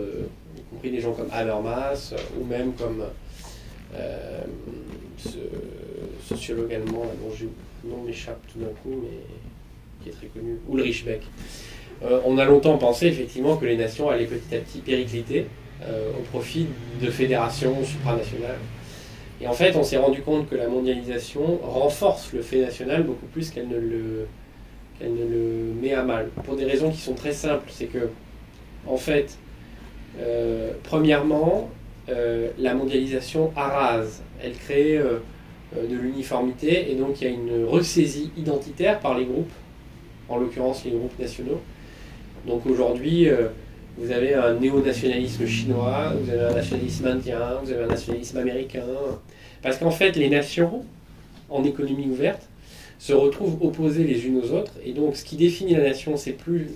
compris 0.70 0.90
des 0.90 1.00
gens 1.00 1.12
comme 1.12 1.28
Habermas 1.32 2.12
euh, 2.12 2.16
ou 2.38 2.44
même 2.44 2.74
comme 2.74 3.04
euh, 3.94 4.40
ce 5.16 5.38
sociologue 6.28 6.74
allemand 6.74 7.04
dont 7.22 7.32
le 7.84 7.90
nom 7.90 8.02
m'échappe 8.02 8.40
tout 8.52 8.58
d'un 8.58 8.72
coup, 8.82 9.00
mais 9.02 9.20
qui 10.02 10.10
est 10.10 10.12
très 10.12 10.26
connu, 10.26 10.58
Ulrich 10.70 11.04
Beck. 11.04 11.22
Euh, 12.04 12.20
on 12.24 12.38
a 12.38 12.44
longtemps 12.44 12.76
pensé 12.78 13.06
effectivement 13.06 13.56
que 13.56 13.64
les 13.64 13.76
nations 13.76 14.08
allaient 14.10 14.26
petit 14.26 14.54
à 14.54 14.58
petit 14.58 14.78
péricliter 14.78 15.46
au 16.18 16.22
profit 16.30 16.66
de 17.02 17.10
fédérations 17.10 17.84
supranationales. 17.84 18.56
Et 19.40 19.46
en 19.46 19.52
fait, 19.52 19.76
on 19.76 19.82
s'est 19.82 19.98
rendu 19.98 20.22
compte 20.22 20.48
que 20.48 20.54
la 20.54 20.68
mondialisation 20.68 21.58
renforce 21.62 22.32
le 22.32 22.40
fait 22.40 22.62
national 22.62 23.02
beaucoup 23.02 23.26
plus 23.26 23.50
qu'elle 23.50 23.68
ne 23.68 23.76
le, 23.78 24.26
met 25.82 25.92
à 25.92 26.02
mal. 26.02 26.28
Pour 26.44 26.56
des 26.56 26.64
raisons 26.64 26.90
qui 26.90 27.02
sont 27.02 27.12
très 27.12 27.34
simples. 27.34 27.68
C'est 27.68 27.86
que, 27.86 28.08
en 28.86 28.96
fait, 28.96 29.36
euh, 30.20 30.72
premièrement, 30.82 31.68
euh, 32.08 32.50
la 32.58 32.74
mondialisation 32.74 33.52
arrase. 33.56 34.22
Elle 34.42 34.52
crée 34.52 34.98
euh, 34.98 35.18
de 35.76 35.96
l'uniformité 35.96 36.90
et 36.90 36.94
donc 36.94 37.20
il 37.20 37.24
y 37.24 37.30
a 37.30 37.30
une 37.30 37.64
ressaisie 37.64 38.30
identitaire 38.36 39.00
par 39.00 39.16
les 39.18 39.24
groupes, 39.24 39.52
en 40.28 40.36
l'occurrence 40.36 40.84
les 40.84 40.92
groupes 40.92 41.18
nationaux. 41.18 41.60
Donc 42.46 42.66
aujourd'hui, 42.66 43.28
vous 43.96 44.10
avez 44.10 44.34
un 44.34 44.54
néo-nationalisme 44.54 45.46
chinois, 45.46 46.12
vous 46.20 46.30
avez 46.30 46.42
un 46.42 46.54
nationalisme 46.54 47.06
indien, 47.06 47.58
vous 47.62 47.72
avez 47.72 47.84
un 47.84 47.88
nationalisme 47.88 48.38
américain. 48.38 48.86
Parce 49.62 49.78
qu'en 49.78 49.90
fait, 49.90 50.16
les 50.16 50.28
nations, 50.28 50.84
en 51.48 51.64
économie 51.64 52.06
ouverte, 52.06 52.42
se 52.98 53.12
retrouvent 53.12 53.58
opposées 53.62 54.04
les 54.04 54.26
unes 54.26 54.40
aux 54.42 54.52
autres. 54.52 54.72
Et 54.84 54.92
donc, 54.92 55.16
ce 55.16 55.24
qui 55.24 55.36
définit 55.36 55.74
la 55.74 55.82
nation, 55.82 56.16
c'est 56.16 56.32
plus 56.32 56.68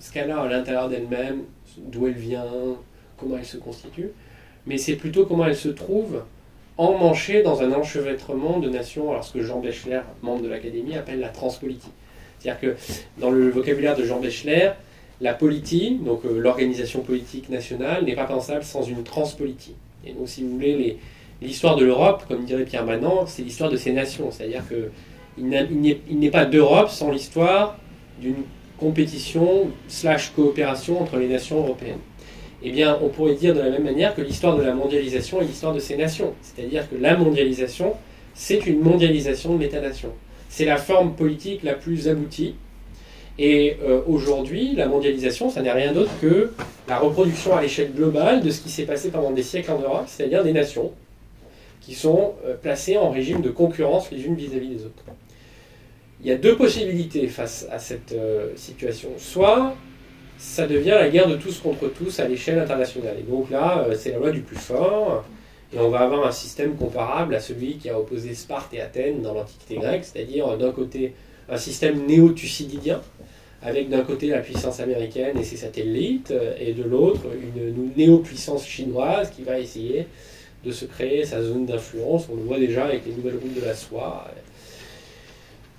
ce 0.00 0.12
qu'elle 0.12 0.30
a 0.30 0.40
à 0.40 0.48
l'intérieur 0.48 0.88
d'elle-même, 0.88 1.42
d'où 1.78 2.06
elle 2.06 2.14
vient, 2.14 2.44
comment 3.16 3.36
elle 3.38 3.44
se 3.44 3.56
constitue, 3.56 4.10
mais 4.66 4.78
c'est 4.78 4.96
plutôt 4.96 5.26
comment 5.26 5.46
elle 5.46 5.56
se 5.56 5.68
trouve 5.68 6.22
emmanchée 6.76 7.42
dans 7.42 7.62
un 7.62 7.72
enchevêtrement 7.72 8.58
de 8.58 8.68
nations, 8.68 9.10
alors 9.10 9.24
ce 9.24 9.32
que 9.32 9.42
Jean 9.42 9.60
Bechler, 9.60 10.00
membre 10.22 10.42
de 10.42 10.48
l'Académie, 10.48 10.94
appelle 10.94 11.20
la 11.20 11.28
transpolitie. 11.28 11.90
C'est-à-dire 12.38 12.60
que 12.60 12.76
dans 13.18 13.30
le 13.30 13.48
vocabulaire 13.48 13.96
de 13.96 14.04
Jean 14.04 14.20
Bechler, 14.20 14.72
la 15.20 15.34
politique, 15.34 16.04
donc 16.04 16.24
euh, 16.24 16.38
l'organisation 16.38 17.00
politique 17.00 17.48
nationale, 17.48 18.04
n'est 18.04 18.14
pas 18.14 18.24
pensable 18.24 18.64
sans 18.64 18.82
une 18.82 19.02
transpolitie. 19.02 19.74
Et 20.06 20.12
donc, 20.12 20.28
si 20.28 20.42
vous 20.42 20.50
voulez, 20.50 20.98
l'histoire 21.42 21.76
de 21.76 21.84
l'Europe, 21.84 22.24
comme 22.28 22.44
dirait 22.44 22.64
Pierre 22.64 22.84
Manant, 22.84 23.26
c'est 23.26 23.42
l'histoire 23.42 23.70
de 23.70 23.76
ces 23.76 23.92
nations. 23.92 24.30
C'est-à-dire 24.30 24.62
qu'il 24.68 25.48
n'est 25.48 26.30
pas 26.30 26.44
d'Europe 26.44 26.90
sans 26.90 27.10
l'histoire 27.10 27.78
d'une 28.20 28.44
compétition 28.78 29.70
slash 29.88 30.32
coopération 30.34 31.00
entre 31.00 31.16
les 31.16 31.28
nations 31.28 31.58
européennes 31.58 31.98
eh 32.62 32.70
bien, 32.70 32.98
on 33.02 33.08
pourrait 33.08 33.34
dire 33.34 33.54
de 33.54 33.60
la 33.60 33.70
même 33.70 33.84
manière 33.84 34.14
que 34.14 34.22
l'histoire 34.22 34.56
de 34.56 34.62
la 34.62 34.74
mondialisation 34.74 35.40
est 35.40 35.44
l'histoire 35.44 35.74
de 35.74 35.78
ces 35.78 35.96
nations. 35.96 36.34
C'est-à-dire 36.42 36.88
que 36.88 36.96
la 36.96 37.16
mondialisation, 37.16 37.94
c'est 38.34 38.66
une 38.66 38.80
mondialisation 38.80 39.56
de 39.56 39.62
l'État-nation. 39.62 40.10
C'est 40.48 40.64
la 40.64 40.76
forme 40.76 41.14
politique 41.14 41.62
la 41.62 41.74
plus 41.74 42.08
aboutie. 42.08 42.54
Et 43.38 43.76
euh, 43.82 44.00
aujourd'hui, 44.06 44.74
la 44.74 44.86
mondialisation, 44.86 45.50
ça 45.50 45.60
n'est 45.60 45.72
rien 45.72 45.92
d'autre 45.92 46.10
que 46.20 46.50
la 46.88 46.98
reproduction 46.98 47.54
à 47.54 47.60
l'échelle 47.60 47.92
globale 47.92 48.40
de 48.42 48.50
ce 48.50 48.62
qui 48.62 48.70
s'est 48.70 48.84
passé 48.84 49.10
pendant 49.10 49.30
des 49.30 49.42
siècles 49.42 49.72
en 49.72 49.78
Europe, 49.78 50.04
c'est-à-dire 50.06 50.42
des 50.42 50.54
nations 50.54 50.92
qui 51.82 51.94
sont 51.94 52.34
euh, 52.46 52.54
placées 52.54 52.96
en 52.96 53.10
régime 53.10 53.42
de 53.42 53.50
concurrence 53.50 54.10
les 54.10 54.24
unes 54.24 54.36
vis-à-vis 54.36 54.68
des 54.68 54.84
autres. 54.84 55.04
Il 56.22 56.28
y 56.28 56.32
a 56.32 56.36
deux 56.36 56.56
possibilités 56.56 57.26
face 57.28 57.66
à 57.70 57.78
cette 57.78 58.12
euh, 58.12 58.52
situation. 58.56 59.10
Soit 59.18 59.74
ça 60.38 60.66
devient 60.66 60.90
la 60.90 61.08
guerre 61.08 61.28
de 61.28 61.36
tous 61.36 61.58
contre 61.60 61.88
tous 61.88 62.20
à 62.20 62.28
l'échelle 62.28 62.58
internationale. 62.58 63.16
Et 63.18 63.22
donc 63.22 63.50
là, 63.50 63.86
c'est 63.94 64.10
la 64.10 64.18
loi 64.18 64.30
du 64.30 64.40
plus 64.42 64.56
fort, 64.56 65.24
et 65.74 65.78
on 65.78 65.88
va 65.88 66.00
avoir 66.00 66.26
un 66.26 66.30
système 66.30 66.76
comparable 66.76 67.34
à 67.34 67.40
celui 67.40 67.78
qui 67.78 67.88
a 67.88 67.98
opposé 67.98 68.34
Sparte 68.34 68.74
et 68.74 68.82
Athènes 68.82 69.22
dans 69.22 69.32
l'Antiquité 69.32 69.76
grecque, 69.76 70.04
c'est-à-dire 70.04 70.58
d'un 70.58 70.72
côté 70.72 71.14
un 71.48 71.56
système 71.56 72.06
néo-thucydidien, 72.06 73.00
avec 73.62 73.88
d'un 73.88 74.02
côté 74.02 74.28
la 74.28 74.38
puissance 74.38 74.80
américaine 74.80 75.38
et 75.38 75.44
ses 75.44 75.56
satellites, 75.56 76.32
et 76.60 76.72
de 76.72 76.82
l'autre 76.82 77.22
une, 77.56 77.90
néo-puissance 77.96 78.66
chinoise 78.66 79.30
qui 79.30 79.42
va 79.42 79.58
essayer 79.58 80.06
de 80.64 80.72
se 80.72 80.84
créer 80.84 81.24
sa 81.24 81.42
zone 81.42 81.66
d'influence. 81.66 82.26
On 82.30 82.36
le 82.36 82.42
voit 82.42 82.58
déjà 82.58 82.84
avec 82.84 83.06
les 83.06 83.12
nouvelles 83.12 83.38
routes 83.40 83.54
de 83.54 83.64
la 83.64 83.74
soie. 83.74 84.28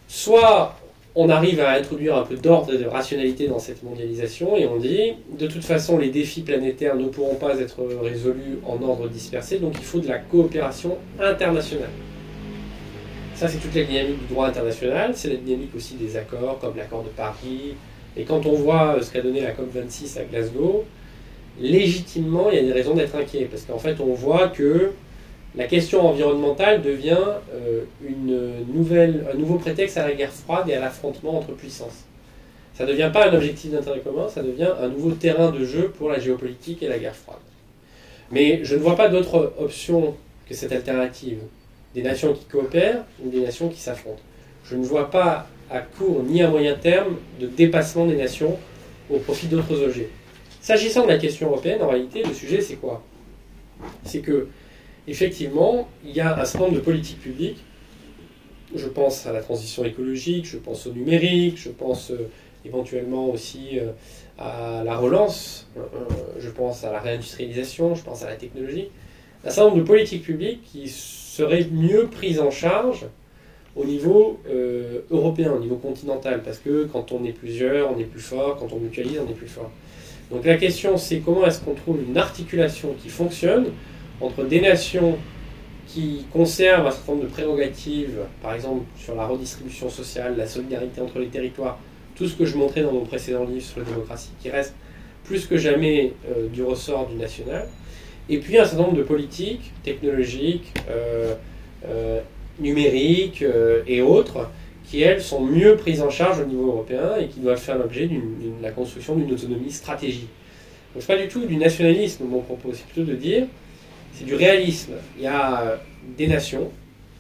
Soit 0.08 0.76
on 1.20 1.30
arrive 1.30 1.60
à 1.62 1.72
introduire 1.72 2.16
un 2.16 2.24
peu 2.24 2.36
d'ordre 2.36 2.74
et 2.74 2.78
de 2.78 2.86
rationalité 2.86 3.48
dans 3.48 3.58
cette 3.58 3.82
mondialisation 3.82 4.56
et 4.56 4.68
on 4.68 4.78
dit, 4.78 5.14
de 5.38 5.48
toute 5.48 5.64
façon, 5.64 5.98
les 5.98 6.10
défis 6.10 6.42
planétaires 6.42 6.96
ne 6.96 7.08
pourront 7.08 7.36
pas 7.36 7.60
être 7.60 7.84
résolus 8.04 8.60
en 8.66 8.82
ordre 8.84 9.10
dispersé, 9.10 9.58
donc 9.58 9.74
il 9.80 9.84
faut 9.84 10.00
de 10.00 10.08
la 10.08 10.20
coopération 10.20 10.98
internationale. 11.20 11.90
Ça, 13.38 13.48
c'est 13.48 13.60
toute 13.60 13.76
la 13.76 13.84
dynamique 13.84 14.18
du 14.18 14.34
droit 14.34 14.48
international, 14.48 15.12
c'est 15.14 15.30
la 15.30 15.36
dynamique 15.36 15.70
aussi 15.76 15.94
des 15.94 16.18
accords, 16.18 16.58
comme 16.58 16.76
l'accord 16.76 17.04
de 17.04 17.10
Paris. 17.10 17.76
Et 18.18 18.24
quand 18.24 18.48
on 18.48 18.54
voit 18.54 18.98
ce 19.00 19.12
qu'a 19.12 19.22
donné 19.22 19.42
la 19.42 19.52
COP26 19.52 20.20
à 20.20 20.24
Glasgow, 20.24 20.86
légitimement, 21.60 22.50
il 22.50 22.56
y 22.56 22.60
a 22.60 22.64
des 22.64 22.72
raisons 22.72 22.96
d'être 22.96 23.16
inquiet, 23.16 23.46
parce 23.46 23.62
qu'en 23.62 23.78
fait, 23.78 24.00
on 24.00 24.16
voit 24.16 24.48
que 24.48 24.90
la 25.56 25.66
question 25.66 26.08
environnementale 26.08 26.82
devient 26.82 27.26
euh, 27.54 27.84
un 29.32 29.38
nouveau 29.38 29.58
prétexte 29.60 29.98
à 30.00 30.08
la 30.08 30.16
guerre 30.16 30.34
froide 30.34 30.68
et 30.68 30.74
à 30.74 30.80
l'affrontement 30.80 31.38
entre 31.38 31.52
puissances. 31.52 32.06
Ça 32.74 32.86
ne 32.86 32.90
devient 32.90 33.12
pas 33.14 33.30
un 33.30 33.36
objectif 33.36 33.72
d'intérêt 33.72 34.00
commun, 34.00 34.30
ça 34.30 34.42
devient 34.42 34.72
un 34.82 34.88
nouveau 34.88 35.12
terrain 35.12 35.52
de 35.52 35.64
jeu 35.64 35.90
pour 35.96 36.10
la 36.10 36.20
géopolitique 36.20 36.82
et 36.82 36.88
la 36.88 36.98
guerre 36.98 37.16
froide. 37.16 37.38
Mais 38.32 38.62
je 38.64 38.76
ne 38.76 38.80
vois 38.80 38.96
pas 38.96 39.10
d'autre 39.10 39.54
option 39.60 40.16
que 40.50 40.56
cette 40.56 40.72
alternative. 40.72 41.38
Des 41.94 42.02
nations 42.04 42.34
qui 42.34 42.46
coopèrent 42.46 43.04
ou 43.24 43.30
des 43.30 43.40
nations 43.40 43.70
qui 43.70 43.80
s'affrontent. 43.80 44.22
Je 44.64 44.76
ne 44.76 44.84
vois 44.84 45.10
pas 45.10 45.48
à 45.70 45.80
court 45.80 46.24
ni 46.24 46.42
à 46.42 46.50
moyen 46.50 46.76
terme 46.76 47.18
de 47.40 47.48
dépassement 47.48 48.06
des 48.06 48.16
nations 48.16 48.58
au 49.10 49.18
profit 49.18 49.48
d'autres 49.48 49.82
objets. 49.82 50.10
S'agissant 50.62 51.04
de 51.04 51.10
la 51.10 51.18
question 51.18 51.48
européenne, 51.48 51.82
en 51.82 51.90
réalité, 51.90 52.24
le 52.24 52.34
sujet 52.34 52.62
c'est 52.62 52.76
quoi? 52.76 53.04
C'est 54.04 54.20
que 54.20 54.48
effectivement, 55.08 55.88
il 56.04 56.12
y 56.12 56.20
a 56.20 56.40
un 56.40 56.46
certain 56.46 56.66
nombre 56.66 56.76
de 56.76 56.84
politiques 56.84 57.22
publiques. 57.22 57.64
Je 58.76 58.88
pense 58.88 59.26
à 59.26 59.32
la 59.32 59.42
transition 59.42 59.86
écologique, 59.86 60.46
je 60.46 60.58
pense 60.58 60.88
au 60.88 60.92
numérique, 60.92 61.58
je 61.58 61.70
pense 61.70 62.12
euh, 62.12 62.30
éventuellement 62.66 63.30
aussi 63.30 63.80
à 64.38 64.84
la 64.84 64.98
relance, 64.98 65.68
je 66.38 66.50
pense 66.50 66.84
à 66.84 66.92
la 66.92 67.00
réindustrialisation, 67.00 67.96
je 67.96 68.04
pense 68.04 68.24
à 68.24 68.30
la 68.30 68.36
technologie, 68.36 68.90
un 69.46 69.50
certain 69.50 69.70
nombre 69.70 69.82
de 69.82 69.88
politiques 69.88 70.24
publiques 70.24 70.62
qui 70.64 70.90
seraient 71.38 71.68
mieux 71.72 72.08
prises 72.08 72.40
en 72.40 72.52
charge 72.52 73.06
au 73.76 73.86
niveau 73.86 74.40
européen, 75.12 75.52
au 75.58 75.60
niveau 75.60 75.76
continental, 75.76 76.42
parce 76.44 76.58
que 76.58 76.86
quand 76.92 77.12
on 77.12 77.24
est 77.24 77.32
plusieurs, 77.32 77.84
on 77.94 78.00
est 78.00 78.10
plus 78.16 78.26
fort, 78.34 78.58
quand 78.60 78.74
on 78.74 78.80
mutualise, 78.80 79.20
on 79.26 79.30
est 79.30 79.40
plus 79.44 79.54
fort. 79.58 79.72
Donc 80.32 80.46
la 80.46 80.58
question 80.58 80.98
c'est 80.98 81.20
comment 81.20 81.46
est-ce 81.46 81.62
qu'on 81.62 81.76
trouve 81.76 82.00
une 82.08 82.18
articulation 82.18 82.90
qui 83.02 83.10
fonctionne 83.10 83.68
entre 84.20 84.44
des 84.44 84.62
nations 84.62 85.18
qui 85.88 86.26
conservent 86.34 86.88
un 86.88 86.92
certain 86.92 87.14
nombre 87.14 87.24
de 87.26 87.30
prérogatives, 87.30 88.20
par 88.42 88.54
exemple 88.54 88.84
sur 88.98 89.16
la 89.16 89.26
redistribution 89.26 89.90
sociale, 89.90 90.36
la 90.38 90.48
solidarité 90.48 91.00
entre 91.02 91.20
les 91.20 91.28
territoires, 91.28 91.80
tout 92.16 92.28
ce 92.28 92.36
que 92.36 92.46
je 92.46 92.58
montrais 92.58 92.82
dans 92.82 92.92
mon 92.92 93.06
précédent 93.06 93.46
livre 93.46 93.66
sur 93.66 93.80
la 93.80 93.86
démocratie, 93.86 94.32
qui 94.42 94.50
reste 94.50 94.76
plus 95.24 95.46
que 95.46 95.58
jamais 95.58 96.14
euh, 96.30 96.48
du 96.48 96.64
ressort 96.64 97.08
du 97.08 97.16
national, 97.16 97.68
et 98.30 98.40
puis 98.40 98.58
un 98.58 98.66
certain 98.66 98.84
nombre 98.84 98.98
de 98.98 99.04
politiques 99.04 99.72
technologiques, 99.84 100.74
euh, 100.90 101.36
euh, 101.88 102.20
numériques 102.60 103.44
et 103.86 104.02
autres, 104.02 104.50
qui 104.84 105.02
elles 105.02 105.22
sont 105.22 105.42
mieux 105.42 105.76
prises 105.76 106.02
en 106.02 106.10
charge 106.10 106.40
au 106.40 106.46
niveau 106.46 106.68
européen 106.68 107.18
et 107.20 107.28
qui 107.28 107.40
doivent 107.40 107.60
faire 107.60 107.78
l'objet 107.78 108.08
de 108.08 108.20
la 108.62 108.72
construction 108.72 109.16
d'une 109.16 109.32
autonomie 109.32 109.72
stratégique. 109.72 110.30
Donc 110.96 111.08
n'est 111.08 111.16
pas 111.16 111.22
du 111.22 111.28
tout 111.28 111.46
du 111.46 111.58
nationalisme 111.58 112.24
mon 112.26 112.40
propos, 112.40 112.70
c'est 112.74 112.86
plutôt 112.88 113.10
de 113.10 113.16
dire 113.16 113.46
c'est 114.14 114.26
du 114.26 114.34
réalisme. 114.34 114.94
Il 115.18 115.24
y 115.24 115.28
a 115.28 115.80
des 116.18 116.26
nations, 116.26 116.72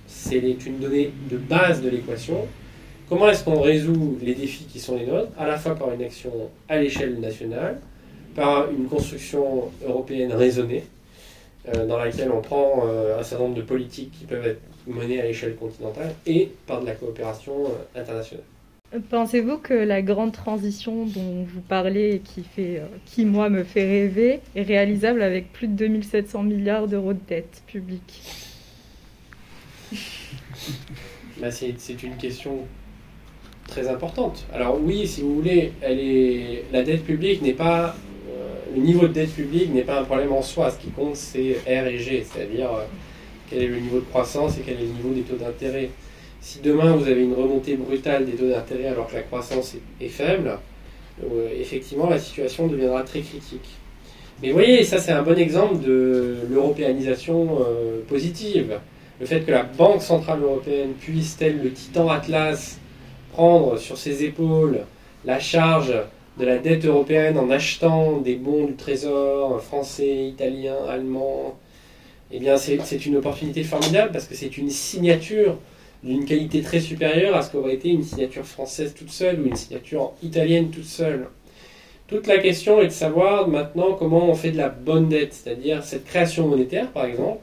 c'est 0.07 0.37
une 0.65 0.79
donnée 0.79 1.11
de 1.29 1.37
base 1.37 1.81
de 1.81 1.89
l'équation. 1.89 2.47
Comment 3.07 3.29
est-ce 3.29 3.43
qu'on 3.43 3.61
résout 3.61 4.17
les 4.21 4.33
défis 4.33 4.65
qui 4.65 4.79
sont 4.79 4.97
les 4.97 5.05
nôtres, 5.05 5.29
à 5.37 5.45
la 5.45 5.57
fois 5.57 5.75
par 5.75 5.93
une 5.93 6.01
action 6.01 6.31
à 6.67 6.79
l'échelle 6.79 7.19
nationale, 7.19 7.79
par 8.35 8.71
une 8.71 8.87
construction 8.87 9.65
européenne 9.85 10.33
raisonnée, 10.33 10.83
euh, 10.83 10.96
dans 11.73 11.97
laquelle 11.97 12.31
on 12.31 12.41
prend 12.41 12.83
euh, 12.85 13.19
un 13.19 13.23
certain 13.23 13.45
nombre 13.45 13.55
de 13.55 13.61
politiques 13.61 14.11
qui 14.11 14.25
peuvent 14.25 14.45
être 14.45 14.61
menées 14.87 15.19
à 15.19 15.25
l'échelle 15.25 15.55
continentale, 15.55 16.13
et 16.25 16.51
par 16.65 16.81
de 16.81 16.85
la 16.85 16.93
coopération 16.93 17.65
euh, 17.65 17.99
internationale. 17.99 18.43
Pensez-vous 19.09 19.57
que 19.57 19.73
la 19.73 20.01
grande 20.01 20.31
transition 20.31 21.05
dont 21.05 21.43
vous 21.43 21.59
parlez 21.59 22.15
et 22.15 22.19
qui, 22.19 22.43
fait, 22.43 22.81
qui, 23.05 23.25
moi, 23.25 23.49
me 23.49 23.65
fait 23.65 23.83
rêver, 23.83 24.39
est 24.55 24.61
réalisable 24.61 25.21
avec 25.21 25.51
plus 25.51 25.67
de 25.67 25.73
2700 25.73 26.43
milliards 26.43 26.87
d'euros 26.87 27.11
de 27.11 27.19
dette 27.27 27.63
publique 27.67 28.23
bah, 31.41 31.51
C'est 31.51 32.01
une 32.01 32.15
question 32.15 32.59
très 33.67 33.89
importante. 33.89 34.45
Alors 34.53 34.79
oui, 34.81 35.05
si 35.05 35.21
vous 35.21 35.35
voulez, 35.35 35.73
elle 35.81 35.99
est, 35.99 36.63
la 36.71 36.83
dette 36.83 37.03
publique 37.03 37.41
n'est 37.41 37.53
pas 37.53 37.95
le 38.77 38.81
niveau 38.81 39.07
de 39.07 39.13
dette 39.13 39.33
publique 39.33 39.73
n'est 39.73 39.83
pas 39.83 39.99
un 39.99 40.03
problème 40.03 40.31
en 40.31 40.41
soi. 40.41 40.71
Ce 40.71 40.77
qui 40.77 40.89
compte, 40.89 41.15
c'est 41.15 41.57
R 41.65 41.87
et 41.87 41.97
G, 41.97 42.25
c'est-à-dire 42.29 42.71
euh, 42.71 42.83
quel 43.49 43.63
est 43.63 43.67
le 43.67 43.79
niveau 43.79 43.99
de 43.99 44.05
croissance 44.05 44.57
et 44.57 44.61
quel 44.65 44.75
est 44.75 44.81
le 44.81 44.87
niveau 44.87 45.09
des 45.09 45.21
taux 45.21 45.35
d'intérêt. 45.35 45.89
Si 46.41 46.59
demain 46.59 46.95
vous 46.95 47.07
avez 47.07 47.23
une 47.23 47.33
remontée 47.33 47.75
brutale 47.75 48.25
des 48.25 48.33
taux 48.33 48.49
d'intérêt 48.49 48.87
alors 48.87 49.07
que 49.07 49.15
la 49.15 49.23
croissance 49.23 49.75
est, 49.99 50.07
faible, 50.07 50.59
euh, 51.23 51.49
effectivement 51.59 52.09
la 52.09 52.19
situation 52.19 52.67
deviendra 52.67 53.03
très 53.03 53.21
critique. 53.21 53.67
Mais 54.41 54.49
vous 54.49 54.55
voyez, 54.55 54.83
ça 54.83 54.99
c'est 54.99 55.11
un 55.11 55.23
bon 55.23 55.37
exemple 55.37 55.83
de 55.83 56.37
l'européanisation 56.49 57.59
euh, 57.61 58.01
positive. 58.07 58.79
Le 59.19 59.25
fait 59.25 59.41
que 59.41 59.51
la 59.51 59.63
Banque 59.63 60.03
Centrale 60.03 60.43
Européenne 60.43 60.91
puisse, 60.99 61.37
tel 61.37 61.59
le 61.63 61.71
titan 61.71 62.07
Atlas, 62.07 62.77
prendre 63.33 63.77
sur 63.77 63.97
ses 63.97 64.23
épaules 64.23 64.81
la 65.25 65.39
charge 65.39 65.93
de 66.39 66.45
la 66.45 66.57
dette 66.57 66.85
européenne 66.85 67.37
en 67.37 67.49
achetant 67.49 68.17
des 68.17 68.35
bons 68.35 68.65
du 68.65 68.75
Trésor 68.75 69.61
français, 69.61 70.27
italien, 70.27 70.75
allemand, 70.87 71.57
eh 72.31 72.39
bien 72.39 72.57
c'est 72.57 73.05
une 73.05 73.17
opportunité 73.17 73.63
formidable 73.63 74.11
parce 74.11 74.25
que 74.25 74.35
c'est 74.35 74.57
une 74.57 74.69
signature 74.69 75.57
d'une 76.03 76.25
qualité 76.25 76.61
très 76.61 76.79
supérieure 76.79 77.35
à 77.35 77.41
ce 77.41 77.51
qu'aurait 77.51 77.73
été 77.73 77.89
une 77.89 78.03
signature 78.03 78.45
française 78.45 78.93
toute 78.93 79.09
seule 79.09 79.41
ou 79.41 79.45
une 79.47 79.55
signature 79.55 80.13
italienne 80.21 80.69
toute 80.69 80.85
seule. 80.85 81.27
Toute 82.07 82.27
la 82.27 82.37
question 82.37 82.79
est 82.81 82.87
de 82.87 82.91
savoir 82.91 83.47
maintenant 83.47 83.93
comment 83.93 84.29
on 84.29 84.35
fait 84.35 84.51
de 84.51 84.57
la 84.57 84.69
bonne 84.69 85.09
dette, 85.09 85.33
c'est-à-dire 85.33 85.83
cette 85.83 86.05
création 86.05 86.47
monétaire 86.47 86.91
par 86.91 87.05
exemple, 87.05 87.39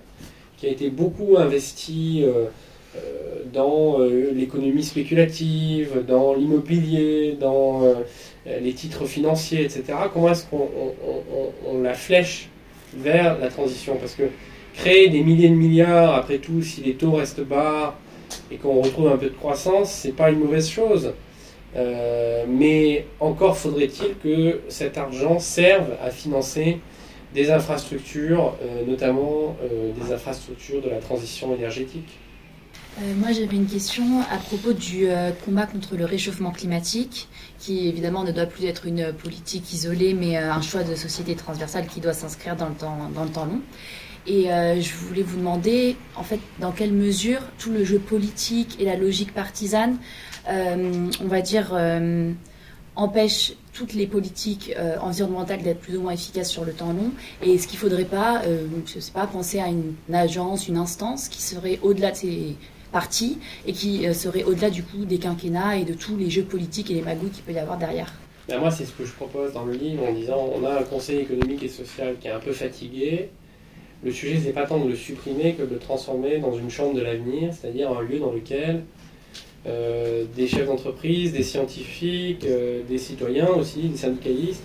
qui 0.57 0.66
a 0.66 0.70
été 0.70 0.88
beaucoup 0.88 1.36
investie 1.36 2.22
euh, 2.22 2.47
euh, 2.97 3.42
dans 3.53 4.01
euh, 4.01 4.30
l'économie 4.32 4.84
spéculative, 4.84 6.05
dans 6.07 6.34
l'immobilier, 6.34 7.36
dans 7.38 7.82
les 8.47 8.72
titres 8.74 9.07
financiers, 9.07 9.64
etc. 9.64 9.84
Comment 10.12 10.30
est-ce 10.30 10.45
qu'on 10.47 11.82
la 11.82 11.95
flèche 11.95 12.49
vers 12.97 13.38
la 13.38 13.49
transition? 13.49 13.97
Parce 13.97 14.14
que 14.14 14.24
créer 14.74 15.09
des 15.09 15.22
milliers 15.22 15.49
de 15.49 15.55
milliards, 15.55 16.14
après 16.14 16.38
tout, 16.38 16.62
si 16.62 16.82
les 16.82 16.95
taux 16.95 17.12
restent 17.12 17.45
bas 17.45 17.99
et 18.51 18.57
qu'on 18.57 18.80
retrouve 18.82 19.09
un 19.09 19.16
peu 19.16 19.26
de 19.26 19.34
croissance, 19.34 19.90
c'est 19.90 20.12
pas 20.12 20.30
une 20.30 20.40
mauvaise 20.40 20.68
chose. 20.68 21.12
Euh, 21.76 22.45
mais 22.49 23.07
encore 23.18 23.57
faudrait-il 23.57 24.16
que 24.22 24.61
cet 24.68 24.97
argent 24.97 25.38
serve 25.38 25.92
à 26.03 26.11
financer 26.11 26.78
des 27.34 27.51
infrastructures, 27.51 28.55
euh, 28.62 28.84
notamment 28.86 29.57
des 30.01 30.12
infrastructures 30.12 30.82
de 30.82 30.88
la 30.88 30.99
transition 30.99 31.55
énergétique. 31.55 32.18
moi, 33.16 33.32
j'avais 33.32 33.57
une 33.57 33.66
question 33.66 34.20
à 34.30 34.36
propos 34.36 34.72
du 34.72 35.09
combat 35.45 35.66
contre 35.66 35.97
le 35.97 36.05
réchauffement 36.05 36.53
climatique 36.53 37.28
qui 37.64 37.88
évidemment 37.88 38.24
ne 38.24 38.32
doit 38.32 38.46
plus 38.46 38.66
être 38.66 38.86
une 38.86 39.12
politique 39.12 39.72
isolée, 39.72 40.12
mais 40.12 40.36
euh, 40.36 40.52
un 40.52 40.60
choix 40.60 40.82
de 40.82 40.94
société 40.94 41.34
transversale 41.34 41.86
qui 41.86 42.00
doit 42.00 42.12
s'inscrire 42.12 42.56
dans, 42.56 42.68
dans 42.68 43.24
le 43.24 43.30
temps 43.30 43.46
long. 43.46 43.60
Et 44.26 44.52
euh, 44.52 44.80
je 44.80 44.94
voulais 44.94 45.22
vous 45.22 45.38
demander, 45.38 45.96
en 46.16 46.24
fait, 46.24 46.40
dans 46.60 46.72
quelle 46.72 46.92
mesure 46.92 47.40
tout 47.58 47.70
le 47.70 47.84
jeu 47.84 47.98
politique 47.98 48.76
et 48.80 48.84
la 48.84 48.96
logique 48.96 49.32
partisane, 49.32 49.96
euh, 50.48 51.08
on 51.22 51.26
va 51.26 51.40
dire, 51.40 51.74
empêche 52.96 53.54
toutes 53.72 53.94
les 53.94 54.06
politiques 54.06 54.74
environnementales 55.00 55.62
d'être 55.62 55.80
plus 55.80 55.96
ou 55.96 56.02
moins 56.02 56.12
efficaces 56.12 56.50
sur 56.50 56.64
le 56.64 56.72
temps 56.72 56.92
long? 56.92 57.12
Et 57.42 57.54
est-ce 57.54 57.66
qu'il 57.66 57.78
ne 57.78 57.82
faudrait 57.82 58.04
pas, 58.04 58.42
je 58.86 59.00
sais 59.00 59.12
pas, 59.12 59.26
penser 59.26 59.60
à 59.60 59.68
une, 59.68 59.94
agence, 60.12 60.68
une 60.68 60.78
instance 60.78 61.28
qui 61.28 61.42
serait 61.42 61.78
au-delà 61.82 62.12
de 62.12 62.16
ces 62.16 62.56
parti 62.95 63.38
et 63.66 63.72
qui 63.72 64.07
euh, 64.07 64.14
serait 64.14 64.45
au-delà 64.45 64.70
du 64.70 64.84
coup 64.84 65.05
des 65.05 65.18
quinquennats 65.18 65.76
et 65.76 65.84
de 65.84 65.92
tous 65.92 66.16
les 66.16 66.30
jeux 66.30 66.45
politiques 66.45 66.90
et 66.90 66.95
les 66.95 67.03
magouilles 67.03 67.30
qu'il 67.30 67.42
peut 67.42 67.53
y 67.53 67.59
avoir 67.59 67.76
derrière. 67.76 68.11
Ben 68.49 68.59
moi, 68.59 68.70
c'est 68.70 68.84
ce 68.84 68.92
que 68.92 69.05
je 69.05 69.12
propose 69.12 69.53
dans 69.53 69.64
le 69.64 69.72
livre 69.72 70.05
en 70.05 70.12
disant 70.12 70.49
on 70.55 70.64
a 70.64 70.78
un 70.80 70.84
conseil 70.84 71.18
économique 71.18 71.62
et 71.62 71.68
social 71.68 72.14
qui 72.20 72.28
est 72.28 72.30
un 72.30 72.38
peu 72.38 72.53
fatigué. 72.53 73.30
Le 74.05 74.12
sujet, 74.12 74.38
c'est 74.42 74.53
pas 74.53 74.66
tant 74.66 74.78
de 74.78 74.88
le 74.88 74.95
supprimer 74.95 75.55
que 75.55 75.62
de 75.62 75.74
le 75.74 75.78
transformer 75.78 76.38
dans 76.38 76.57
une 76.57 76.70
chambre 76.70 76.95
de 76.95 77.01
l'avenir, 77.01 77.53
c'est-à-dire 77.53 77.90
un 77.90 78.03
lieu 78.03 78.18
dans 78.20 78.32
lequel 78.32 78.84
euh, 79.66 80.24
des 80.36 80.47
chefs 80.47 80.66
d'entreprise, 80.66 81.32
des 81.32 81.42
scientifiques, 81.42 82.45
euh, 82.45 82.82
des 82.88 82.99
citoyens 82.99 83.49
aussi, 83.49 83.88
des 83.88 83.97
syndicalistes, 83.97 84.62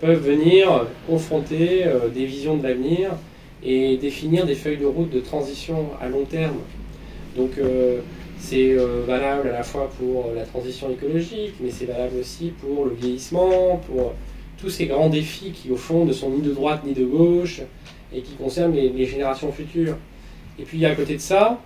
peuvent 0.00 0.24
venir 0.24 0.86
confronter 1.08 1.84
des 2.14 2.24
visions 2.24 2.56
de 2.56 2.62
l'avenir 2.62 3.10
et 3.64 3.96
définir 3.96 4.46
des 4.46 4.54
feuilles 4.54 4.76
de 4.76 4.86
route 4.86 5.10
de 5.10 5.18
transition 5.18 5.88
à 6.00 6.08
long 6.08 6.24
terme 6.24 6.58
donc 7.36 7.58
euh, 7.58 8.00
c'est 8.38 8.72
euh, 8.72 9.02
valable 9.06 9.48
à 9.48 9.52
la 9.52 9.62
fois 9.62 9.90
pour 9.98 10.32
la 10.34 10.44
transition 10.44 10.90
écologique, 10.90 11.54
mais 11.60 11.70
c'est 11.70 11.86
valable 11.86 12.16
aussi 12.20 12.52
pour 12.60 12.86
le 12.86 12.94
vieillissement, 12.94 13.80
pour 13.86 14.14
tous 14.58 14.70
ces 14.70 14.86
grands 14.86 15.08
défis 15.08 15.52
qui 15.52 15.70
au 15.70 15.76
fond 15.76 16.04
ne 16.04 16.12
sont 16.12 16.30
ni 16.30 16.40
de 16.40 16.52
droite 16.52 16.82
ni 16.84 16.92
de 16.92 17.04
gauche 17.04 17.62
et 18.12 18.22
qui 18.22 18.34
concernent 18.34 18.74
les, 18.74 19.06
générations 19.06 19.52
futures. 19.52 19.96
Et 20.58 20.64
puis 20.64 20.84
à 20.84 20.94
côté 20.94 21.14
de 21.14 21.20
ça, 21.20 21.60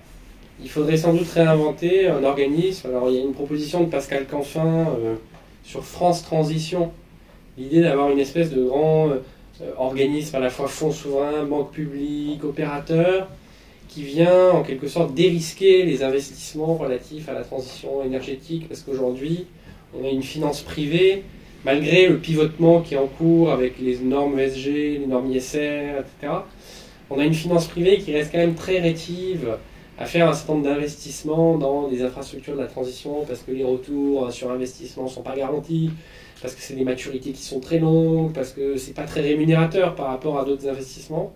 il 0.63 0.69
faudrait 0.69 0.97
sans 0.97 1.15
doute 1.15 1.29
réinventer 1.31 2.09
un 2.09 2.23
organisme. 2.25 2.89
Alors 2.89 3.09
il 3.09 3.17
y 3.17 3.19
a 3.19 3.23
une 3.23 3.33
proposition 3.33 3.83
de 3.83 3.87
Pascal 3.87 4.27
Canfin 4.27 4.87
euh, 4.99 5.15
sur 5.63 5.85
France 5.85 6.23
Transition, 6.23 6.91
l'idée 7.57 7.83
d'avoir 7.83 8.11
une 8.11 8.19
espèce 8.19 8.51
de 8.51 8.65
grand 8.65 9.11
organisme 9.79 10.35
à 10.37 10.41
la 10.41 10.51
fois 10.51 10.67
fonds 10.67 10.91
souverain, 10.91 11.45
banque 11.45 11.71
publique, 11.71 12.43
opérateur, 12.43 13.29
qui 13.93 14.03
vient 14.03 14.51
en 14.51 14.63
quelque 14.63 14.89
sorte 14.89 15.13
dérisquer 15.13 15.85
les 15.85 16.03
investissements 16.03 16.75
relatifs 16.75 17.29
à 17.29 17.35
la 17.35 17.43
transition 17.43 18.03
énergétique, 18.03 18.67
parce 18.69 18.81
qu'aujourd'hui, 18.81 19.47
on 19.95 20.05
a 20.07 20.09
une 20.09 20.23
finance 20.23 20.63
privée, 20.63 21.25
malgré 21.65 22.09
le 22.09 22.19
pivotement 22.19 22.81
qui 22.81 22.95
est 22.95 22.99
en 22.99 23.07
cours 23.07 23.53
avec 23.53 23.79
les 23.79 23.99
normes 23.99 24.39
ESG, 24.39 24.67
les 25.01 25.07
normes 25.07 25.31
ISR, 25.31 26.01
etc. 26.01 26.33
On 27.11 27.19
a 27.19 27.25
une 27.25 27.35
finance 27.35 27.67
privée 27.67 27.99
qui 27.99 28.13
reste 28.15 28.33
quand 28.33 28.39
même 28.39 28.55
très 28.55 28.81
rétive 28.81 29.59
à 29.99 30.07
faire 30.07 30.27
un 30.29 30.33
certain 30.33 30.55
nombre 30.55 30.65
d'investissements 30.65 31.59
dans 31.59 31.89
des 31.89 32.03
infrastructures 32.03 32.55
de 32.55 32.61
la 32.61 32.69
transition, 32.69 33.25
parce 33.29 33.43
que 33.43 33.53
les 33.53 33.65
retours 33.65 34.33
sur 34.33 34.51
investissement 34.51 35.05
ne 35.05 35.11
sont 35.11 35.23
pas 35.23 35.37
garantis, 35.37 35.91
parce 36.41 36.55
que 36.55 36.63
c'est 36.63 36.75
des 36.75 36.85
maturités 36.85 37.33
qui 37.33 37.43
sont 37.43 37.61
très 37.61 37.79
longues, 37.79 38.33
parce 38.33 38.53
que 38.53 38.79
c'est 38.79 38.95
pas 38.95 39.05
très 39.05 39.21
rémunérateur 39.21 39.95
par 39.95 40.07
rapport 40.07 40.39
à 40.39 40.47
d'autres 40.47 40.67
investissements. 40.67 41.35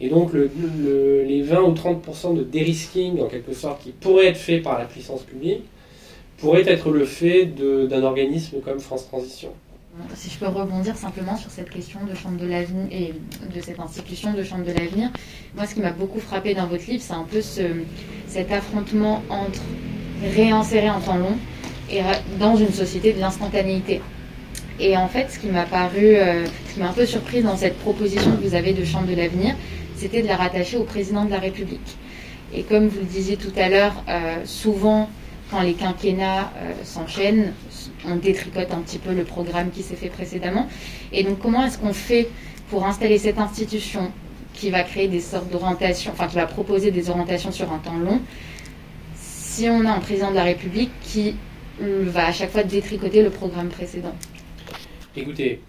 Et 0.00 0.08
donc 0.08 0.32
les 0.32 1.42
20 1.42 1.62
ou 1.62 1.72
30% 1.72 2.36
de 2.36 2.42
dérisking, 2.44 3.20
en 3.20 3.26
quelque 3.26 3.52
sorte, 3.52 3.82
qui 3.82 3.90
pourraient 3.90 4.28
être 4.28 4.36
faits 4.36 4.62
par 4.62 4.78
la 4.78 4.84
puissance 4.84 5.22
publique, 5.22 5.62
pourrait 6.38 6.68
être 6.68 6.90
le 6.90 7.04
fait 7.04 7.46
d'un 7.46 8.02
organisme 8.02 8.58
comme 8.64 8.78
France 8.78 9.08
Transition. 9.08 9.50
Si 10.14 10.30
je 10.30 10.38
peux 10.38 10.46
rebondir 10.46 10.96
simplement 10.96 11.36
sur 11.36 11.50
cette 11.50 11.70
question 11.70 11.98
de 12.08 12.14
Chambre 12.14 12.38
de 12.38 12.46
l'avenir 12.46 12.86
et 12.92 13.14
de 13.52 13.60
cette 13.60 13.80
institution 13.80 14.32
de 14.32 14.44
Chambre 14.44 14.64
de 14.64 14.70
l'avenir, 14.70 15.10
moi 15.56 15.66
ce 15.66 15.74
qui 15.74 15.80
m'a 15.80 15.90
beaucoup 15.90 16.20
frappé 16.20 16.54
dans 16.54 16.66
votre 16.66 16.86
livre, 16.86 17.02
c'est 17.02 17.14
un 17.14 17.26
peu 17.28 17.40
ce, 17.40 17.62
cet 18.28 18.52
affrontement 18.52 19.22
entre 19.28 19.60
réinsérer 20.36 20.90
en 20.90 21.00
temps 21.00 21.16
long 21.16 21.36
et 21.90 22.00
dans 22.38 22.54
une 22.54 22.72
société 22.72 23.12
de 23.12 23.18
l'instantanéité. 23.18 24.00
Et 24.78 24.96
en 24.96 25.08
fait, 25.08 25.28
ce 25.30 25.40
qui 25.40 25.48
m'a 25.48 25.64
paru, 25.64 26.14
euh, 26.14 26.46
ce 26.68 26.74
qui 26.74 26.80
m'a 26.80 26.90
un 26.90 26.92
peu 26.92 27.06
surprise 27.06 27.42
dans 27.42 27.56
cette 27.56 27.76
proposition 27.78 28.36
que 28.36 28.46
vous 28.46 28.54
avez 28.54 28.72
de 28.74 28.84
Chambre 28.84 29.08
de 29.08 29.16
l'avenir, 29.16 29.56
c'était 29.98 30.22
de 30.22 30.28
la 30.28 30.36
rattacher 30.36 30.76
au 30.76 30.84
président 30.84 31.24
de 31.24 31.30
la 31.30 31.38
République. 31.40 31.96
Et 32.54 32.62
comme 32.62 32.88
vous 32.88 33.00
le 33.00 33.06
disiez 33.06 33.36
tout 33.36 33.52
à 33.56 33.68
l'heure, 33.68 33.92
euh, 34.08 34.36
souvent 34.44 35.10
quand 35.50 35.60
les 35.60 35.74
quinquennats 35.74 36.52
euh, 36.56 36.72
s'enchaînent, 36.84 37.52
on 38.06 38.16
détricote 38.16 38.70
un 38.72 38.80
petit 38.80 38.98
peu 38.98 39.12
le 39.12 39.24
programme 39.24 39.70
qui 39.70 39.82
s'est 39.82 39.96
fait 39.96 40.08
précédemment. 40.08 40.68
Et 41.12 41.24
donc, 41.24 41.38
comment 41.40 41.66
est-ce 41.66 41.78
qu'on 41.78 41.92
fait 41.92 42.28
pour 42.70 42.86
installer 42.86 43.18
cette 43.18 43.38
institution 43.38 44.12
qui 44.54 44.70
va 44.70 44.82
créer 44.82 45.08
des 45.08 45.20
sortes 45.20 45.50
d'orientations, 45.50 46.12
enfin 46.12 46.26
qui 46.26 46.36
va 46.36 46.46
proposer 46.46 46.90
des 46.90 47.10
orientations 47.10 47.52
sur 47.52 47.72
un 47.72 47.78
temps 47.78 47.96
long, 47.96 48.20
si 49.14 49.68
on 49.68 49.84
a 49.84 49.90
un 49.90 50.00
président 50.00 50.30
de 50.30 50.36
la 50.36 50.44
République 50.44 50.90
qui 51.02 51.34
va 51.80 52.26
à 52.26 52.32
chaque 52.32 52.50
fois 52.50 52.62
détricoter 52.62 53.22
le 53.22 53.30
programme 53.30 53.68
précédent? 53.68 54.14
Écoutez, 55.16 55.60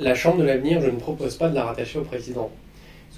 la 0.00 0.14
Chambre 0.14 0.38
de 0.38 0.44
l'avenir, 0.44 0.80
je 0.80 0.90
ne 0.90 0.98
propose 0.98 1.36
pas 1.36 1.48
de 1.48 1.54
la 1.54 1.64
rattacher 1.64 1.98
au 1.98 2.02
président. 2.02 2.50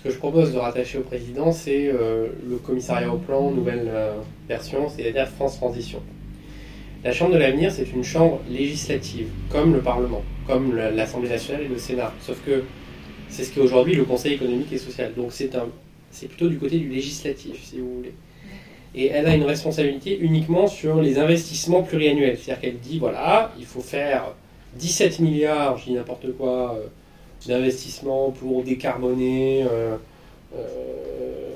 Ce 0.00 0.08
que 0.08 0.14
je 0.14 0.18
propose 0.18 0.54
de 0.54 0.58
rattacher 0.58 0.96
au 0.96 1.02
président, 1.02 1.52
c'est 1.52 1.88
euh, 1.88 2.28
le 2.48 2.56
commissariat 2.56 3.12
au 3.12 3.18
plan, 3.18 3.50
nouvelle 3.50 3.84
euh, 3.86 4.14
version, 4.48 4.88
c'est-à-dire 4.88 5.28
France 5.28 5.56
Transition. 5.58 6.00
La 7.04 7.12
Chambre 7.12 7.34
de 7.34 7.38
l'avenir, 7.38 7.70
c'est 7.70 7.92
une 7.92 8.02
chambre 8.02 8.40
législative, 8.48 9.28
comme 9.50 9.74
le 9.74 9.80
Parlement, 9.80 10.22
comme 10.46 10.74
l'Assemblée 10.74 11.28
nationale 11.28 11.64
et 11.64 11.68
le 11.68 11.76
Sénat. 11.76 12.14
Sauf 12.22 12.42
que 12.46 12.64
c'est 13.28 13.44
ce 13.44 13.52
qu'est 13.52 13.60
aujourd'hui 13.60 13.94
le 13.94 14.04
Conseil 14.04 14.32
économique 14.32 14.72
et 14.72 14.78
social. 14.78 15.12
Donc 15.14 15.32
c'est 15.32 15.50
c'est 16.10 16.28
plutôt 16.28 16.48
du 16.48 16.56
côté 16.56 16.78
du 16.78 16.88
législatif, 16.88 17.62
si 17.62 17.78
vous 17.78 17.96
voulez. 17.96 18.14
Et 18.94 19.08
elle 19.08 19.26
a 19.26 19.34
une 19.34 19.44
responsabilité 19.44 20.18
uniquement 20.18 20.66
sur 20.66 21.02
les 21.02 21.18
investissements 21.18 21.82
pluriannuels. 21.82 22.38
C'est-à-dire 22.38 22.62
qu'elle 22.62 22.78
dit, 22.78 22.98
voilà, 22.98 23.52
il 23.58 23.66
faut 23.66 23.82
faire 23.82 24.32
17 24.76 25.18
milliards, 25.18 25.76
je 25.76 25.84
dis 25.84 25.92
n'importe 25.92 26.34
quoi, 26.38 26.76
euh, 26.76 26.86
d'investissement 27.46 28.30
pour 28.30 28.62
décarboner 28.62 29.64
euh, 29.64 29.96
euh, 30.54 31.48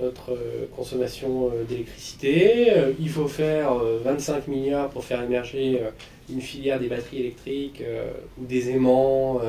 notre 0.00 0.38
consommation 0.76 1.50
d'électricité. 1.68 2.72
Il 3.00 3.08
faut 3.08 3.26
faire 3.26 3.74
25 4.04 4.46
milliards 4.46 4.90
pour 4.90 5.04
faire 5.04 5.20
émerger 5.22 5.82
une 6.30 6.40
filière 6.40 6.78
des 6.78 6.86
batteries 6.86 7.18
électriques 7.18 7.82
ou 8.40 8.44
des 8.44 8.70
aimants 8.70 9.40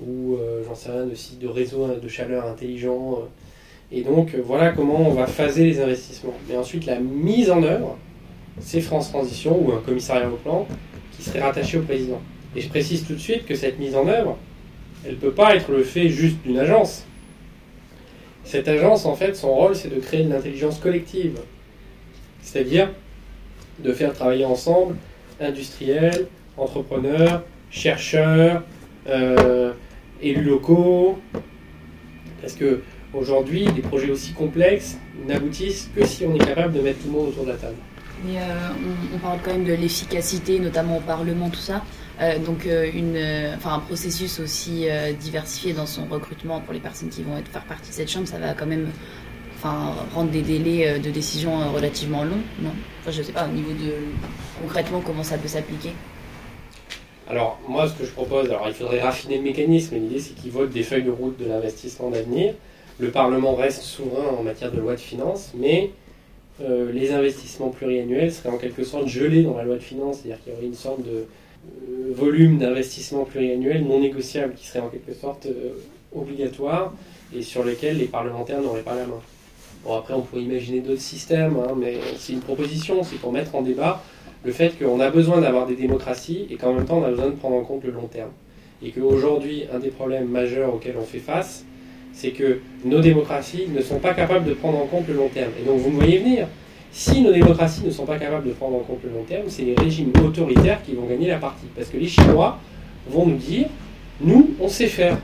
ou 0.00 0.38
j'en 0.66 0.74
sais 0.74 0.90
rien 0.90 1.06
aussi 1.12 1.36
de 1.36 1.46
réseaux 1.46 1.88
de 1.88 2.08
chaleur 2.08 2.46
intelligents. 2.46 3.18
Et 3.92 4.00
donc 4.00 4.34
voilà 4.34 4.72
comment 4.72 5.10
on 5.10 5.12
va 5.12 5.26
phaser 5.26 5.64
les 5.66 5.78
investissements. 5.78 6.32
Mais 6.48 6.56
ensuite 6.56 6.86
la 6.86 6.98
mise 6.98 7.50
en 7.50 7.62
œuvre, 7.62 7.98
c'est 8.60 8.80
France 8.80 9.10
Transition 9.10 9.60
ou 9.60 9.72
un 9.72 9.80
commissariat 9.80 10.30
au 10.30 10.36
plan 10.36 10.66
qui 11.12 11.22
serait 11.22 11.40
rattaché 11.40 11.78
au 11.78 11.82
président. 11.82 12.20
Et 12.54 12.60
je 12.60 12.68
précise 12.68 13.06
tout 13.06 13.14
de 13.14 13.18
suite 13.18 13.44
que 13.46 13.54
cette 13.54 13.78
mise 13.78 13.94
en 13.94 14.06
œuvre, 14.08 14.38
elle 15.06 15.14
ne 15.14 15.18
peut 15.18 15.32
pas 15.32 15.54
être 15.54 15.70
le 15.70 15.82
fait 15.82 16.08
juste 16.08 16.36
d'une 16.44 16.58
agence. 16.58 17.04
Cette 18.44 18.68
agence, 18.68 19.06
en 19.06 19.14
fait, 19.14 19.36
son 19.36 19.54
rôle, 19.54 19.76
c'est 19.76 19.88
de 19.88 20.00
créer 20.00 20.22
une 20.22 20.32
intelligence 20.32 20.78
collective. 20.78 21.38
C'est-à-dire 22.42 22.90
de 23.78 23.92
faire 23.92 24.12
travailler 24.12 24.44
ensemble 24.44 24.96
industriels, 25.40 26.26
entrepreneurs, 26.56 27.42
chercheurs, 27.70 28.62
euh, 29.08 29.72
élus 30.22 30.44
locaux. 30.44 31.18
Parce 32.40 32.54
que 32.54 32.82
aujourd'hui, 33.12 33.66
des 33.72 33.82
projets 33.82 34.10
aussi 34.10 34.32
complexes 34.32 34.96
n'aboutissent 35.26 35.90
que 35.94 36.04
si 36.06 36.24
on 36.24 36.34
est 36.34 36.44
capable 36.44 36.72
de 36.72 36.80
mettre 36.80 37.00
tout 37.00 37.08
le 37.08 37.12
monde 37.12 37.28
autour 37.28 37.44
de 37.44 37.50
la 37.50 37.56
table. 37.56 37.76
Mais 38.24 38.38
euh, 38.38 38.70
on, 39.14 39.18
parle 39.18 39.38
quand 39.44 39.52
même 39.52 39.64
de 39.64 39.74
l'efficacité, 39.74 40.58
notamment 40.58 40.96
au 40.96 41.00
Parlement, 41.00 41.50
tout 41.50 41.60
ça. 41.60 41.82
Euh, 42.20 42.38
donc 42.38 42.66
euh, 42.66 43.54
enfin, 43.56 43.74
un 43.74 43.78
processus 43.80 44.40
aussi 44.40 44.86
diversifié 45.20 45.72
dans 45.72 45.86
son 45.86 46.06
recrutement 46.06 46.60
pour 46.60 46.72
les 46.72 46.80
personnes 46.80 47.10
qui 47.10 47.22
vont 47.22 47.36
être, 47.36 47.48
faire 47.48 47.64
partie 47.64 47.90
de 47.90 47.94
cette 47.94 48.10
chambre, 48.10 48.26
ça 48.26 48.38
va 48.38 48.54
quand 48.54 48.66
même 48.66 48.88
rendre 50.14 50.30
des 50.30 50.42
délais 50.42 51.00
de 51.00 51.10
décision 51.10 51.72
relativement 51.72 52.22
longs, 52.22 52.42
non? 52.60 52.70
Je 53.10 53.18
ne 53.18 53.22
sais 53.24 53.32
pas, 53.32 53.46
au 53.46 53.52
niveau 53.52 53.72
de 53.72 53.94
concrètement 54.62 55.00
comment 55.00 55.24
ça 55.24 55.38
peut 55.38 55.48
s'appliquer. 55.48 55.90
Alors 57.28 57.58
moi 57.68 57.88
ce 57.88 57.94
que 57.94 58.04
je 58.04 58.12
propose, 58.12 58.48
alors 58.48 58.68
il 58.68 58.74
faudrait 58.74 59.00
raffiner 59.00 59.38
le 59.38 59.42
mécanisme, 59.42 59.96
l'idée 59.96 60.20
c'est 60.20 60.34
qu'ils 60.34 60.52
votent 60.52 60.70
des 60.70 60.84
feuilles 60.84 61.02
de 61.02 61.10
route 61.10 61.36
de 61.38 61.46
l'investissement 61.46 62.10
d'avenir. 62.10 62.54
Le 63.00 63.10
Parlement 63.10 63.56
reste 63.56 63.82
souverain 63.82 64.28
en 64.38 64.42
matière 64.42 64.70
de 64.70 64.78
loi 64.78 64.94
de 64.94 65.00
finances, 65.00 65.50
mais 65.56 65.90
euh, 66.62 66.90
les 66.92 67.12
investissements 67.12 67.68
pluriannuels 67.68 68.32
seraient 68.32 68.48
en 68.48 68.58
quelque 68.58 68.84
sorte 68.84 69.08
gelés 69.08 69.42
dans 69.42 69.56
la 69.56 69.64
loi 69.64 69.74
de 69.74 69.82
finances, 69.82 70.20
c'est-à-dire 70.20 70.42
qu'il 70.42 70.52
y 70.52 70.56
aurait 70.56 70.66
une 70.66 70.74
sorte 70.74 71.02
de 71.02 71.10
euh, 71.10 71.24
volume 72.14 72.58
d'investissement 72.58 73.24
pluriannuel 73.24 73.84
non 73.84 74.00
négociable 74.00 74.54
qui 74.54 74.66
serait 74.66 74.80
en 74.80 74.88
quelque 74.88 75.14
sorte 75.14 75.46
euh, 75.46 75.74
obligatoire 76.14 76.94
et 77.34 77.42
sur 77.42 77.62
lequel 77.64 77.98
les 77.98 78.06
parlementaires 78.06 78.60
n'auraient 78.60 78.82
pas 78.82 78.94
la 78.94 79.06
main. 79.06 79.20
Bon, 79.84 79.94
après, 79.94 80.14
on 80.14 80.22
pourrait 80.22 80.42
imaginer 80.42 80.80
d'autres 80.80 81.00
systèmes, 81.00 81.56
hein, 81.56 81.74
mais 81.76 81.98
c'est 82.18 82.32
une 82.32 82.40
proposition, 82.40 83.02
c'est 83.02 83.16
pour 83.16 83.32
mettre 83.32 83.54
en 83.54 83.62
débat 83.62 84.02
le 84.44 84.52
fait 84.52 84.78
qu'on 84.78 85.00
a 85.00 85.10
besoin 85.10 85.40
d'avoir 85.40 85.66
des 85.66 85.74
démocraties 85.74 86.46
et 86.50 86.56
qu'en 86.56 86.72
même 86.72 86.84
temps, 86.84 86.98
on 86.98 87.04
a 87.04 87.10
besoin 87.10 87.26
de 87.26 87.32
prendre 87.32 87.56
en 87.56 87.64
compte 87.64 87.84
le 87.84 87.90
long 87.90 88.06
terme. 88.06 88.30
Et 88.82 88.90
qu'aujourd'hui, 88.90 89.64
un 89.74 89.78
des 89.78 89.88
problèmes 89.88 90.28
majeurs 90.28 90.74
auxquels 90.74 90.96
on 91.00 91.04
fait 91.04 91.18
face, 91.18 91.64
c'est 92.12 92.30
que 92.30 92.60
nos 92.84 93.00
démocraties 93.00 93.66
ne 93.68 93.82
sont 93.82 93.98
pas 93.98 94.14
capables 94.14 94.46
de 94.46 94.54
prendre 94.54 94.78
en 94.78 94.86
compte 94.86 95.08
le 95.08 95.14
long 95.14 95.28
terme. 95.28 95.50
Et 95.60 95.64
donc 95.64 95.80
vous 95.80 95.90
me 95.90 95.96
voyez 95.96 96.18
venir. 96.18 96.46
Si 96.98 97.20
nos 97.20 97.30
démocraties 97.30 97.84
ne 97.84 97.90
sont 97.90 98.06
pas 98.06 98.18
capables 98.18 98.48
de 98.48 98.54
prendre 98.54 98.76
en 98.76 98.80
compte 98.80 99.00
le 99.04 99.10
long 99.10 99.24
terme, 99.24 99.44
c'est 99.48 99.64
les 99.64 99.74
régimes 99.74 100.12
autoritaires 100.24 100.82
qui 100.82 100.94
vont 100.94 101.04
gagner 101.04 101.26
la 101.28 101.36
partie. 101.36 101.66
Parce 101.76 101.90
que 101.90 101.98
les 101.98 102.08
Chinois 102.08 102.58
vont 103.06 103.26
nous 103.26 103.36
dire, 103.36 103.66
nous, 104.22 104.54
on 104.58 104.66
sait 104.66 104.86
faire. 104.86 105.18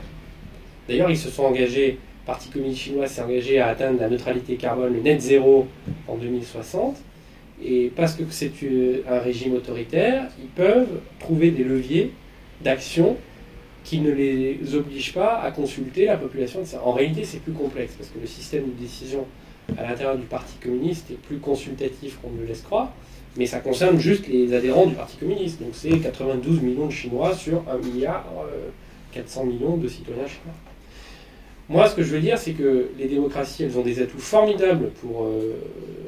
D'ailleurs, 0.87 1.09
ils 1.09 1.17
se 1.17 1.31
sont 1.31 1.45
engagés, 1.45 1.93
le 1.93 2.27
Parti 2.27 2.49
communiste 2.49 2.81
chinois 2.81 3.07
s'est 3.07 3.23
engagé 3.23 3.59
à 3.59 3.69
atteindre 3.69 3.99
la 3.99 4.07
neutralité 4.07 4.55
carbone, 4.55 4.93
le 4.93 4.99
net 4.99 5.19
zéro 5.19 5.65
en 6.07 6.15
2060. 6.15 6.95
Et 7.65 7.91
parce 7.95 8.13
que 8.13 8.21
c'est 8.29 8.51
un 9.09 9.17
régime 9.17 9.55
autoritaire, 9.55 10.27
ils 10.39 10.49
peuvent 10.49 10.99
trouver 11.19 11.49
des 11.49 11.63
leviers 11.63 12.11
d'action 12.63 13.17
qui 13.83 13.99
ne 13.99 14.11
les 14.11 14.59
oblige 14.75 15.11
pas 15.11 15.41
à 15.41 15.49
consulter 15.49 16.05
la 16.05 16.17
population. 16.17 16.61
En 16.85 16.91
réalité, 16.91 17.23
c'est 17.23 17.41
plus 17.41 17.51
complexe 17.51 17.95
parce 17.97 18.11
que 18.11 18.19
le 18.19 18.27
système 18.27 18.65
de 18.65 18.79
décision 18.79 19.25
à 19.77 19.83
l'intérieur 19.83 20.17
du 20.17 20.25
Parti 20.25 20.53
communiste 20.61 21.11
est 21.11 21.21
plus 21.21 21.37
consultatif 21.37 22.19
qu'on 22.21 22.31
ne 22.31 22.41
le 22.41 22.45
laisse 22.45 22.61
croire, 22.61 22.91
mais 23.37 23.45
ça 23.45 23.59
concerne 23.59 23.99
juste 23.99 24.27
les 24.27 24.53
adhérents 24.53 24.85
du 24.85 24.95
Parti 24.95 25.17
communiste. 25.17 25.61
Donc 25.61 25.71
c'est 25.73 25.97
92 25.99 26.61
millions 26.61 26.87
de 26.87 26.91
Chinois 26.91 27.33
sur 27.35 27.63
1 27.69 27.77
milliard 27.77 28.25
400 29.11 29.41
euh, 29.41 29.45
millions 29.45 29.77
de 29.77 29.87
citoyens 29.87 30.27
chinois. 30.27 30.53
Moi, 31.69 31.87
ce 31.87 31.95
que 31.95 32.03
je 32.03 32.13
veux 32.13 32.19
dire, 32.19 32.37
c'est 32.37 32.51
que 32.51 32.89
les 32.97 33.07
démocraties, 33.07 33.63
elles 33.63 33.77
ont 33.77 33.83
des 33.83 34.01
atouts 34.01 34.19
formidables 34.19 34.89
pour 35.01 35.23
euh, 35.23 35.53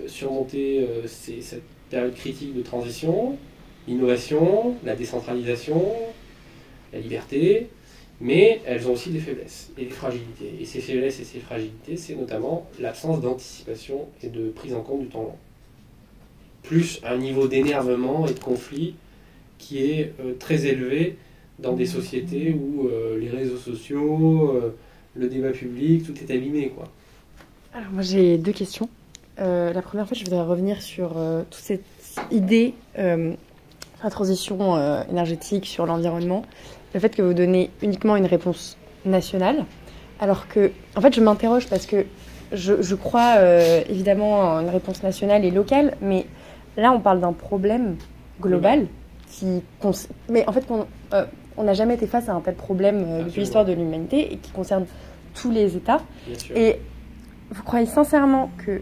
surmonter 0.07 0.81
euh, 0.81 1.07
cette 1.07 1.63
période 1.89 2.13
critique 2.13 2.53
de 2.55 2.61
transition, 2.61 3.37
l'innovation, 3.87 4.75
la 4.83 4.95
décentralisation, 4.95 5.81
la 6.91 6.99
liberté, 6.99 7.69
mais 8.21 8.61
elles 8.65 8.87
ont 8.87 8.93
aussi 8.93 9.09
des 9.09 9.19
faiblesses 9.19 9.71
et 9.77 9.85
des 9.85 9.91
fragilités. 9.91 10.53
Et 10.59 10.65
ces 10.65 10.79
faiblesses 10.79 11.19
et 11.19 11.25
ces 11.25 11.39
fragilités, 11.39 11.97
c'est 11.97 12.15
notamment 12.15 12.69
l'absence 12.79 13.21
d'anticipation 13.21 14.07
et 14.23 14.29
de 14.29 14.49
prise 14.49 14.73
en 14.73 14.81
compte 14.81 15.01
du 15.01 15.07
temps 15.07 15.23
long. 15.23 15.35
Plus 16.63 17.01
un 17.03 17.17
niveau 17.17 17.47
d'énervement 17.47 18.25
et 18.25 18.33
de 18.33 18.39
conflit 18.39 18.95
qui 19.57 19.83
est 19.83 20.13
euh, 20.19 20.33
très 20.39 20.65
élevé 20.65 21.17
dans 21.59 21.73
des 21.73 21.85
sociétés 21.85 22.53
où 22.53 22.87
euh, 22.87 23.17
les 23.19 23.29
réseaux 23.29 23.57
sociaux, 23.57 24.51
euh, 24.55 24.75
le 25.15 25.27
débat 25.27 25.51
public, 25.51 26.05
tout 26.05 26.13
est 26.13 26.33
abîmé. 26.33 26.71
Quoi. 26.75 26.89
Alors 27.73 27.91
moi 27.91 28.01
j'ai 28.01 28.37
deux 28.37 28.51
questions. 28.51 28.89
la 29.37 29.81
première 29.81 30.07
fois, 30.07 30.17
je 30.17 30.23
voudrais 30.23 30.41
revenir 30.41 30.81
sur 30.81 31.15
toute 31.49 31.61
cette 31.61 31.83
idée 32.31 32.73
la 32.95 34.09
transition 34.09 34.77
énergétique, 35.09 35.65
sur 35.65 35.85
l'environnement, 35.85 36.45
le 36.95 37.01
fait 37.01 37.09
que 37.09 37.21
vous 37.21 37.33
donnez 37.33 37.69
uniquement 37.81 38.15
une 38.15 38.25
réponse 38.25 38.77
nationale, 39.03 39.65
alors 40.21 40.47
que, 40.47 40.71
en 40.95 41.01
fait, 41.01 41.13
je 41.13 41.19
m'interroge 41.19 41.67
parce 41.67 41.85
que 41.85 42.05
je, 42.53 42.95
crois 42.95 43.35
euh, 43.37 43.81
évidemment 43.89 44.39
en 44.39 44.61
une 44.61 44.69
réponse 44.69 45.03
nationale 45.03 45.43
et 45.43 45.51
locale, 45.51 45.97
mais 46.01 46.25
là, 46.77 46.93
on 46.93 47.01
parle 47.01 47.19
d'un 47.19 47.33
problème 47.33 47.97
global 48.41 48.87
qui, 49.27 49.61
mais 50.29 50.47
en 50.47 50.53
fait, 50.53 50.65
euh, 51.13 51.25
on 51.57 51.63
n'a 51.63 51.73
jamais 51.73 51.95
été 51.95 52.07
face 52.07 52.29
à 52.29 52.33
un 52.33 52.39
tel 52.39 52.55
problème 52.55 53.05
euh, 53.05 53.23
depuis 53.23 53.41
l'histoire 53.41 53.65
de 53.65 53.73
l'humanité 53.73 54.31
et 54.31 54.37
qui 54.37 54.51
concerne 54.51 54.85
tous 55.33 55.51
les 55.51 55.75
États. 55.75 55.99
Et 56.55 56.79
vous 57.51 57.63
croyez 57.63 57.87
sincèrement 57.87 58.51
que 58.65 58.81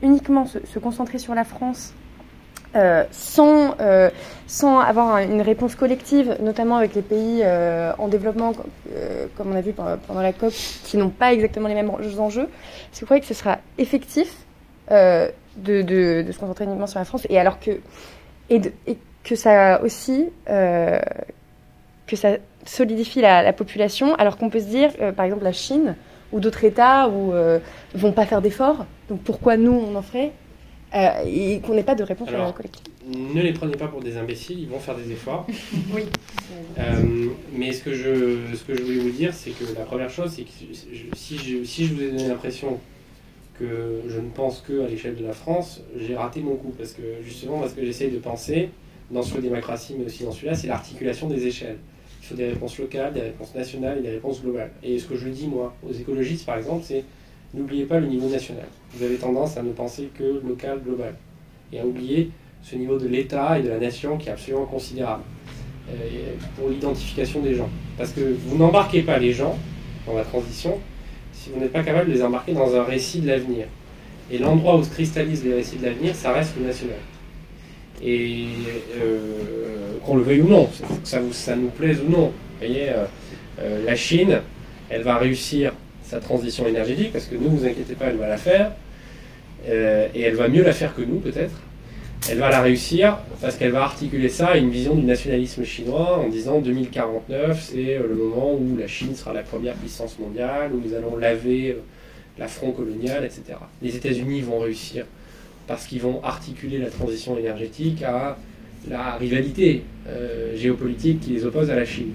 uniquement 0.00 0.46
se 0.46 0.78
concentrer 0.78 1.18
sur 1.18 1.34
la 1.34 1.44
France 1.44 1.92
euh, 2.76 3.04
sans, 3.12 3.76
euh, 3.80 4.10
sans 4.48 4.80
avoir 4.80 5.18
une 5.18 5.40
réponse 5.40 5.76
collective, 5.76 6.36
notamment 6.40 6.76
avec 6.76 6.96
les 6.96 7.02
pays 7.02 7.40
euh, 7.44 7.92
en 7.98 8.08
développement, 8.08 8.52
comme 9.36 9.52
on 9.52 9.56
a 9.56 9.60
vu 9.60 9.72
pendant 9.72 10.20
la 10.20 10.32
COP, 10.32 10.52
qui 10.84 10.96
n'ont 10.96 11.10
pas 11.10 11.32
exactement 11.32 11.68
les 11.68 11.74
mêmes 11.74 11.90
enjeux, 11.90 12.42
est-ce 12.42 12.96
que 12.96 13.00
vous 13.00 13.06
croyez 13.06 13.20
que 13.20 13.28
ce 13.28 13.34
sera 13.34 13.58
effectif 13.78 14.34
de, 14.90 15.32
se 16.30 16.38
concentrer 16.38 16.64
uniquement 16.64 16.88
sur 16.88 16.98
la 16.98 17.04
France 17.04 17.26
et 17.30 17.38
alors 17.38 17.60
que 17.60 17.70
et, 18.50 18.60
que 19.22 19.36
ça 19.36 19.80
aussi 19.82 20.28
que 20.46 22.16
ça 22.16 22.36
solidifie 22.66 23.20
la, 23.20 23.42
la 23.42 23.52
population 23.52 24.14
alors 24.16 24.36
qu'on 24.36 24.50
peut 24.50 24.60
se 24.60 24.66
dire 24.66 24.90
par 25.16 25.24
exemple 25.24 25.44
la 25.44 25.52
Chine 25.52 25.96
ou 26.32 26.40
d'autres 26.40 26.64
États 26.64 27.08
où 27.08 27.32
vont 27.94 28.12
pas 28.12 28.26
faire 28.26 28.42
d'efforts 28.42 28.84
donc 29.08 29.20
pourquoi 29.22 29.56
nous 29.56 29.72
on 29.72 29.96
en 29.96 30.02
ferait 30.02 30.32
et 31.26 31.60
qu'on 31.60 31.74
n'ait 31.74 31.82
pas 31.82 31.94
de 31.94 32.04
réponse 32.04 32.28
collective. 32.54 32.84
Ne 33.06 33.42
les 33.42 33.52
prenez 33.52 33.76
pas 33.76 33.88
pour 33.88 34.00
des 34.00 34.16
imbéciles, 34.16 34.60
ils 34.60 34.68
vont 34.68 34.78
faire 34.78 34.96
des 34.96 35.10
efforts. 35.12 35.46
oui. 35.94 36.04
Euh, 36.78 37.28
mais 37.52 37.72
ce 37.72 37.82
que, 37.82 37.92
je, 37.92 38.54
ce 38.54 38.64
que 38.64 38.76
je 38.76 38.82
voulais 38.82 38.98
vous 38.98 39.10
dire, 39.10 39.34
c'est 39.34 39.50
que 39.50 39.64
la 39.76 39.84
première 39.84 40.10
chose, 40.10 40.32
c'est 40.34 40.42
que 40.42 40.50
si 41.14 41.38
je, 41.38 41.64
si 41.64 41.86
je 41.86 41.94
vous 41.94 42.02
ai 42.02 42.10
donné 42.10 42.28
l'impression 42.28 42.78
que 43.58 44.02
je 44.08 44.18
ne 44.18 44.30
pense 44.30 44.60
que 44.60 44.84
à 44.84 44.88
l'échelle 44.88 45.16
de 45.16 45.24
la 45.24 45.32
France, 45.32 45.82
j'ai 45.96 46.16
raté 46.16 46.40
mon 46.40 46.56
coup. 46.56 46.72
Parce 46.76 46.92
que 46.92 47.02
justement, 47.24 47.58
parce 47.60 47.72
que 47.72 47.84
j'essaye 47.84 48.10
de 48.10 48.18
penser, 48.18 48.70
dans 49.10 49.22
ce 49.22 49.38
démocratie, 49.38 49.94
mais 49.98 50.06
aussi 50.06 50.24
dans 50.24 50.32
celui-là, 50.32 50.54
c'est 50.54 50.66
l'articulation 50.66 51.28
des 51.28 51.46
échelles. 51.46 51.78
Il 52.22 52.26
faut 52.26 52.34
des 52.34 52.48
réponses 52.48 52.78
locales, 52.78 53.12
des 53.12 53.20
réponses 53.20 53.54
nationales 53.54 53.98
et 53.98 54.02
des 54.02 54.10
réponses 54.10 54.42
globales. 54.42 54.70
Et 54.82 54.98
ce 54.98 55.06
que 55.06 55.16
je 55.16 55.28
dis, 55.28 55.46
moi, 55.46 55.74
aux 55.86 55.92
écologistes, 55.92 56.46
par 56.46 56.56
exemple, 56.56 56.82
c'est 56.86 57.04
n'oubliez 57.54 57.84
pas 57.84 58.00
le 58.00 58.06
niveau 58.06 58.28
national. 58.28 58.66
Vous 58.92 59.04
avez 59.04 59.16
tendance 59.16 59.56
à 59.56 59.62
ne 59.62 59.72
penser 59.72 60.10
que 60.16 60.40
local, 60.46 60.80
global. 60.84 61.14
Et 61.72 61.80
à 61.80 61.86
oublier 61.86 62.30
ce 62.62 62.76
niveau 62.76 62.98
de 62.98 63.06
l'État 63.06 63.58
et 63.58 63.62
de 63.62 63.68
la 63.68 63.78
nation 63.78 64.16
qui 64.16 64.28
est 64.28 64.32
absolument 64.32 64.66
considérable 64.66 65.22
euh, 65.90 65.94
pour 66.56 66.68
l'identification 66.68 67.40
des 67.40 67.54
gens. 67.54 67.68
Parce 67.96 68.12
que 68.12 68.36
vous 68.46 68.56
n'embarquez 68.56 69.02
pas 69.02 69.18
les 69.18 69.32
gens 69.32 69.56
dans 70.06 70.14
la 70.14 70.24
transition 70.24 70.78
si 71.32 71.50
vous 71.50 71.60
n'êtes 71.60 71.72
pas 71.72 71.82
capable 71.82 72.08
de 72.08 72.14
les 72.14 72.22
embarquer 72.22 72.52
dans 72.52 72.74
un 72.74 72.84
récit 72.84 73.20
de 73.20 73.28
l'avenir. 73.28 73.66
Et 74.30 74.38
l'endroit 74.38 74.76
où 74.76 74.82
se 74.82 74.90
cristallisent 74.90 75.44
les 75.44 75.54
récits 75.54 75.76
de 75.76 75.84
l'avenir, 75.84 76.14
ça 76.14 76.32
reste 76.32 76.56
le 76.58 76.66
national. 76.66 76.96
Et 78.02 78.46
euh, 78.96 79.98
qu'on 80.04 80.16
le 80.16 80.22
veuille 80.22 80.40
ou 80.40 80.48
non, 80.48 80.66
que 80.66 81.08
ça, 81.32 81.56
nous 81.56 81.68
plaise 81.68 82.00
ou 82.06 82.10
non. 82.10 82.28
Vous 82.28 82.66
voyez, 82.66 82.88
euh, 83.58 83.84
la 83.84 83.94
Chine, 83.94 84.40
elle 84.88 85.02
va 85.02 85.18
réussir 85.18 85.72
sa 86.04 86.20
transition 86.20 86.66
énergétique, 86.66 87.12
parce 87.12 87.26
que 87.26 87.34
ne 87.34 87.48
vous 87.48 87.64
inquiétez 87.64 87.94
pas, 87.94 88.06
elle 88.06 88.16
va 88.16 88.28
la 88.28 88.36
faire, 88.36 88.72
euh, 89.68 90.08
et 90.14 90.20
elle 90.22 90.34
va 90.34 90.48
mieux 90.48 90.62
la 90.62 90.72
faire 90.72 90.94
que 90.94 91.02
nous 91.02 91.18
peut-être. 91.18 91.60
Elle 92.30 92.38
va 92.38 92.48
la 92.48 92.62
réussir 92.62 93.18
parce 93.42 93.56
qu'elle 93.56 93.72
va 93.72 93.82
articuler 93.82 94.30
ça 94.30 94.48
à 94.48 94.56
une 94.56 94.70
vision 94.70 94.94
du 94.94 95.02
nationalisme 95.02 95.62
chinois 95.64 96.18
en 96.18 96.28
disant 96.28 96.60
2049, 96.60 97.70
c'est 97.70 97.96
euh, 97.96 98.06
le 98.08 98.14
moment 98.14 98.54
où 98.54 98.76
la 98.78 98.86
Chine 98.86 99.14
sera 99.14 99.32
la 99.32 99.42
première 99.42 99.74
puissance 99.74 100.18
mondiale, 100.18 100.70
où 100.72 100.80
nous 100.86 100.94
allons 100.94 101.16
laver 101.16 101.70
euh, 101.70 101.82
l'affront 102.38 102.72
colonial, 102.72 103.24
etc. 103.24 103.58
Les 103.82 103.96
États-Unis 103.96 104.40
vont 104.40 104.58
réussir 104.58 105.04
parce 105.66 105.86
qu'ils 105.86 106.00
vont 106.00 106.22
articuler 106.22 106.78
la 106.78 106.90
transition 106.90 107.38
énergétique 107.38 108.02
à 108.02 108.36
la 108.88 109.16
rivalité 109.16 109.82
géopolitique 110.54 111.20
qui 111.20 111.30
les 111.30 111.46
oppose 111.46 111.70
à 111.70 111.74
la 111.74 111.86
Chine 111.86 112.12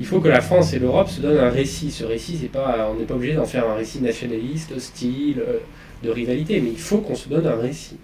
il 0.00 0.06
faut 0.06 0.18
que 0.18 0.28
la 0.28 0.40
France 0.40 0.72
et 0.72 0.78
l'Europe 0.78 1.10
se 1.10 1.20
donnent 1.20 1.38
un 1.38 1.50
récit. 1.50 1.90
Ce 1.90 2.04
récit, 2.04 2.38
c'est 2.40 2.48
pas, 2.48 2.90
on 2.90 2.98
n'est 2.98 3.04
pas 3.04 3.14
obligé 3.14 3.34
d'en 3.34 3.44
faire 3.44 3.68
un 3.68 3.74
récit 3.74 4.00
nationaliste, 4.00 4.72
hostile, 4.74 5.42
euh, 5.46 5.58
de 6.02 6.08
rivalité, 6.08 6.58
mais 6.62 6.70
il 6.70 6.78
faut 6.78 6.98
qu'on 6.98 7.14
se 7.14 7.28
donne 7.28 7.46
un 7.46 7.56
récit. 7.56 7.98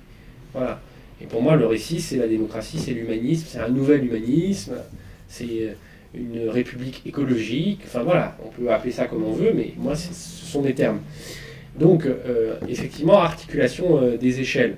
Voilà. 0.52 0.78
Et 1.22 1.24
pour 1.24 1.40
moi, 1.40 1.56
le 1.56 1.66
récit, 1.66 2.02
c'est 2.02 2.18
la 2.18 2.28
démocratie, 2.28 2.78
c'est 2.78 2.92
l'humanisme, 2.92 3.46
c'est 3.48 3.60
un 3.60 3.70
nouvel 3.70 4.04
humanisme, 4.04 4.74
c'est 5.26 5.62
euh, 5.62 5.72
une 6.14 6.50
république 6.50 7.00
écologique. 7.06 7.80
Enfin 7.86 8.02
voilà, 8.02 8.36
on 8.44 8.50
peut 8.50 8.70
appeler 8.70 8.92
ça 8.92 9.06
comme 9.06 9.24
on 9.24 9.32
veut, 9.32 9.54
mais 9.54 9.72
moi, 9.78 9.96
ce 9.96 10.12
sont 10.12 10.60
des 10.60 10.74
termes. 10.74 11.00
Donc, 11.78 12.04
euh, 12.04 12.56
effectivement, 12.68 13.20
articulation 13.20 14.16
des 14.18 14.40
échelles. 14.40 14.76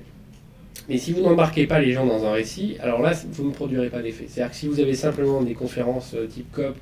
Mais 0.88 0.98
si 0.98 1.12
vous 1.12 1.22
n'embarquez 1.22 1.66
pas 1.66 1.80
les 1.80 1.92
gens 1.92 2.06
dans 2.06 2.24
un 2.24 2.32
récit, 2.32 2.76
alors 2.80 3.02
là, 3.02 3.12
vous 3.32 3.48
ne 3.48 3.52
produirez 3.52 3.90
pas 3.90 4.02
d'effet. 4.02 4.26
C'est-à-dire 4.28 4.52
que 4.52 4.56
si 4.56 4.68
vous 4.68 4.78
avez 4.78 4.94
simplement 4.94 5.42
des 5.42 5.54
conférences 5.54 6.14
type 6.30 6.52
COP 6.52 6.76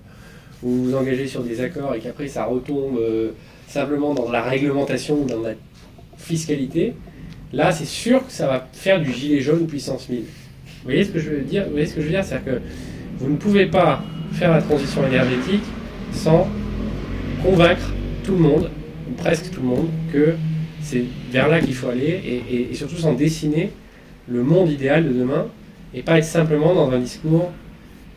vous 0.62 0.84
vous 0.84 0.94
engagez 0.94 1.26
sur 1.26 1.42
des 1.42 1.60
accords 1.60 1.94
et 1.94 2.00
qu'après 2.00 2.28
ça 2.28 2.44
retombe 2.44 2.98
euh, 2.98 3.32
simplement 3.68 4.14
dans 4.14 4.30
la 4.30 4.42
réglementation 4.42 5.22
ou 5.22 5.26
dans 5.26 5.40
la 5.40 5.52
fiscalité, 6.16 6.94
là 7.52 7.72
c'est 7.72 7.84
sûr 7.86 8.26
que 8.26 8.32
ça 8.32 8.46
va 8.46 8.68
faire 8.72 9.00
du 9.00 9.12
gilet 9.12 9.40
jaune 9.40 9.66
puissance 9.66 10.08
1000. 10.08 10.20
Vous 10.20 10.24
voyez 10.84 11.04
ce 11.04 11.10
que 11.10 11.18
je 11.18 11.30
veux 11.30 11.42
dire? 11.42 11.64
Vous 11.64 11.72
voyez 11.72 11.86
ce 11.86 11.94
que 11.94 12.00
je 12.00 12.06
veux 12.06 12.12
dire? 12.12 12.24
C'est-à-dire 12.24 12.54
que 12.54 12.60
vous 13.18 13.30
ne 13.30 13.36
pouvez 13.36 13.66
pas 13.66 14.02
faire 14.32 14.50
la 14.50 14.62
transition 14.62 15.06
énergétique 15.06 15.64
sans 16.12 16.48
convaincre 17.42 17.92
tout 18.24 18.32
le 18.32 18.38
monde, 18.38 18.70
ou 19.08 19.14
presque 19.14 19.50
tout 19.50 19.60
le 19.60 19.66
monde, 19.66 19.88
que 20.12 20.34
c'est 20.80 21.04
vers 21.30 21.48
là 21.48 21.60
qu'il 21.60 21.74
faut 21.74 21.88
aller 21.88 22.42
et, 22.48 22.70
et 22.70 22.74
surtout 22.74 22.96
sans 22.96 23.12
dessiner 23.12 23.72
le 24.28 24.42
monde 24.42 24.70
idéal 24.70 25.06
de 25.06 25.12
demain 25.12 25.46
et 25.94 26.02
pas 26.02 26.18
être 26.18 26.24
simplement 26.24 26.74
dans 26.74 26.90
un 26.90 26.98
discours 26.98 27.50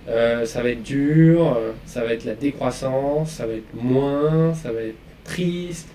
euh, 0.09 0.45
ça 0.45 0.63
va 0.63 0.69
être 0.69 0.81
dur, 0.81 1.55
euh, 1.55 1.71
ça 1.85 2.03
va 2.03 2.13
être 2.13 2.25
la 2.25 2.33
décroissance, 2.33 3.31
ça 3.31 3.45
va 3.45 3.53
être 3.53 3.73
moins, 3.75 4.53
ça 4.55 4.71
va 4.71 4.81
être 4.81 4.97
triste. 5.23 5.87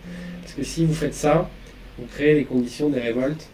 Parce 0.43 0.55
que 0.55 0.63
si 0.63 0.85
vous 0.85 0.95
faites 0.95 1.15
ça, 1.15 1.51
vous 1.99 2.07
créez 2.07 2.35
les 2.35 2.45
conditions 2.45 2.91
des 2.91 3.01
révoltes 3.01 3.49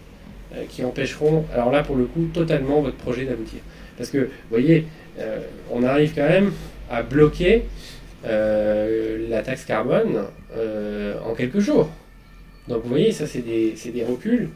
euh, 0.55 0.65
qui 0.69 0.85
empêcheront, 0.85 1.47
alors 1.55 1.71
là 1.71 1.83
pour 1.83 1.97
le 1.97 2.05
coup, 2.05 2.29
totalement 2.33 2.83
votre 2.83 2.97
projet 2.97 3.25
d'aboutir. 3.25 3.61
Parce 3.97 4.11
que, 4.11 4.19
vous 4.19 4.51
voyez, 4.51 4.87
on 5.71 5.83
arrive 5.83 6.15
quand 6.15 6.27
même 6.27 6.53
à 6.91 7.03
bloquer 7.03 7.65
la 8.25 9.43
taxe 9.43 9.67
carbone 9.67 10.25
en 11.23 11.35
quelques 11.35 11.59
jours. 11.59 11.91
Donc 12.67 12.83
vous 12.85 12.89
voyez, 12.89 13.13
ça 13.13 13.27
c'est 13.27 13.43
des, 13.43 13.75
des, 13.93 14.05
reculs 14.05 14.49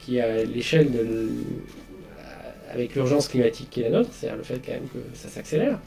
qui, 0.00 0.18
à 0.18 0.42
l'échelle 0.42 0.90
de 0.90 1.28
avec 2.72 2.94
l'urgence 2.94 3.28
climatique 3.28 3.68
qui 3.70 3.80
est 3.80 3.90
la 3.90 3.98
nôtre, 3.98 4.10
c'est-à-dire 4.12 4.36
le 4.38 4.44
fait 4.44 4.60
quand 4.64 4.72
même 4.72 4.88
que 4.88 4.98
ça 5.14 5.28
s'accélère, 5.28 5.78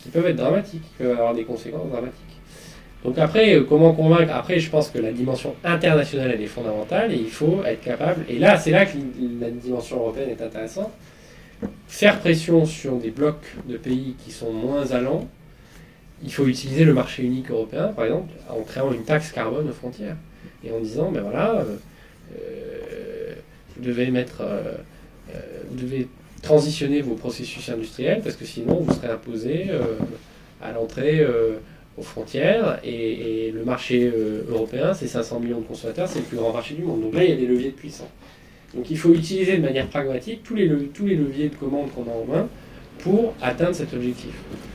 qui 0.00 0.10
peuvent 0.10 0.26
être 0.26 0.36
dramatiques, 0.36 0.82
qui 0.82 0.94
peuvent 0.98 1.12
avoir 1.12 1.34
des 1.34 1.44
conséquences 1.44 1.88
dramatiques. 1.90 2.20
Donc 3.04 3.18
après, 3.18 3.54
euh, 3.54 3.64
comment 3.64 3.92
convaincre? 3.92 4.32
Après, 4.34 4.58
je 4.58 4.70
pense 4.70 4.88
que 4.88 4.98
la 4.98 5.12
dimension 5.12 5.54
internationale, 5.62 6.30
elle 6.32 6.40
est 6.40 6.46
fondamentale 6.46 7.12
et 7.12 7.16
il 7.16 7.30
faut 7.30 7.62
être 7.64 7.82
capable, 7.82 8.24
et 8.28 8.38
là, 8.38 8.58
c'est 8.58 8.70
là 8.70 8.86
que 8.86 8.96
la 9.40 9.50
dimension 9.50 9.98
européenne 9.98 10.30
est 10.30 10.42
intéressante, 10.42 10.90
faire 11.86 12.18
pression 12.20 12.64
sur 12.64 12.96
des 12.96 13.10
blocs 13.10 13.54
de 13.68 13.76
pays 13.76 14.14
qui 14.24 14.32
sont 14.32 14.52
moins 14.52 14.90
allants. 14.92 15.28
Il 16.22 16.32
faut 16.32 16.46
utiliser 16.46 16.84
le 16.84 16.94
marché 16.94 17.22
unique 17.22 17.50
européen, 17.50 17.88
par 17.88 18.06
exemple, 18.06 18.32
en 18.48 18.62
créant 18.62 18.92
une 18.92 19.04
taxe 19.04 19.32
carbone 19.32 19.68
aux 19.68 19.74
frontières 19.74 20.16
et 20.62 20.70
en 20.70 20.80
disant, 20.80 21.10
ben 21.10 21.20
voilà, 21.20 21.56
euh, 21.56 21.76
euh, 22.38 23.34
vous 23.76 23.84
devez 23.84 24.10
mettre... 24.10 24.42
vous 25.70 25.76
devez 25.76 26.08
transitionner 26.44 27.00
vos 27.00 27.14
processus 27.14 27.68
industriels 27.68 28.20
parce 28.22 28.36
que 28.36 28.44
sinon 28.44 28.80
vous 28.80 28.92
serez 28.92 29.08
imposé 29.08 29.66
euh, 29.70 29.96
à 30.62 30.72
l'entrée 30.72 31.20
euh, 31.20 31.56
aux 31.96 32.02
frontières 32.02 32.78
et, 32.84 33.50
le 33.54 33.64
marché 33.64 34.12
européen, 34.48 34.94
c'est 34.94 35.06
500 35.06 35.40
millions 35.40 35.60
de 35.60 35.64
consommateurs, 35.64 36.08
c'est 36.08 36.18
le 36.18 36.24
plus 36.24 36.36
grand 36.36 36.52
marché 36.52 36.74
du 36.74 36.82
monde. 36.82 37.00
Donc 37.02 37.14
là, 37.14 37.22
il 37.22 37.30
y 37.30 37.32
a 37.32 37.36
des 37.36 37.46
leviers 37.46 37.70
de 37.70 37.76
puissance. 37.76 38.08
Donc 38.74 38.90
il 38.90 38.98
faut 38.98 39.14
utiliser 39.14 39.56
de 39.56 39.62
manière 39.62 39.86
pragmatique 39.86 40.42
tous 40.42 40.56
les, 40.56 40.68
tous 40.92 41.06
les 41.06 41.14
leviers 41.14 41.48
de 41.48 41.54
commande 41.54 41.90
qu'on 41.92 42.02
a 42.02 42.14
en 42.14 42.24
main 42.24 42.48
pour 42.98 43.32
atteindre 43.40 43.74
cet 43.74 43.94
objectif. 43.94 44.32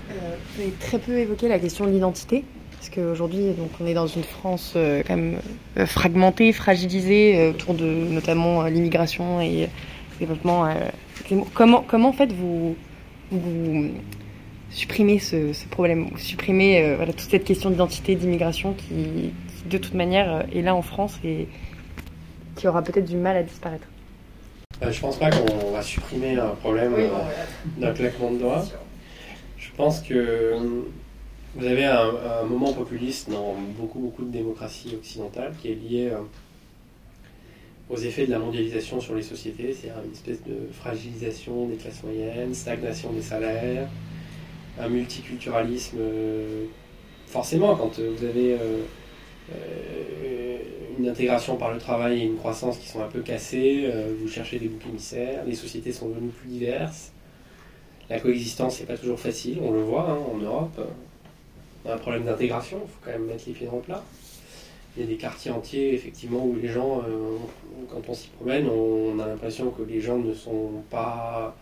vous 0.10 0.62
avez 0.62 0.72
très 0.80 0.98
peu 0.98 1.18
évoqué 1.18 1.50
la 1.50 1.60
question 1.60 1.86
de 1.86 1.92
l'identité, 1.92 2.46
parce 2.78 2.90
qu'aujourd'hui, 2.90 3.48
on 3.82 3.86
est 3.86 3.94
dans 3.94 4.08
une 4.08 4.24
France 4.24 4.72
quand 4.76 5.18
même 5.18 5.40
fragmentée, 5.86 6.54
fragilisée 6.54 7.50
autour 7.50 7.74
de 7.74 7.86
notamment 7.86 8.64
l'immigration 8.64 9.42
et 9.42 9.68
développement. 10.20 10.66
Euh, 10.66 10.74
comment, 11.54 11.84
comment 11.88 12.10
en 12.10 12.14
fait 12.14 12.32
vous, 12.32 12.76
vous 13.32 13.90
supprimez 14.70 15.20
ce, 15.20 15.54
problème, 15.70 16.10
vous 16.12 16.18
supprimez 16.18 16.82
euh, 16.82 16.96
voilà, 16.96 17.14
toute 17.14 17.30
cette 17.30 17.44
question 17.44 17.70
d'identité, 17.70 18.16
d'immigration 18.16 18.74
qui, 18.74 19.32
de 19.66 19.78
toute 19.78 19.94
manière 19.94 20.34
euh, 20.34 20.42
est 20.54 20.62
là 20.62 20.76
en 20.76 20.82
France 20.82 21.18
et 21.24 21.48
qui 22.56 22.68
aura 22.68 22.82
peut-être 22.84 23.06
du 23.06 23.16
mal 23.16 23.38
à 23.38 23.44
disparaître 23.44 23.88
Je 24.82 25.00
pense 25.00 25.18
pas 25.18 25.30
qu'on 25.30 25.72
va 25.72 25.82
supprimer 25.82 26.38
un 26.38 26.50
problème 26.50 26.94
d'un 27.78 27.94
claquement 27.94 28.32
de 28.32 28.38
doigts. 28.38 28.66
Je 29.58 29.70
pense 29.76 30.02
que 30.02 30.56
vous 31.56 31.66
avez 31.66 31.86
un, 31.86 32.10
un, 32.42 32.46
moment 32.46 32.74
populiste 32.74 33.30
dans 33.30 33.56
beaucoup, 33.78 34.00
beaucoup 34.00 34.24
de 34.24 34.32
démocraties 34.32 34.96
occidentales 34.96 35.54
qui 35.62 35.72
est 35.72 35.76
lié 35.76 36.12
aux 37.90 37.98
effets 37.98 38.26
de 38.26 38.32
la 38.32 38.40
mondialisation 38.40 39.02
sur 39.02 39.16
les 39.16 39.24
sociétés, 39.24 39.74
c'est-à-dire 39.74 40.04
une 40.06 40.12
espèce 40.12 40.44
de 40.44 40.72
fragilisation 40.72 41.68
des 41.68 41.76
classes 41.76 42.04
moyennes, 42.04 42.54
stagnation 42.54 43.12
des 43.12 43.22
salaires, 43.22 43.88
un 44.80 44.90
multiculturalisme. 44.90 45.98
Euh, 46.00 46.66
forcément, 47.26 47.76
quand 47.76 48.00
vous 48.00 48.26
avez 48.26 48.54
euh, 48.54 48.84
euh, 49.54 50.58
une 51.00 51.08
intégration 51.08 51.56
par 51.58 51.72
le 51.74 51.80
travail 51.80 52.22
et 52.22 52.26
une 52.26 52.38
croissance 52.38 52.78
qui 52.78 52.88
sont 52.88 53.02
un 53.02 53.08
peu 53.08 53.22
cassées, 53.22 53.86
euh, 53.86 54.14
vous 54.22 54.28
cherchez 54.28 54.60
des 54.60 54.68
boucs 54.68 54.86
émissaires, 54.88 55.44
les 55.46 55.56
sociétés 55.56 55.92
sont 55.92 56.10
devenues 56.10 56.30
plus 56.30 56.50
diverses, 56.50 57.12
la 58.10 58.20
coexistence 58.20 58.80
n'est 58.80 58.86
pas 58.86 58.98
toujours 58.98 59.20
facile, 59.20 59.60
on 59.64 59.72
le 59.72 59.82
voit 59.82 60.10
hein, 60.10 60.18
en 60.34 60.38
Europe. 60.38 60.80
On 61.86 61.90
a 61.90 61.94
un 61.94 61.98
problème 61.98 62.26
d'intégration, 62.26 62.82
il 62.84 62.90
faut 62.90 63.00
quand 63.04 63.12
même 63.12 63.26
mettre 63.26 63.44
les 63.48 63.54
pieds 63.54 63.68
dans 63.68 63.78
le 63.78 63.82
plat. 63.82 64.04
Il 65.00 65.04
y 65.04 65.08
a 65.08 65.12
des 65.12 65.18
quartiers 65.18 65.50
entiers, 65.50 65.94
effectivement, 65.94 66.46
où 66.46 66.58
les 66.62 66.68
gens, 66.68 67.00
euh, 67.00 67.38
quand 67.90 68.02
on 68.10 68.14
s'y 68.14 68.28
promène, 68.28 68.68
on 68.68 69.18
a 69.20 69.28
l'impression 69.28 69.72
que 69.72 69.82
les 69.82 70.02
gens 70.02 70.18
ne 70.18 70.34
sont 70.34 70.72
pas 70.90 71.56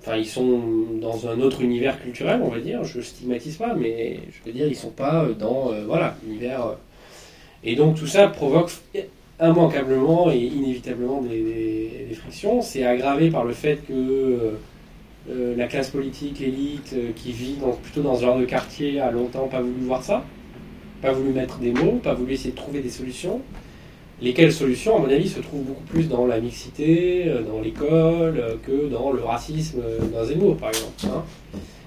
Enfin, 0.00 0.16
ils 0.16 0.26
sont 0.26 0.62
dans 1.02 1.28
un 1.28 1.38
autre 1.40 1.60
univers 1.60 2.00
culturel, 2.00 2.40
on 2.42 2.48
va 2.48 2.58
dire. 2.60 2.82
Je 2.82 3.02
stigmatise 3.02 3.58
pas, 3.58 3.74
mais 3.74 4.20
je 4.30 4.42
veux 4.46 4.56
dire, 4.56 4.66
ils 4.66 4.74
sont 4.74 4.88
pas 4.88 5.26
dans 5.38 5.70
euh, 5.70 5.84
voilà 5.86 6.16
l'univers. 6.24 6.64
Euh. 6.64 6.74
Et 7.62 7.76
donc 7.76 7.96
tout 7.96 8.06
ça 8.06 8.28
provoque 8.28 8.70
immanquablement 9.38 10.30
et 10.30 10.38
inévitablement 10.38 11.20
des, 11.20 12.08
frictions. 12.14 12.62
C'est 12.62 12.86
aggravé 12.86 13.28
par 13.28 13.44
le 13.44 13.52
fait 13.52 13.86
que 13.86 14.54
la 15.28 15.66
classe 15.66 15.90
politique, 15.90 16.40
l'élite, 16.40 16.96
qui 17.16 17.32
vit 17.32 17.56
plutôt 17.82 18.00
dans 18.00 18.16
ce 18.16 18.22
genre 18.22 18.38
de 18.38 18.46
quartier, 18.46 18.98
a 18.98 19.10
longtemps 19.10 19.48
pas 19.48 19.60
voulu 19.60 19.84
voir 19.84 20.02
ça, 20.02 20.24
pas 21.02 21.12
voulu 21.12 21.30
mettre 21.30 21.58
des 21.58 21.72
mots, 21.72 22.00
pas 22.02 22.14
voulu 22.14 22.34
essayer 22.34 22.50
de 22.50 22.56
trouver 22.56 22.80
des 22.80 22.90
solutions 22.90 23.40
lesquelles 24.22 24.52
solutions, 24.52 24.96
à 24.96 25.00
mon 25.00 25.10
avis, 25.10 25.28
se 25.28 25.40
trouvent 25.40 25.62
beaucoup 25.62 25.84
plus 25.84 26.08
dans 26.08 26.26
la 26.26 26.40
mixité, 26.40 27.24
euh, 27.26 27.42
dans 27.42 27.60
l'école, 27.60 28.38
euh, 28.38 28.54
que 28.66 28.88
dans 28.88 29.12
le 29.12 29.22
racisme 29.22 29.80
euh, 29.84 29.98
dans 30.12 30.24
Zemmour, 30.24 30.56
par 30.56 30.70
exemple. 30.70 30.92
Hein. 31.04 31.24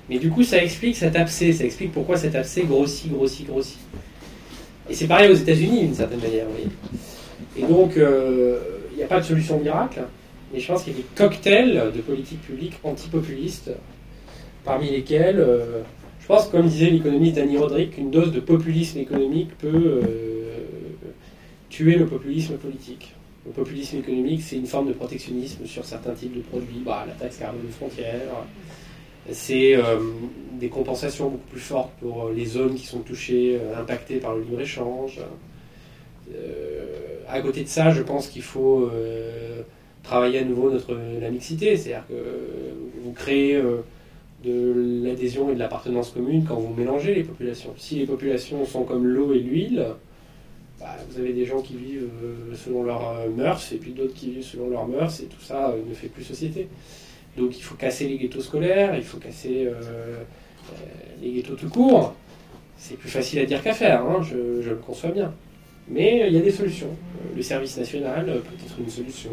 Mais 0.10 0.18
du 0.18 0.30
coup, 0.30 0.44
ça 0.44 0.62
explique 0.62 0.96
cet 0.96 1.16
abcès, 1.16 1.54
ça 1.54 1.64
explique 1.64 1.92
pourquoi 1.92 2.18
cet 2.18 2.36
abcès 2.36 2.64
grossit, 2.64 3.12
grossit, 3.12 3.48
grossit. 3.48 3.80
Et 4.90 4.94
c'est 4.94 5.08
pareil 5.08 5.32
aux 5.32 5.36
États-Unis, 5.36 5.82
d'une 5.82 5.96
certaine 5.96 6.20
manière, 6.20 6.46
oui. 6.56 6.70
Et 7.58 7.66
donc, 7.66 7.94
il 7.96 8.98
n'y 8.98 9.04
a 9.04 9.08
pas 9.08 9.22
de 9.22 9.26
solution 9.26 9.60
miracle, 9.60 10.02
mais 10.52 10.60
je 10.60 10.68
pense 10.68 10.84
qu'il 10.84 10.92
y 10.92 10.96
a 10.98 11.00
des 11.00 11.06
cocktails 11.16 11.92
de 11.96 12.02
politique 12.02 12.42
publique 12.42 12.74
antipopulistes, 12.84 13.72
parmi 14.66 14.90
lesquels, 14.92 15.46
je 16.24 16.28
pense, 16.28 16.48
comme 16.48 16.68
disait 16.68 16.90
l'économiste 16.90 17.36
Danny 17.36 17.58
Roderick, 17.58 17.92
qu'une 17.92 18.10
dose 18.10 18.32
de 18.32 18.40
populisme 18.40 18.98
économique 18.98 19.58
peut 19.58 20.02
tuer 21.70 21.98
le 21.98 22.06
populisme 22.06 22.56
politique. 22.56 23.14
Le 23.46 23.52
populisme 23.52 23.98
économique, 23.98 24.42
c'est 24.42 24.56
une 24.56 24.68
forme 24.68 24.88
de 24.88 24.94
protectionnisme 24.94 25.66
sur 25.66 25.84
certains 25.84 26.14
types 26.14 26.34
de 26.34 26.42
produits, 26.42 26.82
bah, 26.86 27.04
la 27.06 27.14
taxe 27.14 27.38
carbone 27.38 27.68
frontière, 27.72 28.22
c'est 29.32 29.76
euh, 29.76 30.00
des 30.60 30.70
compensations 30.70 31.30
beaucoup 31.30 31.48
plus 31.52 31.62
fortes 31.62 31.92
pour 32.00 32.30
les 32.30 32.46
zones 32.46 32.76
qui 32.76 32.86
sont 32.86 33.00
touchées, 33.00 33.60
euh, 33.62 33.80
impactées 33.80 34.18
par 34.18 34.36
le 34.36 34.44
libre-échange. 34.44 35.20
Euh, 36.34 37.20
à 37.30 37.40
côté 37.42 37.64
de 37.64 37.70
ça, 37.70 37.92
je 37.92 38.02
pense 38.02 38.28
qu'il 38.28 38.42
faut 38.42 38.92
travailler 40.04 40.40
à 40.40 40.44
nouveau 40.44 40.70
notre, 40.70 40.98
la 41.22 41.30
mixité, 41.30 41.78
c'est-à-dire 41.78 42.06
que 42.08 42.14
vous 43.02 43.12
créez 43.14 43.62
de 44.44 45.02
l'adhésion 45.04 45.50
et 45.52 45.56
de 45.56 45.60
l'appartenance 45.60 46.12
commune 46.12 46.46
quand 46.46 46.56
vous 46.56 46.74
mélangez 46.74 47.14
les 47.14 47.24
populations. 47.24 47.74
Si 47.78 47.96
les 47.96 48.06
populations 48.06 48.66
sont 48.66 48.84
comme 48.84 49.06
l'eau 49.06 49.34
et 49.34 49.40
l'huile, 49.40 49.86
bah, 50.80 50.98
vous 51.10 51.20
avez 51.20 51.32
des 51.32 51.46
gens 51.46 51.62
qui 51.62 51.76
vivent 51.76 52.10
euh, 52.24 52.56
selon 52.56 52.84
leurs 52.84 53.08
euh, 53.10 53.30
mœurs 53.30 53.72
et 53.72 53.78
puis 53.78 53.92
d'autres 53.92 54.14
qui 54.14 54.32
vivent 54.32 54.44
selon 54.44 54.70
leurs 54.70 54.86
mœurs 54.86 55.22
et 55.22 55.26
tout 55.26 55.42
ça 55.42 55.70
euh, 55.70 55.82
ne 55.88 55.94
fait 55.94 56.08
plus 56.08 56.24
société. 56.24 56.68
Donc 57.38 57.58
il 57.58 57.62
faut 57.62 57.76
casser 57.76 58.08
les 58.08 58.18
ghettos 58.18 58.42
scolaires, 58.42 58.96
il 58.96 59.04
faut 59.04 59.18
casser 59.18 59.68
les 61.20 61.32
ghettos 61.32 61.56
tout 61.56 61.70
court. 61.70 62.14
C'est 62.78 62.96
plus 62.96 63.10
facile 63.10 63.40
à 63.40 63.46
dire 63.46 63.64
qu'à 63.64 63.74
faire, 63.74 64.04
hein, 64.04 64.22
je, 64.22 64.62
je, 64.62 64.70
le 64.70 64.76
conçois 64.76 65.10
bien. 65.10 65.34
Mais 65.88 66.28
il 66.28 66.34
y 66.34 66.38
a 66.38 66.42
des 66.42 66.52
solutions. 66.52 66.96
Le 67.36 67.42
service 67.42 67.76
national 67.78 68.26
peut 68.26 68.64
être 68.64 68.80
une 68.80 68.90
solution. 68.90 69.32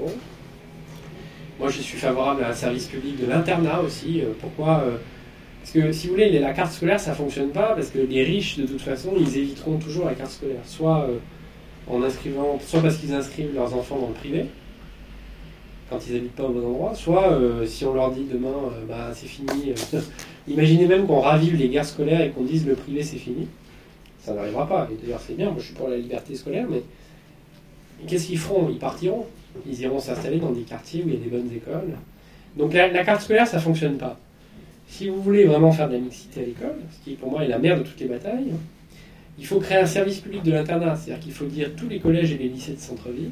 Moi 1.61 1.70
je 1.70 1.80
suis 1.80 1.98
favorable 1.98 2.42
à 2.42 2.48
un 2.48 2.54
service 2.54 2.86
public 2.88 3.20
de 3.20 3.26
l'internat 3.26 3.80
aussi. 3.80 4.22
Pourquoi 4.40 4.84
parce 5.61 5.72
que 5.72 5.92
si 5.92 6.06
vous 6.06 6.14
voulez, 6.14 6.38
la 6.38 6.54
carte 6.54 6.72
scolaire, 6.72 6.98
ça 6.98 7.12
fonctionne 7.12 7.50
pas 7.50 7.74
parce 7.74 7.90
que 7.90 7.98
les 7.98 8.24
riches, 8.24 8.56
de 8.56 8.66
toute 8.66 8.80
façon, 8.80 9.12
ils 9.20 9.36
éviteront 9.36 9.76
toujours 9.76 10.06
la 10.06 10.14
carte 10.14 10.30
scolaire. 10.30 10.62
Soit 10.64 11.06
en 11.86 12.02
inscrivant, 12.02 12.58
soit 12.64 12.80
parce 12.80 12.96
qu'ils 12.96 13.12
inscrivent 13.12 13.54
leurs 13.54 13.74
enfants 13.74 13.98
dans 13.98 14.08
le 14.08 14.14
privé, 14.14 14.46
quand 15.88 15.98
ils 16.06 16.14
n'habitent 16.14 16.36
pas 16.36 16.44
au 16.44 16.52
bon 16.52 16.66
endroit, 16.66 16.94
soit 16.94 17.32
euh, 17.32 17.66
si 17.66 17.84
on 17.84 17.94
leur 17.94 18.12
dit 18.12 18.24
demain, 18.24 18.48
euh, 18.48 18.86
bah, 18.88 19.11
c'est 19.12 19.26
fini. 19.26 19.72
Euh, 19.72 20.00
imaginez 20.48 20.86
même 20.86 21.06
qu'on 21.06 21.20
ravive 21.20 21.56
les 21.56 21.68
guerres 21.68 21.84
scolaires 21.84 22.20
et 22.20 22.30
qu'on 22.30 22.44
dise 22.44 22.66
le 22.66 22.74
privé 22.74 23.02
c'est 23.02 23.16
fini. 23.16 23.48
Ça 24.20 24.34
n'arrivera 24.34 24.68
pas. 24.68 24.88
Et 24.92 25.04
d'ailleurs, 25.04 25.20
c'est 25.26 25.36
bien, 25.36 25.46
moi 25.46 25.56
je 25.58 25.66
suis 25.66 25.74
pour 25.74 25.88
la 25.88 25.96
liberté 25.96 26.34
scolaire, 26.36 26.66
mais 26.70 26.82
qu'est-ce 28.06 28.28
qu'ils 28.28 28.38
feront? 28.38 28.68
Ils 28.70 28.78
partiront. 28.78 29.26
Ils 29.66 29.80
iront 29.80 29.98
s'installer 29.98 30.38
dans 30.38 30.53
des 30.53 30.62
quartiers 30.62 31.03
où 31.03 31.09
il 31.09 31.14
y 31.14 31.16
a 31.16 31.20
des 31.20 31.30
bonnes 31.30 31.51
écoles. 31.55 31.94
Donc 32.57 32.72
la, 32.72 33.05
carte 33.05 33.22
scolaire, 33.22 33.46
ça 33.46 33.59
ne 33.59 33.62
fonctionne 33.62 33.96
pas. 33.96 34.18
Si 34.88 35.09
vous 35.09 35.22
voulez 35.22 35.44
vraiment 35.44 35.70
faire 35.72 35.88
de 35.88 35.94
la 35.94 36.01
mixité 36.01 36.40
à 36.40 36.44
l'école, 36.44 36.76
ce 36.90 37.05
qui 37.05 37.16
pour 37.16 37.30
moi 37.30 37.44
est 37.44 37.48
la 37.48 37.59
mère 37.59 37.78
de 37.78 37.82
toutes 37.82 38.01
les 38.01 38.07
batailles, 38.07 38.53
il 39.38 39.46
faut 39.46 39.61
créer 39.61 39.78
un 39.78 39.86
service 39.86 40.18
public 40.18 40.42
de 40.42 40.53
l'internat, 40.53 40.96
c'est-à-dire 40.96 41.22
qu'il 41.22 41.32
faut 41.32 41.46
dire 41.46 41.70
tous 41.76 41.88
les 41.88 41.98
collèges 41.98 42.32
et 42.32 42.38
les 42.38 42.48
lycées 42.48 42.74
de 42.74 42.80
centre-ville, 42.80 43.30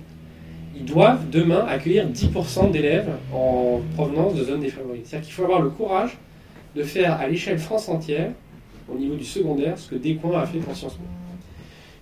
ils 0.77 0.85
doivent 0.85 1.29
demain 1.31 1.67
accueillir 1.69 2.09
10% 2.09 2.71
d'élèves 2.71 3.11
en 3.33 3.81
provenance 3.95 4.35
de 4.35 4.45
zones 4.45 4.61
défavorisées. 4.61 5.05
C'est-à-dire 5.05 5.27
qu'il 5.27 5.35
faut 5.35 5.45
avoir 5.45 5.61
le 5.61 5.71
courage 5.71 6.17
de 6.77 6.83
faire 6.83 7.15
à 7.15 7.27
l'échelle 7.27 7.59
France 7.59 7.89
entière, 7.89 8.31
au 8.89 8.97
niveau 8.97 9.17
du 9.17 9.25
secondaire, 9.25 9.77
ce 9.79 9.91
que 9.91 9.97
Descoings 9.97 10.41
a 10.41 10.47
fait 10.47 10.59
pour. 10.59 10.75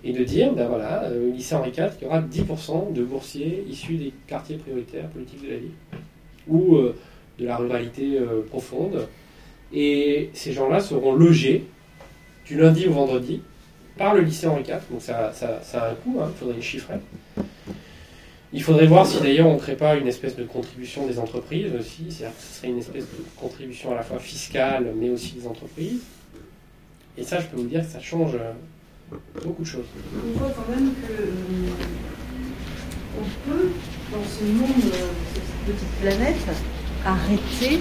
Et 0.03 0.13
de 0.13 0.23
dire, 0.23 0.53
ben 0.53 0.67
voilà, 0.67 1.05
euh, 1.05 1.29
au 1.29 1.33
lycée 1.33 1.55
Henri 1.55 1.71
IV, 1.71 1.89
il 1.99 2.03
y 2.03 2.07
aura 2.07 2.21
10% 2.21 2.93
de 2.93 3.03
boursiers 3.03 3.65
issus 3.67 3.95
des 3.95 4.13
quartiers 4.27 4.57
prioritaires 4.57 5.07
politiques 5.09 5.43
de 5.43 5.49
la 5.49 5.57
ville, 5.57 5.71
ou 6.47 6.75
euh, 6.75 6.95
de 7.39 7.45
la 7.45 7.57
ruralité 7.57 8.17
euh, 8.19 8.41
profonde. 8.47 9.07
Et 9.73 10.29
ces 10.33 10.53
gens-là 10.53 10.79
seront 10.79 11.13
logés 11.13 11.65
du 12.45 12.57
lundi 12.57 12.87
au 12.87 12.93
vendredi 12.93 13.41
par 13.97 14.13
le 14.13 14.21
lycée 14.21 14.47
Henri 14.47 14.61
IV, 14.61 14.79
donc 14.91 15.01
ça, 15.01 15.31
a 15.73 15.89
un 15.89 15.95
coût, 15.95 16.19
hein, 16.21 16.29
il 16.31 16.37
faudrait 16.37 16.55
les 16.55 16.61
chiffrer. 16.61 16.95
Il 18.53 18.63
faudrait 18.63 18.85
voir 18.85 19.05
si 19.05 19.19
d'ailleurs 19.19 19.47
on 19.47 19.55
ne 19.55 19.59
crée 19.59 19.75
pas 19.75 19.95
une 19.95 20.07
espèce 20.07 20.35
de 20.35 20.43
contribution 20.43 21.05
des 21.05 21.19
entreprises 21.19 21.73
aussi, 21.77 22.05
c'est-à-dire 22.09 22.37
que 22.37 22.43
ce 22.43 22.53
serait 22.59 22.69
une 22.69 22.77
espèce 22.77 23.03
de 23.03 23.25
contribution 23.35 23.91
à 23.91 23.95
la 23.95 24.03
fois 24.03 24.19
fiscale 24.19 24.93
mais 24.95 25.09
aussi 25.09 25.33
des 25.33 25.47
entreprises. 25.47 26.01
Et 27.17 27.23
ça, 27.23 27.39
je 27.39 27.47
peux 27.47 27.57
vous 27.57 27.67
dire 27.67 27.81
que 27.81 27.87
ça 27.91 27.99
change 27.99 28.35
euh, 28.35 28.53
beaucoup 29.43 29.63
de 29.63 29.67
choses. 29.67 29.85
On 30.13 30.39
voit 30.39 30.51
quand 30.55 30.69
même 30.73 30.91
que 30.93 31.13
euh, 31.13 31.25
on 33.19 33.49
peut, 33.49 33.69
dans 34.11 34.23
ce 34.25 34.43
monde, 34.43 34.93
euh, 34.93 35.07
cette 35.33 35.75
petite 35.75 35.95
planète, 36.01 36.35
arrêter 37.05 37.79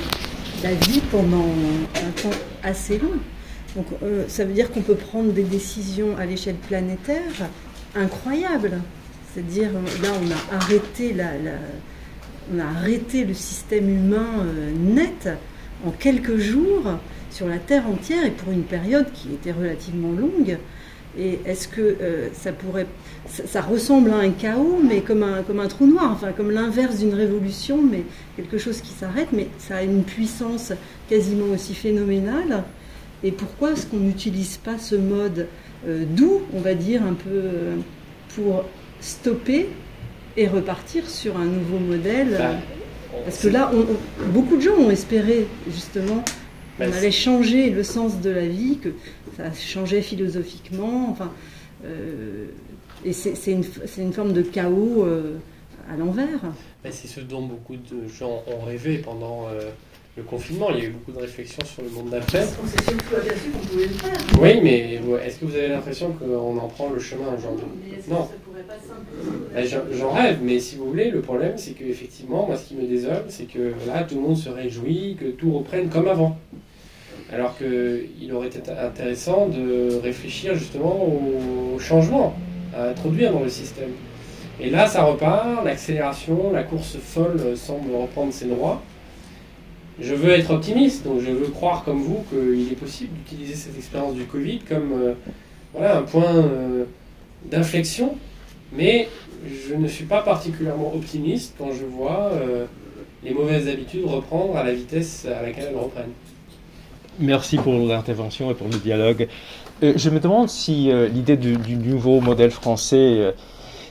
la 0.62 0.74
vie 0.74 1.00
pendant 1.10 1.48
un 1.96 2.22
temps 2.22 2.36
assez 2.62 2.98
long. 2.98 3.18
Donc 3.74 3.86
euh, 4.02 4.24
ça 4.28 4.44
veut 4.44 4.54
dire 4.54 4.70
qu'on 4.70 4.82
peut 4.82 4.94
prendre 4.94 5.32
des 5.32 5.42
décisions 5.42 6.16
à 6.16 6.26
l'échelle 6.26 6.56
planétaire 6.56 7.50
incroyables. 7.94 8.80
C'est-à-dire 9.32 9.70
là 9.72 10.08
on 10.22 10.30
a 10.30 10.56
arrêté 10.56 11.12
la, 11.12 11.32
on 12.54 12.58
a 12.58 12.64
arrêté 12.64 13.24
le 13.24 13.34
système 13.34 13.90
humain 13.90 14.46
net 14.78 15.28
en 15.84 15.90
quelques 15.90 16.38
jours 16.38 16.98
sur 17.30 17.46
la 17.48 17.58
Terre 17.58 17.86
entière 17.86 18.24
et 18.24 18.30
pour 18.30 18.50
une 18.50 18.62
période 18.62 19.12
qui 19.12 19.34
était 19.34 19.52
relativement 19.52 20.12
longue. 20.12 20.56
Et 21.18 21.40
est-ce 21.46 21.68
que 21.68 21.80
euh, 21.80 22.28
ça 22.32 22.52
pourrait. 22.52 22.86
Ça, 23.26 23.60
ressemble 23.60 24.10
à 24.10 24.18
un 24.18 24.30
chaos, 24.30 24.78
mais 24.82 25.00
comme 25.00 25.22
un, 25.22 25.42
comme 25.42 25.60
un 25.60 25.66
trou 25.66 25.86
noir, 25.86 26.12
enfin 26.12 26.32
comme 26.32 26.50
l'inverse 26.50 26.98
d'une 26.98 27.14
révolution, 27.14 27.82
mais 27.82 28.04
quelque 28.36 28.58
chose 28.58 28.80
qui 28.80 28.92
s'arrête, 28.92 29.28
mais 29.32 29.48
ça 29.58 29.76
a 29.76 29.82
une 29.82 30.04
puissance 30.04 30.72
quasiment 31.08 31.46
aussi 31.52 31.74
phénoménale. 31.74 32.62
Et 33.24 33.32
pourquoi 33.32 33.72
est-ce 33.72 33.86
qu'on 33.86 33.96
n'utilise 33.96 34.58
pas 34.58 34.78
ce 34.78 34.94
mode 34.94 35.48
euh, 35.88 36.04
doux, 36.04 36.42
on 36.54 36.60
va 36.60 36.74
dire, 36.74 37.02
un 37.02 37.14
peu 37.14 37.30
euh, 37.30 37.76
pour 38.34 38.64
stopper 39.00 39.68
et 40.36 40.46
repartir 40.46 41.08
sur 41.08 41.36
un 41.36 41.46
nouveau 41.46 41.78
modèle 41.78 42.36
bah, 42.38 42.50
Parce 43.24 43.38
que 43.38 43.48
là, 43.48 43.72
beaucoup 44.32 44.56
de 44.56 44.62
gens 44.62 44.76
ont 44.78 44.90
espéré 44.90 45.46
justement 45.68 46.22
qu'on 46.78 46.88
bah, 46.88 46.96
allait 46.96 47.10
changer 47.10 47.70
le 47.70 47.82
sens 47.82 48.20
de 48.20 48.30
la 48.30 48.46
vie, 48.46 48.78
que 48.78 48.90
ça 49.36 49.52
changeait 49.52 50.02
philosophiquement. 50.02 51.10
Enfin, 51.10 51.32
euh, 51.84 52.46
et 53.04 53.12
c'est 53.12 53.52
une, 53.52 53.64
une, 53.98 54.12
forme 54.12 54.32
de 54.32 54.42
chaos 54.42 55.06
à 55.90 55.96
l'envers. 55.96 56.40
C'est 56.84 57.08
ce 57.08 57.20
dont 57.20 57.42
beaucoup 57.42 57.76
de 57.76 58.08
gens 58.08 58.42
ont 58.46 58.64
rêvé 58.64 58.98
pendant 58.98 59.48
le 60.16 60.22
confinement, 60.22 60.70
il 60.70 60.78
y 60.78 60.80
a 60.80 60.84
eu 60.86 60.92
beaucoup 60.92 61.12
de 61.12 61.18
réflexions 61.18 61.62
sur 61.66 61.82
le 61.82 61.90
monde 61.90 62.08
d'après. 62.08 62.42
On 62.62 62.66
s'est 62.66 62.82
surtout 62.84 63.16
aperçu 63.16 63.50
qu'on 63.50 63.66
pouvait 63.66 63.86
le 63.86 63.92
faire. 63.92 64.16
Oui, 64.40 64.60
mais 64.62 64.98
est-ce 65.26 65.38
que 65.38 65.44
vous 65.44 65.54
avez 65.54 65.68
l'impression 65.68 66.12
qu'on 66.12 66.56
en 66.56 66.68
prend 66.68 66.88
le 66.88 66.98
chemin 66.98 67.34
aujourd'hui? 67.36 67.66
Non. 68.08 68.26
Ben, 69.52 69.66
j'en 69.92 70.12
rêve, 70.12 70.38
mais 70.42 70.58
si 70.58 70.76
vous 70.76 70.86
voulez, 70.86 71.10
le 71.10 71.20
problème, 71.20 71.58
c'est 71.58 71.72
qu'effectivement, 71.72 72.46
moi, 72.46 72.56
ce 72.56 72.68
qui 72.68 72.76
me 72.76 72.86
désole, 72.86 73.24
c'est 73.28 73.44
que 73.44 73.74
là, 73.86 74.04
tout 74.04 74.14
le 74.14 74.22
monde 74.22 74.38
se 74.38 74.48
réjouit, 74.48 75.18
que 75.20 75.26
tout 75.26 75.52
reprenne 75.52 75.90
comme 75.90 76.08
avant. 76.08 76.38
Alors 77.32 77.56
qu'il 77.58 78.32
aurait 78.32 78.48
été 78.48 78.60
intéressant 78.70 79.48
de 79.48 80.00
réfléchir 80.02 80.54
justement 80.54 81.04
au 81.04 81.78
changement, 81.78 82.36
à 82.76 82.90
introduire 82.90 83.32
dans 83.32 83.42
le 83.42 83.48
système. 83.48 83.90
Et 84.60 84.70
là, 84.70 84.86
ça 84.86 85.02
repart, 85.02 85.64
l'accélération, 85.64 86.52
la 86.52 86.62
course 86.62 86.96
folle 86.98 87.56
semble 87.56 87.94
reprendre 87.94 88.32
ses 88.32 88.46
droits. 88.46 88.80
Je 89.98 90.14
veux 90.14 90.30
être 90.30 90.50
optimiste, 90.50 91.04
donc 91.04 91.20
je 91.20 91.30
veux 91.30 91.48
croire 91.48 91.82
comme 91.82 92.02
vous 92.02 92.22
qu'il 92.28 92.70
est 92.70 92.76
possible 92.76 93.14
d'utiliser 93.14 93.54
cette 93.54 93.76
expérience 93.76 94.14
du 94.14 94.24
Covid 94.24 94.58
comme 94.60 94.92
euh, 94.92 95.14
voilà, 95.72 95.98
un 95.98 96.02
point 96.02 96.36
euh, 96.36 96.84
d'inflexion, 97.50 98.16
mais 98.72 99.08
je 99.46 99.74
ne 99.74 99.88
suis 99.88 100.04
pas 100.04 100.20
particulièrement 100.20 100.94
optimiste 100.94 101.54
quand 101.56 101.72
je 101.72 101.86
vois 101.86 102.30
euh, 102.32 102.66
les 103.24 103.32
mauvaises 103.32 103.68
habitudes 103.68 104.04
reprendre 104.04 104.56
à 104.56 104.64
la 104.64 104.74
vitesse 104.74 105.26
à 105.26 105.42
laquelle 105.42 105.68
elles 105.70 105.78
reprennent. 105.78 106.12
Merci 107.18 107.56
pour 107.56 107.74
l'intervention 107.74 108.50
et 108.50 108.54
pour 108.54 108.68
le 108.68 108.78
dialogue. 108.78 109.28
je 109.82 110.10
me 110.10 110.20
demande 110.20 110.48
si 110.48 110.90
l'idée 111.12 111.36
du, 111.36 111.76
nouveau 111.76 112.20
modèle 112.20 112.50
français 112.50 113.34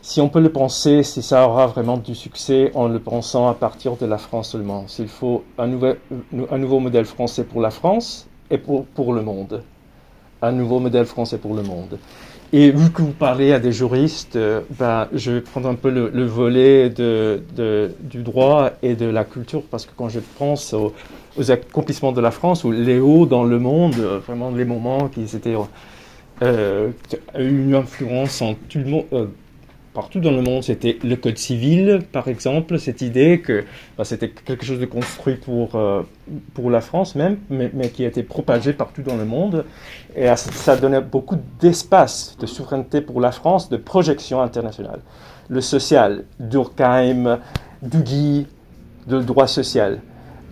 si 0.06 0.22
on 0.22 0.30
peut 0.30 0.40
le 0.40 0.52
penser, 0.52 1.02
si 1.02 1.24
ça 1.24 1.48
aura 1.48 1.66
vraiment 1.66 1.98
du 1.98 2.14
succès 2.14 2.70
en 2.76 2.88
le 2.88 3.00
pensant 3.00 3.48
à 3.48 3.56
partir 3.56 3.96
de 3.96 4.06
la 4.06 4.20
France 4.20 4.52
seulement. 4.52 4.88
S'il 4.88 5.08
faut 5.08 5.44
un, 5.58 5.66
nouveau 5.66 6.80
modèle 6.80 7.06
français 7.06 7.44
pour 7.44 7.60
la 7.60 7.72
France 7.72 8.28
et 8.52 8.60
pour, 8.60 9.14
le 9.14 9.24
monde. 9.24 9.64
Un 10.44 10.52
nouveau 10.52 10.80
modèle 10.80 11.06
français 11.06 11.40
pour 11.40 11.56
le 11.56 11.64
monde. 11.64 11.98
Et 12.54 12.70
vu 12.70 12.92
que 12.92 13.02
vous 13.02 13.14
parlez 13.14 13.52
à 13.52 13.58
des 13.58 13.72
juristes, 13.72 14.36
euh, 14.36 14.62
ben, 14.78 15.08
je 15.12 15.32
vais 15.32 15.42
prendre 15.42 15.68
un 15.68 15.74
peu 15.74 15.90
le, 15.90 16.26
volet 16.26 16.92
du 16.92 18.22
droit 18.22 18.70
et 18.84 18.94
de 18.94 19.08
la 19.08 19.24
culture, 19.24 19.64
parce 19.72 19.88
que 19.88 19.92
quand 19.98 20.10
je 20.10 20.20
pense 20.38 20.76
aux, 21.38 21.52
accomplissements 21.52 22.12
de 22.12 22.22
la 22.22 22.32
France, 22.32 22.64
ou 22.64 22.72
les 22.72 23.00
hauts 23.00 23.26
dans 23.26 23.44
le 23.44 23.60
monde, 23.60 23.96
euh, 24.00 24.20
vraiment 24.20 24.52
les 24.52 24.66
moments 24.66 25.10
qui 25.10 25.24
étaient 25.24 25.56
euh, 26.42 26.92
une 27.38 27.74
influence 27.76 28.42
euh, 28.42 29.26
partout 29.94 30.20
dans 30.20 30.32
le 30.32 30.42
monde, 30.42 30.64
c'était 30.64 31.00
le 31.02 31.16
code 31.16 31.38
civil, 31.38 32.02
par 32.12 32.28
exemple, 32.28 32.78
cette 32.78 33.02
idée 33.02 33.40
que 33.40 33.64
bah, 33.98 34.04
c'était 34.04 34.30
quelque 34.30 34.66
chose 34.66 34.80
de 34.80 34.86
construit 34.86 35.36
pour, 35.36 35.76
euh, 35.76 36.04
pour 36.54 36.70
la 36.70 36.82
France 36.82 37.16
même, 37.16 37.38
mais, 37.50 37.70
qui 37.90 38.04
a 38.04 38.08
été 38.08 38.22
propagé 38.22 38.74
partout 38.74 39.02
dans 39.02 39.16
le 39.16 39.24
monde. 39.24 39.64
Et 40.16 40.28
ça 40.36 40.76
donnait 40.76 41.00
beaucoup 41.00 41.38
d'espace 41.62 42.36
de 42.38 42.46
souveraineté 42.46 43.00
pour 43.00 43.22
la 43.22 43.32
France, 43.32 43.70
de 43.70 43.78
projection 43.78 44.42
internationale. 44.42 45.00
Le 45.48 45.62
social, 45.62 46.26
Durkheim, 46.40 47.40
Duguy, 47.82 48.48
le 49.08 49.22
droit 49.22 49.48
social. 49.48 50.02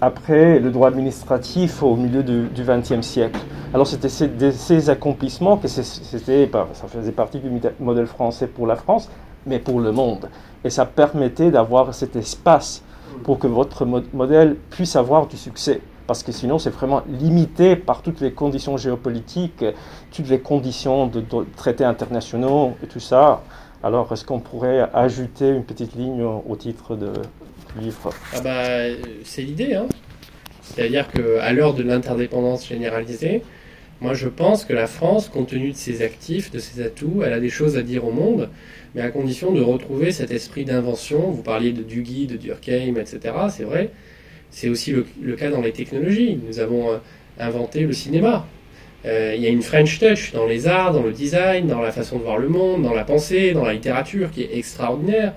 Après, 0.05 0.59
le 0.59 0.69
droit 0.69 0.89
administratif 0.89 1.81
au 1.81 1.95
milieu 1.95 2.23
du 2.23 2.49
XXe 2.61 2.99
siècle. 3.07 3.39
Alors, 3.73 3.87
c'était 3.87 4.09
ces, 4.09 4.89
accomplissements 4.89 5.55
que 5.55 5.69
c'était, 5.69 6.51
ça 6.73 6.87
faisait 6.89 7.13
partie 7.13 7.39
du 7.39 7.49
modèle 7.79 8.07
français 8.07 8.47
pour 8.47 8.67
la 8.67 8.75
France, 8.75 9.09
mais 9.45 9.59
pour 9.59 9.79
le 9.79 9.93
monde. 9.93 10.27
Et 10.65 10.69
ça 10.69 10.85
permettait 10.85 11.51
d'avoir 11.51 11.93
cet 11.93 12.17
espace 12.17 12.83
pour 13.23 13.39
que 13.39 13.47
votre 13.47 13.85
modèle 13.85 14.57
puisse 14.71 14.97
avoir 14.97 15.27
du 15.27 15.37
succès. 15.37 15.79
Parce 16.05 16.21
que 16.21 16.33
sinon, 16.33 16.59
c'est 16.59 16.71
vraiment 16.71 17.03
limité 17.07 17.77
par 17.77 18.01
toutes 18.01 18.19
les 18.19 18.33
conditions 18.33 18.75
géopolitiques, 18.75 19.63
toutes 20.11 20.27
les 20.27 20.39
conditions 20.39 21.07
de, 21.07 21.23
traités 21.55 21.85
internationaux 21.85 22.73
et 22.83 22.87
tout 22.87 22.99
ça. 22.99 23.41
Alors, 23.81 24.11
est-ce 24.11 24.25
qu'on 24.25 24.41
pourrait 24.41 24.89
ajouter 24.93 25.47
une 25.47 25.63
petite 25.63 25.95
ligne 25.95 26.25
au 26.25 26.55
titre 26.57 26.97
de, 26.97 27.13
ah 28.33 28.41
bah, 28.41 28.95
C'est 29.23 29.41
l'idée. 29.41 29.73
Hein. 29.73 29.87
C'est-à-dire 30.61 31.07
qu'à 31.09 31.51
l'heure 31.53 31.73
de 31.73 31.83
l'interdépendance 31.83 32.67
généralisée, 32.67 33.41
moi 34.01 34.13
je 34.13 34.27
pense 34.27 34.65
que 34.65 34.73
la 34.73 34.87
France, 34.87 35.29
compte 35.29 35.49
tenu 35.49 35.71
de 35.71 35.77
ses 35.77 36.01
actifs, 36.01 36.51
de 36.51 36.59
ses 36.59 36.81
atouts, 36.81 37.21
elle 37.25 37.33
a 37.33 37.39
des 37.39 37.49
choses 37.49 37.77
à 37.77 37.83
dire 37.83 38.05
au 38.05 38.11
monde 38.11 38.49
mais 38.95 39.01
à 39.01 39.09
condition 39.09 39.51
de 39.51 39.61
retrouver 39.61 40.11
cet 40.11 40.31
esprit 40.31 40.65
d'invention. 40.65 41.31
Vous 41.31 41.41
parliez 41.41 41.71
de 41.71 41.81
Dugui, 41.81 42.27
de 42.27 42.37
Durkheim, 42.37 42.95
etc. 42.97 43.35
C'est 43.49 43.63
vrai. 43.63 43.89
C'est 44.51 44.69
aussi 44.69 44.93
le, 45.21 45.35
cas 45.35 45.49
dans 45.49 45.61
les 45.61 45.71
technologies. 45.71 46.39
Nous 46.47 46.59
avons 46.59 46.91
euh, 46.91 46.97
inventé 47.39 47.81
le 47.81 47.93
cinéma. 47.93 48.45
Euh, 49.05 49.33
il 49.35 49.41
y 49.41 49.47
a 49.47 49.49
une 49.49 49.63
French 49.63 49.99
touch 49.99 50.31
dans 50.31 50.45
les 50.45 50.67
arts, 50.67 50.93
dans 50.93 51.01
le 51.01 51.11
design, 51.11 51.67
dans 51.67 51.81
la 51.81 51.91
façon 51.91 52.19
de 52.19 52.23
voir 52.23 52.37
le 52.37 52.49
monde, 52.49 52.83
dans 52.83 52.93
la 52.93 53.03
pensée, 53.03 53.53
dans 53.53 53.65
la 53.65 53.73
littérature 53.73 54.31
qui 54.31 54.43
est 54.43 54.57
extraordinaire. 54.57 55.33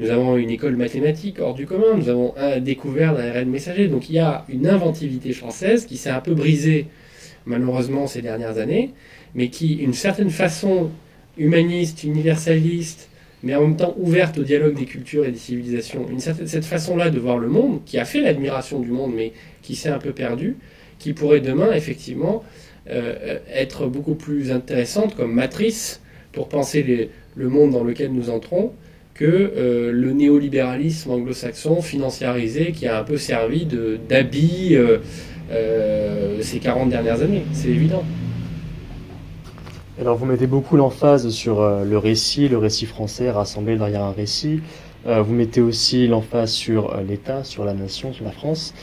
Nous 0.00 0.10
avons 0.10 0.36
une 0.36 0.50
école 0.50 0.76
mathématique 0.76 1.38
hors 1.38 1.54
du 1.54 1.66
commun. 1.66 1.96
Nous 1.96 2.08
avons 2.08 2.34
un, 2.36 2.58
découvert 2.58 3.14
d'ARN 3.14 3.48
messager. 3.48 3.88
Donc 3.88 4.10
il 4.10 4.16
y 4.16 4.18
a 4.18 4.44
une 4.48 4.66
inventivité 4.66 5.32
française 5.32 5.86
qui 5.86 5.96
s'est 5.96 6.10
un 6.10 6.20
peu 6.20 6.34
brisée 6.34 6.86
malheureusement 7.46 8.06
ces 8.06 8.22
dernières 8.22 8.58
années, 8.58 8.90
mais 9.34 9.48
qui, 9.50 9.74
une 9.74 9.92
certaine 9.92 10.30
façon 10.30 10.90
humaniste, 11.36 12.02
universaliste, 12.04 13.08
mais 13.42 13.54
en 13.54 13.60
même 13.62 13.76
temps 13.76 13.94
ouverte 13.98 14.38
au 14.38 14.42
dialogue 14.42 14.74
des 14.74 14.86
cultures 14.86 15.26
et 15.26 15.30
des 15.30 15.38
civilisations. 15.38 16.08
Une 16.10 16.20
certaine, 16.20 16.46
cette 16.46 16.64
façon-là 16.64 17.10
de 17.10 17.18
voir 17.18 17.38
le 17.38 17.48
monde, 17.48 17.80
qui 17.84 17.98
a 17.98 18.04
fait 18.04 18.20
l'admiration 18.20 18.80
du 18.80 18.90
monde, 18.90 19.12
mais 19.14 19.32
qui 19.62 19.76
s'est 19.76 19.90
un 19.90 19.98
peu 19.98 20.12
perdue, 20.12 20.56
qui 20.98 21.12
pourrait 21.12 21.40
demain, 21.40 21.72
effectivement, 21.72 22.42
euh, 22.88 23.38
être 23.52 23.86
beaucoup 23.86 24.14
plus 24.14 24.50
intéressante 24.50 25.14
comme 25.14 25.34
matrice 25.34 26.00
pour 26.32 26.48
penser 26.48 27.10
le 27.36 27.48
monde 27.48 27.72
dans 27.72 27.84
lequel 27.84 28.12
nous 28.12 28.30
entrons 28.30 28.72
que 29.14 29.24
euh, 29.24 29.92
le 29.92 30.12
néolibéralisme 30.12 31.10
anglo-saxon 31.10 31.82
financiarisé 31.82 32.72
qui 32.72 32.86
a 32.86 32.98
un 32.98 33.04
peu 33.04 33.16
servi 33.16 33.66
d'habit 34.08 34.76
euh, 34.76 36.42
ces 36.42 36.58
40 36.58 36.90
dernières 36.90 37.22
années. 37.22 37.44
C'est 37.52 37.68
évident. 37.68 38.04
Alors 40.00 40.16
vous 40.16 40.26
mettez 40.26 40.48
beaucoup 40.48 40.76
l'emphase 40.76 41.28
sur 41.30 41.60
euh, 41.60 41.84
le 41.84 41.98
récit, 41.98 42.48
le 42.48 42.58
récit 42.58 42.84
français 42.84 43.30
rassemblé 43.30 43.76
derrière 43.76 44.02
un 44.02 44.10
récit. 44.10 44.60
Euh, 45.06 45.22
vous 45.22 45.32
mettez 45.32 45.60
aussi 45.60 46.08
l'emphase 46.08 46.50
sur 46.50 46.92
euh, 46.92 47.02
l'État, 47.08 47.44
sur 47.44 47.64
la 47.64 47.74
nation, 47.74 48.12
sur 48.12 48.24
la 48.24 48.32
France. 48.32 48.74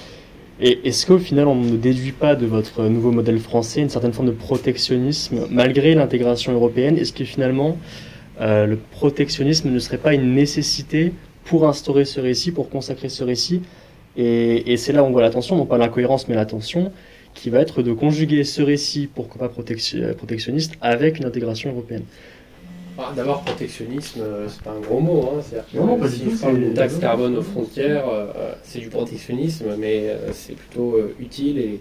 Et 0.61 0.79
est-ce 0.87 1.05
qu'au 1.05 1.17
final 1.17 1.49
on 1.49 1.55
ne 1.55 1.75
déduit 1.75 2.13
pas 2.13 2.35
de 2.35 2.45
votre 2.45 2.83
nouveau 2.85 3.11
modèle 3.11 3.39
français 3.39 3.81
une 3.81 3.89
certaine 3.89 4.13
forme 4.13 4.27
de 4.27 4.33
protectionnisme 4.33 5.47
malgré 5.49 5.95
l'intégration 5.95 6.53
européenne? 6.53 6.97
Est-ce 6.97 7.11
que 7.11 7.25
finalement 7.25 7.77
le 8.41 8.75
protectionnisme 8.91 9.69
ne 9.69 9.79
serait 9.79 9.97
pas 9.97 10.13
une 10.13 10.33
nécessité 10.33 11.13
pour 11.45 11.67
instaurer 11.67 12.05
ce 12.05 12.19
récit, 12.19 12.51
pour 12.51 12.69
consacrer 12.69 13.09
ce 13.09 13.23
récit 13.23 13.61
Et, 14.17 14.73
et 14.73 14.77
c'est 14.77 14.93
là 14.93 15.03
où 15.03 15.07
on 15.07 15.11
voit 15.11 15.21
l'attention, 15.21 15.55
non 15.55 15.65
pas 15.65 15.77
l'incohérence 15.77 16.27
mais 16.27 16.35
l'attention 16.35 16.91
qui 17.33 17.49
va 17.49 17.59
être 17.59 17.81
de 17.81 17.93
conjuguer 17.93 18.43
ce 18.43 18.61
récit, 18.61 19.09
pourquoi 19.13 19.47
pas 19.47 19.49
protectionniste, 19.49 20.73
avec 20.81 21.17
une 21.17 21.25
intégration 21.25 21.71
européenne. 21.71 22.03
Ah, 22.97 23.13
d'abord, 23.15 23.41
protectionnisme, 23.41 24.19
euh, 24.21 24.47
c'est 24.49 24.61
pas 24.61 24.71
un 24.71 24.79
gros 24.81 24.99
mot. 24.99 25.23
Hein. 25.23 25.41
C'est-à-dire 25.41 25.65
que 25.99 26.07
si 26.09 26.23
on 26.27 26.37
parle 26.37 26.59
d'une 26.59 26.73
taxe 26.73 26.97
carbone 26.97 27.37
aux 27.37 27.41
frontières, 27.41 28.07
euh, 28.09 28.53
c'est 28.63 28.79
du 28.79 28.89
protectionnisme, 28.89 29.75
mais 29.79 30.09
euh, 30.09 30.31
c'est 30.33 30.55
plutôt 30.55 30.97
utile 31.19 31.57
et, 31.57 31.79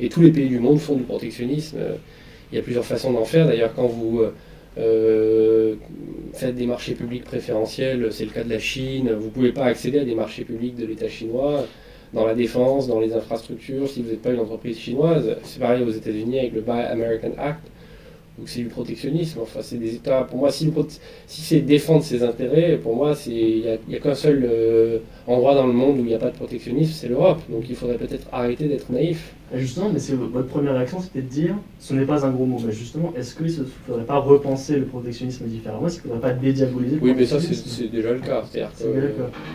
et, 0.00 0.08
tous 0.08 0.20
les 0.20 0.30
pays 0.30 0.48
du 0.48 0.60
monde 0.60 0.78
font 0.78 0.94
du 0.94 1.02
protectionnisme. 1.02 1.78
Il 2.52 2.56
y 2.56 2.58
a 2.58 2.62
plusieurs 2.62 2.84
façons 2.84 3.12
d'en 3.12 3.24
faire. 3.24 3.46
D'ailleurs, 3.46 3.74
quand 3.74 3.86
vous 3.86 4.22
faites 4.76 6.54
des 6.54 6.66
marchés 6.66 6.94
publics 6.94 7.24
préférentiels, 7.24 8.08
c'est 8.10 8.24
le 8.24 8.30
cas 8.30 8.44
de 8.44 8.50
la 8.50 8.58
Chine, 8.58 9.12
vous 9.12 9.26
ne 9.26 9.30
pouvez 9.30 9.52
pas 9.52 9.64
accéder 9.64 9.98
à 9.98 10.04
des 10.04 10.14
marchés 10.14 10.44
publics 10.44 10.76
de 10.76 10.86
l'État 10.86 11.08
chinois 11.08 11.66
dans 12.12 12.26
la 12.26 12.34
défense, 12.34 12.88
dans 12.88 13.00
les 13.00 13.14
infrastructures, 13.14 13.88
si 13.88 14.02
vous 14.02 14.10
n'êtes 14.10 14.22
pas 14.22 14.30
une 14.30 14.40
entreprise 14.40 14.78
chinoise. 14.78 15.36
C'est 15.44 15.60
pareil 15.60 15.82
aux 15.82 15.90
États-Unis 15.90 16.38
avec 16.40 16.52
le 16.52 16.60
Buy 16.60 16.80
American 16.80 17.32
Act. 17.38 17.66
Donc 18.38 18.48
c'est 18.48 18.60
du 18.60 18.68
protectionnisme. 18.68 19.40
Enfin, 19.42 19.60
c'est 19.62 19.76
des 19.76 19.94
États. 19.94 20.22
Pour 20.22 20.38
moi, 20.38 20.50
si, 20.50 20.72
si 21.26 21.40
c'est 21.42 21.60
défendre 21.60 22.02
ses 22.02 22.22
intérêts, 22.22 22.78
pour 22.82 22.96
moi, 22.96 23.14
il 23.26 23.78
n'y 23.88 23.96
a, 23.96 23.98
qu'un 23.98 24.14
seul 24.14 24.48
euh, 24.50 24.98
endroit 25.26 25.54
dans 25.54 25.66
le 25.66 25.74
monde 25.74 25.98
où 25.98 26.00
il 26.00 26.06
n'y 26.06 26.14
a 26.14 26.18
pas 26.18 26.30
de 26.30 26.36
protectionnisme, 26.36 26.92
c'est 26.92 27.08
l'Europe. 27.08 27.40
Donc 27.50 27.64
il 27.68 27.76
faudrait 27.76 27.98
peut-être 27.98 28.26
arrêter 28.32 28.68
d'être 28.68 28.90
naïf. 28.90 29.34
justement, 29.54 29.90
mais 29.92 30.00
votre 30.32 30.48
première 30.48 30.74
réaction, 30.74 31.00
c'était 31.00 31.20
de 31.20 31.28
dire, 31.28 31.54
ce 31.78 31.92
n'est 31.92 32.06
pas 32.06 32.24
un 32.24 32.30
gros 32.30 32.46
mot. 32.46 32.58
Mais 32.64 32.72
justement, 32.72 33.12
est-ce 33.16 33.36
qu'il 33.36 33.46
ne 33.46 33.64
faudrait 33.86 34.04
pas 34.04 34.18
repenser 34.18 34.76
le 34.76 34.86
protectionnisme 34.86 35.44
différemment? 35.44 35.86
Est-ce 35.86 36.00
qu'il 36.00 36.10
ne 36.10 36.14
faudrait 36.14 36.32
pas 36.32 36.38
dédiaboliser 36.38 36.98
Oui, 37.02 37.12
mais 37.14 37.26
ça, 37.26 37.38
c'est 37.38 37.90
déjà 37.90 38.12
le 38.12 38.20
cas. 38.20 38.44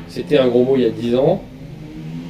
C'était 0.08 0.38
un 0.38 0.48
gros 0.48 0.64
mot 0.64 0.76
il 0.76 0.84
y 0.84 0.86
a 0.86 0.92
10 0.92 1.16
ans. 1.16 1.42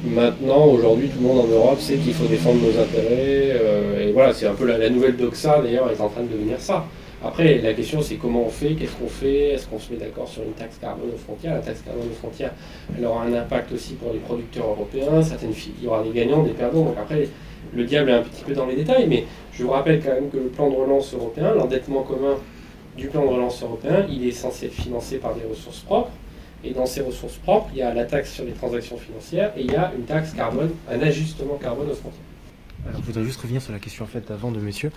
Maintenant, 0.04 0.66
aujourd'hui, 0.66 1.08
tout 1.08 1.20
le 1.20 1.26
monde 1.26 1.46
en 1.46 1.48
Europe 1.48 1.80
sait 1.80 1.96
qu'il 1.96 2.14
faut 2.14 2.26
défendre 2.26 2.60
nos 2.62 2.80
intérêts. 2.80 3.56
Euh, 3.60 4.08
et 4.08 4.12
voilà, 4.12 4.32
c'est 4.32 4.46
un 4.46 4.54
peu 4.54 4.66
la, 4.66 4.88
nouvelle 4.90 5.16
doxa, 5.16 5.60
d'ailleurs, 5.60 5.90
est 5.90 6.00
en 6.00 6.08
train 6.08 6.22
de 6.22 6.28
devenir 6.28 6.60
ça. 6.60 6.84
Après, 7.24 7.58
la 7.58 7.74
question, 7.74 8.00
c'est 8.00 8.14
comment 8.14 8.44
on 8.44 8.48
fait, 8.48 8.74
qu'est-ce 8.74 8.94
qu'on 8.94 9.08
fait, 9.08 9.54
est-ce 9.54 9.66
qu'on 9.66 9.80
se 9.80 9.92
met 9.92 9.98
d'accord 9.98 10.28
sur 10.28 10.44
une 10.44 10.52
taxe 10.52 10.78
carbone 10.80 11.10
aux 11.12 11.18
frontières? 11.18 11.54
La 11.54 11.60
taxe 11.60 11.82
carbone 11.82 12.06
aux 12.08 12.14
frontières, 12.14 12.52
elle 12.96 13.04
aura 13.04 13.24
un 13.24 13.32
impact 13.32 13.72
aussi 13.72 13.94
pour 13.94 14.12
les 14.12 14.20
producteurs 14.20 14.66
européens. 14.66 15.20
Certaines 15.20 15.52
il 15.78 15.84
y 15.84 15.88
aura 15.88 16.04
des 16.04 16.10
gagnants, 16.10 16.44
des 16.44 16.52
perdants. 16.52 16.84
Donc 16.84 16.96
après, 16.96 17.28
le 17.74 17.84
diable 17.84 18.10
est 18.10 18.14
un 18.14 18.22
petit 18.22 18.44
peu 18.44 18.52
dans 18.54 18.66
les 18.66 18.76
détails, 18.76 19.06
mais 19.08 19.24
je 19.52 19.64
vous 19.64 19.70
rappelle 19.70 20.00
quand 20.00 20.14
même 20.14 20.30
que 20.30 20.36
le 20.36 20.44
plan 20.44 20.70
de 20.70 20.76
relance 20.76 21.12
européen, 21.12 21.54
l'endettement 21.56 22.02
commun 22.02 22.36
du 22.96 23.08
plan 23.08 23.22
de 23.22 23.30
relance 23.30 23.62
européen, 23.64 24.06
il 24.08 24.26
est 24.26 24.32
censé 24.32 24.66
être 24.66 24.72
financé 24.72 25.16
par 25.16 25.34
des 25.34 25.42
ressources 25.48 25.80
propres. 25.80 26.12
Et 26.64 26.72
dans 26.72 26.86
ces 26.86 27.02
ressources 27.02 27.36
propres, 27.36 27.68
il 27.72 27.78
y 27.78 27.82
a 27.82 27.94
la 27.94 28.04
taxe 28.04 28.32
sur 28.32 28.44
les 28.44 28.52
transactions 28.52 28.96
financières 28.96 29.52
et 29.56 29.62
il 29.62 29.70
y 29.70 29.76
a 29.76 29.92
une 29.96 30.04
taxe 30.04 30.32
carbone, 30.32 30.70
un 30.90 31.00
ajustement 31.00 31.54
carbone 31.54 31.88
aux 31.90 31.94
frontières. 31.94 32.22
Alors, 32.86 33.00
je 33.00 33.06
voudrais 33.06 33.24
juste 33.24 33.40
revenir 33.40 33.60
sur 33.60 33.72
la 33.72 33.78
question 33.78 34.04
en 34.04 34.08
fait 34.08 34.30
avant 34.30 34.50
de 34.50 34.60
monsieur. 34.60 34.90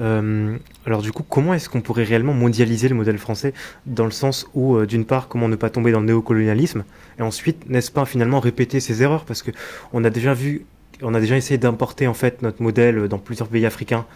Euh, 0.00 0.56
alors 0.86 1.02
du 1.02 1.12
coup, 1.12 1.22
comment 1.22 1.54
est-ce 1.54 1.68
qu'on 1.68 1.80
pourrait 1.80 2.04
réellement 2.04 2.32
mondialiser 2.32 2.88
le 2.88 2.94
modèle 2.94 3.18
français 3.18 3.52
dans 3.84 4.04
le 4.04 4.10
sens 4.10 4.46
où, 4.54 4.76
euh, 4.76 4.86
d'une 4.86 5.04
part, 5.04 5.28
comment 5.28 5.48
ne 5.48 5.56
pas 5.56 5.70
tomber 5.70 5.92
dans 5.92 6.00
le 6.00 6.06
néocolonialisme, 6.06 6.84
et 7.18 7.22
ensuite, 7.22 7.68
n'est-ce 7.68 7.90
pas 7.90 8.04
finalement 8.04 8.40
répéter 8.40 8.80
ses 8.80 9.02
erreurs? 9.02 9.24
Parce 9.24 9.42
que 9.42 9.50
on 9.92 10.02
a 10.04 10.10
déjà 10.10 10.34
vu, 10.34 10.64
on 11.02 11.14
a 11.14 11.20
déjà 11.20 11.36
essayé 11.36 11.58
d'importer 11.58 12.06
en 12.06 12.14
fait 12.14 12.42
notre 12.42 12.62
modèle 12.62 13.06
dans 13.08 13.18
plusieurs 13.18 13.48
pays 13.48 13.66
africains 13.66 14.06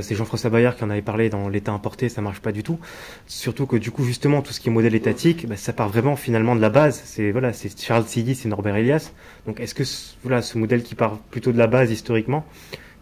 c'est 0.00 0.14
Jean-François 0.14 0.50
Bayard 0.50 0.76
qui 0.76 0.84
en 0.84 0.90
avait 0.90 1.02
parlé 1.02 1.28
dans 1.28 1.48
l'État 1.48 1.72
importé, 1.72 2.08
ça 2.08 2.22
marche 2.22 2.40
pas 2.40 2.52
du 2.52 2.62
tout. 2.62 2.78
Surtout 3.26 3.66
que 3.66 3.76
du 3.76 3.90
coup 3.90 4.04
justement 4.04 4.42
tout 4.42 4.52
ce 4.52 4.60
qui 4.60 4.68
est 4.68 4.72
modèle 4.72 4.94
étatique, 4.94 5.46
bah, 5.46 5.56
ça 5.56 5.72
part 5.72 5.88
vraiment 5.88 6.16
finalement 6.16 6.54
de 6.54 6.60
la 6.60 6.70
base. 6.70 7.02
C'est 7.04 7.30
voilà, 7.30 7.52
c'est 7.52 7.78
Charles 7.80 8.04
Sidi, 8.04 8.34
c'est 8.34 8.48
Norbert 8.48 8.76
Elias. 8.76 9.12
Donc 9.46 9.60
est-ce 9.60 9.74
que 9.74 9.84
voilà 10.22 10.42
ce 10.42 10.58
modèle 10.58 10.82
qui 10.82 10.94
part 10.94 11.18
plutôt 11.30 11.52
de 11.52 11.58
la 11.58 11.66
base 11.66 11.90
historiquement, 11.90 12.44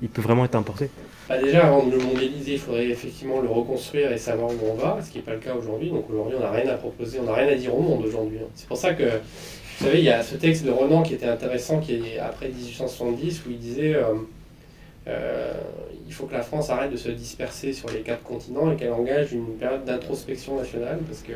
il 0.03 0.09
peut 0.09 0.23
vraiment 0.23 0.45
être 0.45 0.55
importé? 0.55 0.91
Bah 1.29 1.41
déjà, 1.41 1.69
avant 1.69 1.87
de 1.87 1.93
le 1.93 1.99
modéliser, 1.99 2.55
il 2.55 2.59
faudrait 2.59 2.89
effectivement 2.89 3.41
le 3.41 3.49
reconstruire 3.49 4.11
et 4.11 4.19
savoir 4.19 4.51
où 4.51 4.59
on 4.69 4.75
va, 4.75 4.99
ce 5.01 5.11
qui 5.11 5.19
n'est 5.19 5.25
pas 5.25 5.35
le 5.35 5.39
cas 5.39 5.55
aujourd'hui. 5.55 5.91
Donc 5.91 6.11
aujourd'hui, 6.11 6.37
on 6.37 6.43
n'a 6.43 6.51
rien 6.51 6.69
à 6.69 6.75
proposer, 6.75 7.21
on 7.21 7.25
n'a 7.25 7.35
rien 7.35 7.47
à 7.47 7.55
dire 7.55 7.73
au 7.73 7.81
monde 7.81 8.05
aujourd'hui. 8.05 8.39
Hein. 8.43 8.49
C'est 8.57 8.67
pour 8.67 8.77
ça 8.77 8.95
que, 8.95 9.05
vous 9.05 9.85
savez, 9.85 9.99
il 9.99 10.05
y 10.05 10.11
a 10.11 10.25
ce 10.25 10.35
texte 10.35 10.65
de 10.65 10.73
Renan 10.73 11.05
qui 11.05 11.15
était 11.15 11.29
intéressant, 11.29 11.79
qui 11.79 11.95
est 11.95 12.19
après 12.19 12.49
1870, 12.49 13.43
où 13.47 13.51
il 13.53 13.59
disait 13.59 13.95
euh, 13.95 14.15
euh, 15.09 15.53
il 16.07 16.13
faut 16.13 16.27
que 16.27 16.35
la 16.35 16.43
France 16.43 16.71
arrête 16.71 16.93
de 16.93 16.97
se 16.97 17.09
disperser 17.09 17.73
sur 17.73 17.89
les 17.89 18.01
quatre 18.01 18.23
continents 18.23 18.71
et 18.71 18.77
qu'elle 18.77 18.93
engage 18.93 19.33
une 19.33 19.57
période 19.59 19.85
d'introspection 19.85 20.57
nationale 20.57 20.99
parce 21.07 21.23
que 21.23 21.33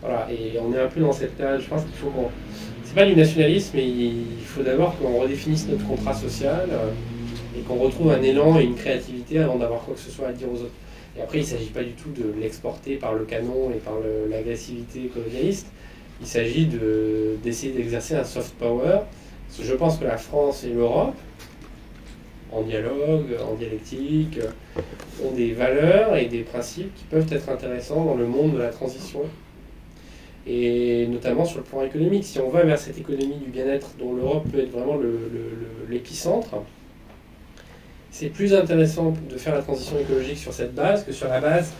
voilà, 0.00 0.26
et 0.30 0.58
on 0.58 0.72
est 0.74 0.80
un 0.80 0.88
peu 0.88 1.00
dans 1.00 1.12
cette 1.12 1.36
période, 1.36 1.60
je 1.60 1.68
pense 1.68 1.82
qu'il 1.82 1.94
faut 1.94 2.08
qu'on. 2.08 2.28
C'est 2.84 2.94
pas 2.94 3.06
du 3.06 3.14
nationalisme, 3.14 3.70
mais 3.74 3.86
il 3.86 4.44
faut 4.44 4.62
d'abord 4.62 4.98
qu'on 4.98 5.20
redéfinisse 5.20 5.68
notre 5.68 5.86
contrat 5.86 6.12
social 6.12 6.68
euh, 6.70 6.90
et 7.56 7.62
qu'on 7.62 7.76
retrouve 7.76 8.10
un 8.10 8.20
élan 8.20 8.58
et 8.58 8.64
une 8.64 8.74
créativité 8.74 9.38
avant 9.38 9.56
d'avoir 9.56 9.80
quoi 9.82 9.94
que 9.94 10.00
ce 10.00 10.10
soit 10.10 10.28
à 10.28 10.32
dire 10.32 10.48
aux 10.48 10.56
autres. 10.56 10.72
Et 11.16 11.22
après, 11.22 11.38
il 11.38 11.44
s'agit 11.44 11.70
pas 11.70 11.82
du 11.82 11.92
tout 11.92 12.10
de 12.10 12.34
l'exporter 12.40 12.96
par 12.96 13.14
le 13.14 13.24
canon 13.24 13.70
et 13.74 13.78
par 13.78 13.94
l'agressivité 14.30 15.10
colonialiste. 15.12 15.68
Il 16.20 16.26
s'agit 16.26 16.68
d'essayer 17.42 17.72
d'exercer 17.72 18.14
un 18.14 18.24
soft 18.24 18.54
power. 18.54 19.00
je 19.60 19.74
pense 19.74 19.98
que 19.98 20.04
la 20.04 20.16
France 20.16 20.64
et 20.64 20.70
l'Europe, 20.70 21.14
en 22.52 22.62
dialogue, 22.62 23.36
en 23.44 23.54
dialectique, 23.54 24.38
ont 25.24 25.32
des 25.32 25.52
valeurs 25.52 26.16
et 26.16 26.26
des 26.26 26.42
principes 26.42 26.94
qui 26.94 27.04
peuvent 27.04 27.26
être 27.32 27.48
intéressants 27.48 28.04
dans 28.04 28.14
le 28.14 28.26
monde 28.26 28.54
de 28.54 28.58
la 28.58 28.68
transition. 28.68 29.20
Et 30.46 31.06
notamment 31.06 31.44
sur 31.44 31.58
le 31.58 31.64
plan 31.64 31.82
économique, 31.82 32.24
si 32.24 32.38
on 32.40 32.50
va 32.50 32.64
vers 32.64 32.78
cette 32.78 32.98
économie 32.98 33.36
du 33.36 33.50
bien-être 33.50 33.90
dont 33.98 34.12
l'Europe 34.14 34.44
peut 34.50 34.58
être 34.58 34.72
vraiment 34.72 34.98
l'épicentre, 35.88 36.56
c'est 38.10 38.28
plus 38.28 38.52
intéressant 38.52 39.14
de 39.30 39.36
faire 39.38 39.54
la 39.54 39.62
transition 39.62 39.98
écologique 39.98 40.36
sur 40.38 40.52
cette 40.52 40.74
base 40.74 41.04
que 41.04 41.12
sur 41.12 41.28
la 41.28 41.40
base 41.40 41.72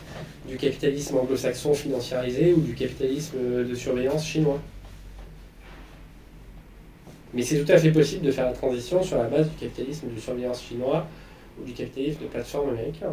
du 0.47 0.57
capitalisme 0.57 1.17
anglo-saxon 1.17 1.73
financiarisé 1.73 2.53
ou 2.53 2.61
du 2.61 2.73
capitalisme 2.73 3.37
de 3.69 3.75
surveillance 3.75 4.25
chinois. 4.25 4.59
Mais 7.33 7.41
c'est 7.41 7.63
tout 7.63 7.71
à 7.71 7.77
fait 7.77 7.91
possible 7.91 8.25
de 8.25 8.31
faire 8.31 8.45
la 8.45 8.53
transition 8.53 9.01
sur 9.01 9.17
la 9.17 9.27
base 9.27 9.49
du 9.49 9.55
capitalisme 9.55 10.07
de 10.13 10.19
surveillance 10.19 10.61
chinois 10.61 11.07
ou 11.59 11.65
du 11.65 11.73
capitalisme 11.73 12.21
de 12.21 12.27
plateforme 12.27 12.69
américain. 12.69 13.11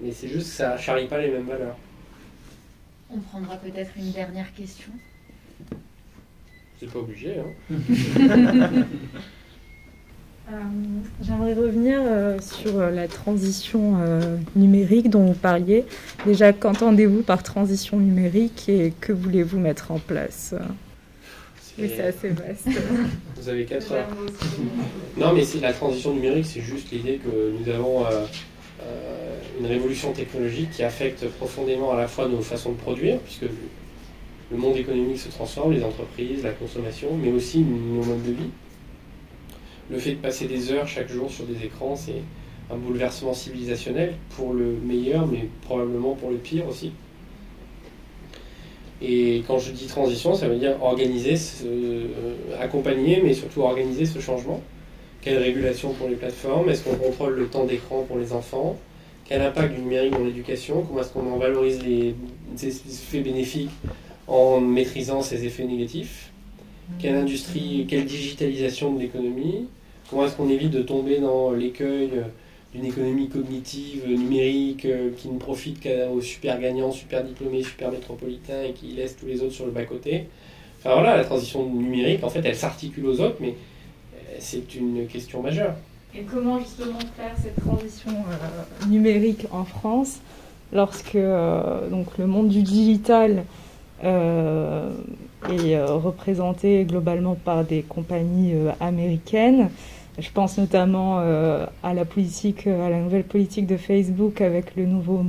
Mais 0.00 0.12
c'est 0.12 0.28
juste 0.28 0.48
que 0.48 0.56
ça 0.56 0.74
ne 0.74 0.78
charrie 0.78 1.06
pas 1.06 1.18
les 1.18 1.30
mêmes 1.30 1.46
valeurs. 1.46 1.76
On 3.10 3.18
prendra 3.18 3.56
peut-être 3.56 3.90
une 3.96 4.12
dernière 4.12 4.52
question. 4.54 4.92
C'est 6.78 6.90
pas 6.90 6.98
obligé. 6.98 7.36
Hein. 7.38 8.84
Euh, 10.48 10.52
j'aimerais 11.22 11.54
revenir 11.54 11.98
euh, 12.00 12.38
sur 12.38 12.78
euh, 12.78 12.92
la 12.92 13.08
transition 13.08 13.96
numérique 14.54 15.10
dont 15.10 15.24
vous 15.24 15.34
parliez. 15.34 15.84
Déjà, 16.24 16.52
qu'entendez-vous 16.52 17.22
par 17.22 17.42
transition 17.42 17.98
numérique 17.98 18.68
et 18.68 18.92
que 19.00 19.12
voulez-vous 19.12 19.58
mettre 19.58 19.90
en 19.90 19.98
place? 19.98 20.54
Oui, 21.78 21.90
c'est 21.94 22.02
assez 22.02 22.28
vaste. 22.30 22.68
Vous 23.36 23.48
avez 23.48 23.64
4 23.64 23.92
heures. 23.92 24.08
Non, 25.16 25.32
mais 25.32 25.42
la 25.60 25.72
transition 25.72 26.14
numérique, 26.14 26.46
c'est 26.46 26.60
juste 26.60 26.90
l'idée 26.90 27.18
que 27.18 27.52
nous 27.52 27.68
avons 27.72 28.06
euh, 28.06 28.24
euh, 28.82 29.38
une 29.60 29.66
révolution 29.66 30.12
technologique 30.12 30.70
qui 30.70 30.82
affecte 30.82 31.26
profondément 31.28 31.92
à 31.92 31.96
la 31.96 32.08
fois 32.08 32.28
nos 32.28 32.40
façons 32.40 32.72
de 32.72 32.76
produire, 32.76 33.18
puisque 33.20 33.50
le 34.50 34.56
monde 34.56 34.76
économique 34.76 35.18
se 35.18 35.28
transforme, 35.28 35.72
les 35.72 35.82
entreprises, 35.82 36.42
la 36.42 36.52
consommation, 36.52 37.08
mais 37.16 37.30
aussi 37.32 37.60
nos 37.60 38.04
modes 38.04 38.22
de 38.22 38.32
vie. 38.32 38.50
Le 39.90 39.98
fait 39.98 40.12
de 40.12 40.20
passer 40.20 40.46
des 40.46 40.72
heures 40.72 40.88
chaque 40.88 41.08
jour 41.08 41.30
sur 41.30 41.44
des 41.44 41.64
écrans, 41.64 41.94
c'est 41.94 42.22
un 42.70 42.76
bouleversement 42.76 43.34
civilisationnel 43.34 44.14
pour 44.30 44.52
le 44.52 44.76
meilleur, 44.84 45.26
mais 45.26 45.48
probablement 45.62 46.14
pour 46.14 46.30
le 46.30 46.36
pire 46.36 46.66
aussi. 46.66 46.92
Et 49.02 49.42
quand 49.46 49.58
je 49.58 49.72
dis 49.72 49.86
transition, 49.86 50.34
ça 50.34 50.48
veut 50.48 50.56
dire 50.56 50.82
organiser, 50.82 51.34
euh, 51.64 52.06
accompagner, 52.60 53.20
mais 53.22 53.34
surtout 53.34 53.62
organiser 53.62 54.06
ce 54.06 54.20
changement. 54.20 54.60
Quelle 55.20 55.38
régulation 55.38 55.92
pour 55.92 56.08
les 56.08 56.14
plateformes? 56.14 56.70
Est-ce 56.70 56.84
qu'on 56.84 56.96
contrôle 56.96 57.34
le 57.34 57.46
temps 57.46 57.64
d'écran 57.64 58.04
pour 58.08 58.16
les 58.16 58.32
enfants? 58.32 58.78
Quel 59.28 59.42
impact 59.42 59.74
du 59.74 59.80
numérique 59.80 60.12
dans 60.12 60.24
l'éducation? 60.24 60.82
Comment 60.82 61.00
est-ce 61.00 61.12
qu'on 61.12 61.32
en 61.32 61.36
valorise 61.36 61.82
les, 61.82 62.14
effets 62.62 63.20
bénéfiques 63.20 63.70
en 64.28 64.60
maîtrisant 64.60 65.20
ces 65.20 65.44
effets 65.44 65.64
négatifs? 65.64 66.30
Quelle 67.00 67.16
industrie, 67.16 67.86
quelle 67.88 68.04
digitalisation 68.04 68.94
de 68.94 69.00
l'économie? 69.00 69.66
Comment 70.08 70.26
est-ce 70.26 70.36
qu'on 70.36 70.48
évite 70.48 70.70
de 70.70 70.82
tomber 70.82 71.18
dans 71.18 71.50
l'écueil 71.50 72.10
une 72.76 72.84
économie 72.84 73.28
cognitive, 73.28 74.02
euh, 74.06 74.16
numérique, 74.16 74.84
euh, 74.84 75.10
qui 75.16 75.28
ne 75.28 75.38
profite 75.38 75.82
qu'aux 75.82 76.20
super 76.20 76.60
gagnants, 76.60 76.92
super 76.92 77.24
diplômés, 77.24 77.62
super 77.62 77.90
métropolitains 77.90 78.62
et 78.62 78.72
qui 78.72 78.88
laisse 78.88 79.16
tous 79.16 79.26
les 79.26 79.42
autres 79.42 79.54
sur 79.54 79.66
le 79.66 79.72
bas-côté. 79.72 80.28
Enfin 80.78 80.94
voilà, 80.94 81.16
la 81.16 81.24
transition 81.24 81.64
numérique, 81.66 82.22
en 82.22 82.28
fait, 82.28 82.42
elle 82.44 82.56
s'articule 82.56 83.06
aux 83.06 83.20
autres, 83.20 83.36
mais 83.40 83.54
euh, 84.14 84.36
c'est 84.38 84.74
une 84.74 85.06
question 85.06 85.42
majeure. 85.42 85.74
Et 86.14 86.22
comment 86.22 86.58
justement 86.58 86.98
faire 87.16 87.34
cette 87.42 87.56
transition 87.56 88.12
numérique 88.88 89.46
en 89.50 89.64
France 89.64 90.20
lorsque 90.72 91.18
donc 91.90 92.16
le 92.16 92.26
monde 92.26 92.48
du 92.48 92.62
digital 92.62 93.44
est 94.02 95.78
représenté 95.84 96.84
globalement 96.84 97.34
par 97.34 97.64
des 97.64 97.82
compagnies 97.82 98.54
américaines 98.80 99.68
je 100.18 100.30
pense 100.30 100.58
notamment 100.58 101.18
euh, 101.20 101.66
à 101.82 101.94
la 101.94 102.04
politique, 102.04 102.66
euh, 102.66 102.86
à 102.86 102.90
la 102.90 103.00
nouvelle 103.00 103.24
politique 103.24 103.66
de 103.66 103.76
Facebook 103.76 104.40
avec 104.40 104.76
le 104.76 104.86
nouveau 104.86 105.24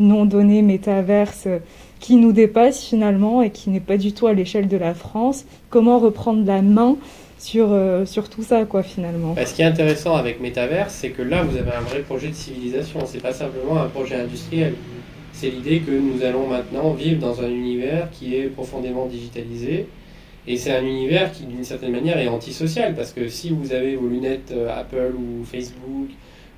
nom 0.00 0.24
donné 0.24 0.62
métaverse 0.62 1.44
euh, 1.46 1.58
qui 2.00 2.16
nous 2.16 2.32
dépasse 2.32 2.84
finalement 2.84 3.42
et 3.42 3.50
qui 3.50 3.70
n'est 3.70 3.80
pas 3.80 3.96
du 3.96 4.12
tout 4.12 4.26
à 4.26 4.32
l'échelle 4.32 4.68
de 4.68 4.76
la 4.76 4.94
France. 4.94 5.44
Comment 5.70 5.98
reprendre 5.98 6.44
la 6.44 6.62
main 6.62 6.96
sur, 7.38 7.76
sur 8.06 8.28
tout 8.28 8.42
ça, 8.42 8.64
quoi, 8.64 8.82
finalement? 8.82 9.32
Bah, 9.34 9.44
Ce 9.44 9.54
qui 9.54 9.62
est 9.62 9.66
intéressant 9.66 10.14
avec 10.14 10.40
métaverse, 10.40 10.94
c'est 10.94 11.10
que 11.10 11.22
là, 11.22 11.42
vous 11.42 11.56
avez 11.56 11.72
un 11.72 11.80
vrai 11.80 12.00
projet 12.00 12.28
de 12.28 12.34
civilisation. 12.34 13.00
C'est 13.06 13.22
pas 13.22 13.32
simplement 13.32 13.80
un 13.80 13.88
projet 13.88 14.16
industriel. 14.16 14.74
C'est 15.32 15.48
l'idée 15.48 15.80
que 15.80 15.90
nous 15.90 16.22
allons 16.22 16.46
maintenant 16.46 16.92
vivre 16.92 17.20
dans 17.20 17.40
un 17.40 17.48
univers 17.48 18.08
qui 18.10 18.36
est 18.36 18.44
profondément 18.44 19.06
digitalisé, 19.06 19.86
et 20.46 20.56
c'est 20.58 20.72
un 20.72 20.84
univers 20.84 21.32
qui, 21.32 21.44
d'une 21.44 21.64
certaine 21.64 21.92
manière, 21.92 22.18
est 22.18 22.28
antisocial, 22.28 22.94
parce 22.94 23.12
que 23.12 23.28
si 23.28 23.48
vous 23.50 23.72
avez 23.72 23.96
vos 23.96 24.08
lunettes 24.08 24.52
euh, 24.52 24.78
Apple 24.78 25.14
ou 25.16 25.44
Facebook, 25.44 26.10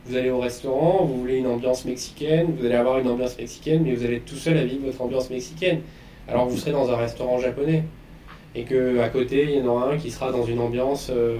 vous 0.06 0.16
allez 0.16 0.30
au 0.30 0.40
restaurant, 0.40 1.04
vous 1.04 1.20
voulez 1.20 1.36
une 1.36 1.46
ambiance 1.46 1.84
mexicaine, 1.84 2.48
vous 2.58 2.64
allez 2.66 2.74
avoir 2.74 2.98
une 2.98 3.08
ambiance 3.08 3.38
mexicaine, 3.38 3.82
mais 3.84 3.94
vous 3.94 4.04
allez 4.04 4.16
être 4.16 4.24
tout 4.24 4.36
seul 4.36 4.56
à 4.56 4.64
vivre 4.64 4.86
votre 4.86 5.00
ambiance 5.02 5.30
mexicaine. 5.30 5.80
Alors 6.28 6.46
vous 6.46 6.56
serez 6.56 6.72
dans 6.72 6.90
un 6.90 6.96
restaurant 6.96 7.38
japonais. 7.38 7.84
Et 8.56 8.64
qu'à 8.64 9.08
côté, 9.10 9.44
il 9.44 9.58
y 9.58 9.62
en 9.62 9.66
aura 9.66 9.92
un 9.92 9.98
qui 9.98 10.10
sera 10.10 10.32
dans 10.32 10.44
une 10.44 10.60
ambiance 10.60 11.10
euh, 11.10 11.38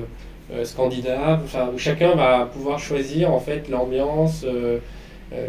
euh, 0.52 0.64
scandinave, 0.64 1.40
enfin, 1.44 1.70
où 1.74 1.78
chacun 1.78 2.14
va 2.14 2.46
pouvoir 2.46 2.78
choisir 2.78 3.32
en 3.32 3.40
fait 3.40 3.68
l'ambiance, 3.68 4.44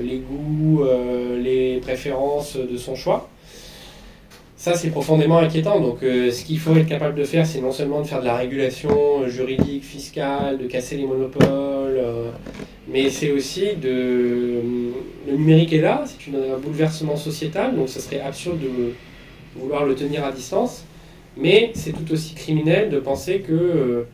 les 0.01 0.17
goûts, 0.17 0.83
les 1.39 1.77
préférences 1.81 2.57
de 2.57 2.77
son 2.77 2.95
choix. 2.95 3.29
Ça, 4.57 4.73
c'est 4.73 4.89
profondément 4.89 5.37
inquiétant. 5.37 5.79
Donc, 5.79 6.01
euh, 6.01 6.31
ce 6.31 6.43
qu'il 6.43 6.57
faut 6.57 6.75
être 6.75 6.87
capable 6.87 7.13
de 7.13 7.23
faire, 7.23 7.45
c'est 7.45 7.61
non 7.61 7.71
seulement 7.71 8.01
de 8.01 8.07
faire 8.07 8.21
de 8.21 8.25
la 8.25 8.35
régulation 8.35 9.21
euh, 9.21 9.27
juridique, 9.27 9.83
fiscale, 9.83 10.57
de 10.57 10.65
casser 10.65 10.97
les 10.97 11.05
monopoles, 11.05 11.45
euh, 11.47 12.31
mais 12.87 13.11
c'est 13.11 13.31
aussi 13.31 13.75
de. 13.75 14.63
Le 15.27 15.37
numérique 15.37 15.73
est 15.73 15.81
là, 15.81 16.03
c'est 16.05 16.31
un 16.31 16.57
bouleversement 16.57 17.15
sociétal, 17.17 17.75
donc 17.75 17.87
ce 17.87 17.99
serait 17.99 18.19
absurde 18.19 18.57
de 18.59 18.93
vouloir 19.55 19.85
le 19.85 19.93
tenir 19.93 20.25
à 20.25 20.31
distance. 20.31 20.85
Mais 21.37 21.69
c'est 21.75 21.91
tout 21.91 22.11
aussi 22.11 22.33
criminel 22.33 22.89
de 22.89 22.99
penser 22.99 23.41
que 23.41 24.07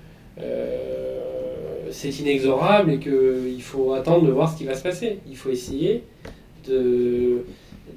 c'est 1.90 2.20
inexorable 2.20 2.92
et 2.92 3.00
qu'il 3.00 3.62
faut 3.62 3.94
attendre 3.94 4.26
de 4.26 4.32
voir 4.32 4.52
ce 4.52 4.58
qui 4.58 4.66
va 4.66 4.76
se 4.76 4.84
passer. 4.84 5.20
Il 5.30 5.38
faut 5.38 5.52
essayer 5.52 6.04
de 6.68 7.46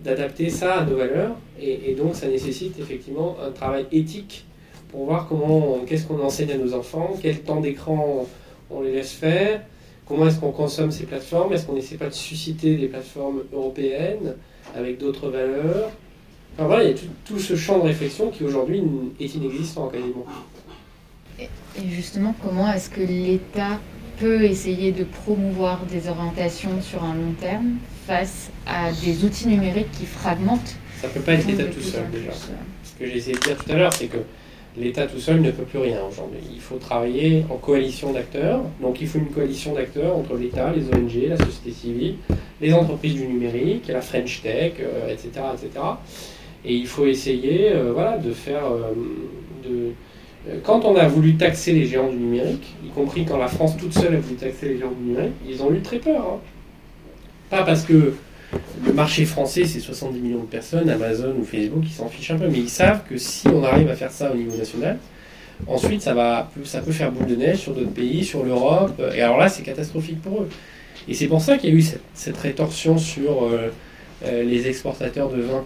d'adapter 0.07 0.49
ça 0.49 0.81
à 0.81 0.85
nos 0.85 0.97
valeurs. 0.97 1.37
Et, 1.61 1.95
donc, 1.95 2.15
ça 2.15 2.29
nécessite 2.29 2.79
effectivement 2.79 3.37
un 3.45 3.51
travail 3.51 3.87
éthique 3.93 4.45
pour 4.91 5.05
voir 5.05 5.27
comment, 5.29 5.81
qu'est-ce 5.87 6.07
qu'on 6.07 6.21
enseigne 6.23 6.53
à 6.53 6.57
nos 6.57 6.75
enfants, 6.75 7.15
quel 7.21 7.41
temps 7.41 7.61
d'écran 7.61 8.27
on 8.71 8.81
les 8.83 8.93
laisse 8.93 9.13
faire, 9.13 9.63
comment 10.07 10.29
est-ce 10.29 10.41
qu'on 10.41 10.53
consomme 10.53 10.91
ces 10.91 11.05
plateformes 11.05 11.53
Est-ce 11.53 11.67
qu'on 11.67 11.75
n'essaie 11.75 11.97
pas 11.97 12.09
de 12.09 12.15
susciter 12.15 12.77
des 12.77 12.87
plateformes 12.87 13.43
européennes 13.53 14.35
avec 14.75 14.99
d'autres 14.99 15.29
valeurs 15.29 15.91
Enfin 16.55 16.69
voilà, 16.69 16.85
il 16.85 16.91
y 16.91 16.93
a 16.93 16.97
tout, 16.97 17.07
tout, 17.25 17.39
ce 17.39 17.55
champ 17.55 17.79
de 17.79 17.85
réflexion 17.85 18.31
qui 18.31 18.45
aujourd'hui 18.45 18.83
est 19.21 19.35
inexistant 19.35 19.89
quasiment. 19.89 20.25
Et 21.39 21.49
justement, 21.91 22.35
comment 22.43 22.73
est-ce 22.73 22.89
que 22.89 23.03
l'État 23.03 23.79
peut 24.19 24.45
essayer 24.45 24.93
de 24.93 25.05
promouvoir 25.05 25.85
des 25.85 26.09
orientations 26.09 26.81
sur 26.81 27.05
un 27.05 27.15
long 27.15 27.35
terme? 27.39 27.77
Face 28.07 28.51
à 28.67 28.93
des 28.93 29.25
outils 29.25 29.49
numériques 29.49 29.91
qui 29.93 30.07
fragmentent 30.07 30.77
Ça 31.01 31.09
ne 31.09 31.13
peut 31.13 31.21
pas 31.21 31.33
être 31.33 31.47
l'État 31.47 31.65
tout 31.65 31.81
seul 31.81 32.05
déjà. 32.11 32.33
Ce 32.33 32.99
que 32.99 33.07
j'ai 33.07 33.17
essayé 33.17 33.35
de 33.35 33.41
dire 33.41 33.57
tout 33.57 33.73
à 33.73 33.75
l'heure, 33.75 33.93
c'est 33.93 34.07
que 34.07 34.19
l'État 34.79 35.07
tout 35.07 35.19
seul 35.19 35.41
ne 35.41 35.51
peut 35.51 35.65
plus 35.65 35.79
rien 35.79 35.99
aujourd'hui. 36.09 36.41
Il 36.55 36.61
faut 36.61 36.77
travailler 36.77 37.45
en 37.51 37.57
coalition 37.57 38.13
d'acteurs. 38.13 38.61
Donc 38.81 39.01
il 39.01 39.09
faut 39.09 39.19
une 39.19 39.31
coalition 39.31 39.75
d'acteurs 39.75 40.17
entre 40.17 40.37
l'État, 40.37 40.73
les 40.73 40.87
ONG, 40.89 41.29
la 41.29 41.37
société 41.37 41.73
civile, 41.73 42.17
les 42.61 42.73
entreprises 42.73 43.15
du 43.15 43.27
numérique, 43.27 43.89
la 43.89 44.01
French 44.01 44.43
Tech, 44.43 44.75
etc., 45.09 45.31
euh, 45.37 45.55
etc. 45.55 45.85
Et 46.65 46.75
il 46.75 46.87
faut 46.87 47.07
essayer 47.07 47.73
euh, 47.73 47.93
voilà, 47.93 48.19
de 48.19 48.33
faire... 48.33 48.67
Euh, 48.67 48.93
de, 49.65 49.93
quand 50.63 50.85
on 50.85 50.95
a 50.95 51.09
voulu 51.09 51.37
taxer 51.37 51.73
les 51.73 51.87
géants 51.87 52.09
du 52.09 52.17
numérique, 52.17 52.77
y 52.85 52.91
compris 52.91 53.25
quand 53.25 53.37
la 53.37 53.49
France 53.49 53.77
toute 53.77 53.93
seule 53.93 54.15
a 54.15 54.21
voulu 54.21 54.37
taxer 54.37 54.69
les 54.69 54.79
géants 54.79 54.93
du 54.93 55.11
numérique, 55.11 55.35
ils 55.49 55.61
ont 55.61 55.73
eu 55.73 55.81
très 55.81 55.99
peur. 55.99 56.21
Hein. 56.21 56.41
Pas 57.51 57.63
parce 57.63 57.83
que 57.83 58.15
le 58.85 58.93
marché 58.93 59.25
français, 59.25 59.65
c'est 59.65 59.81
70 59.81 60.21
millions 60.21 60.41
de 60.41 60.47
personnes, 60.47 60.89
Amazon 60.89 61.35
ou 61.39 61.45
Facebook, 61.45 61.85
ils 61.85 61.93
s'en 61.93 62.09
fichent 62.09 62.31
un 62.31 62.39
peu, 62.39 62.49
mais 62.49 62.59
ils 62.59 62.69
savent 62.69 63.03
que 63.09 63.17
si 63.17 63.49
on 63.49 63.63
arrive 63.65 63.89
à 63.91 63.97
faire 63.97 64.11
ça 64.11 64.33
au 64.33 64.37
niveau 64.37 64.57
national, 64.57 64.99
ensuite 65.67 66.03
ça, 66.03 66.15
va, 66.15 66.51
ça 66.65 66.81
peut 66.81 66.93
faire 66.93 67.13
boule 67.13 67.27
de 67.27 67.37
neige 67.37 67.59
sur 67.59 67.75
d'autres 67.75 67.93
pays, 67.93 68.25
sur 68.25 68.45
l'Europe, 68.45 69.01
et 69.15 69.21
alors 69.21 69.39
là, 69.39 69.49
c'est 69.49 69.63
catastrophique 69.63 70.21
pour 70.23 70.43
eux. 70.43 70.49
Et 71.09 71.15
c'est 71.15 71.27
pour 71.27 71.41
ça 71.41 71.57
qu'il 71.57 71.71
y 71.71 71.73
a 71.73 71.77
eu 71.77 71.85
cette, 72.15 72.37
rétorsion 72.39 72.99
sur 72.99 73.45
euh, 73.45 73.71
euh, 74.25 74.43
les 74.43 74.69
exportateurs 74.69 75.31
de 75.31 75.41
vin. 75.41 75.65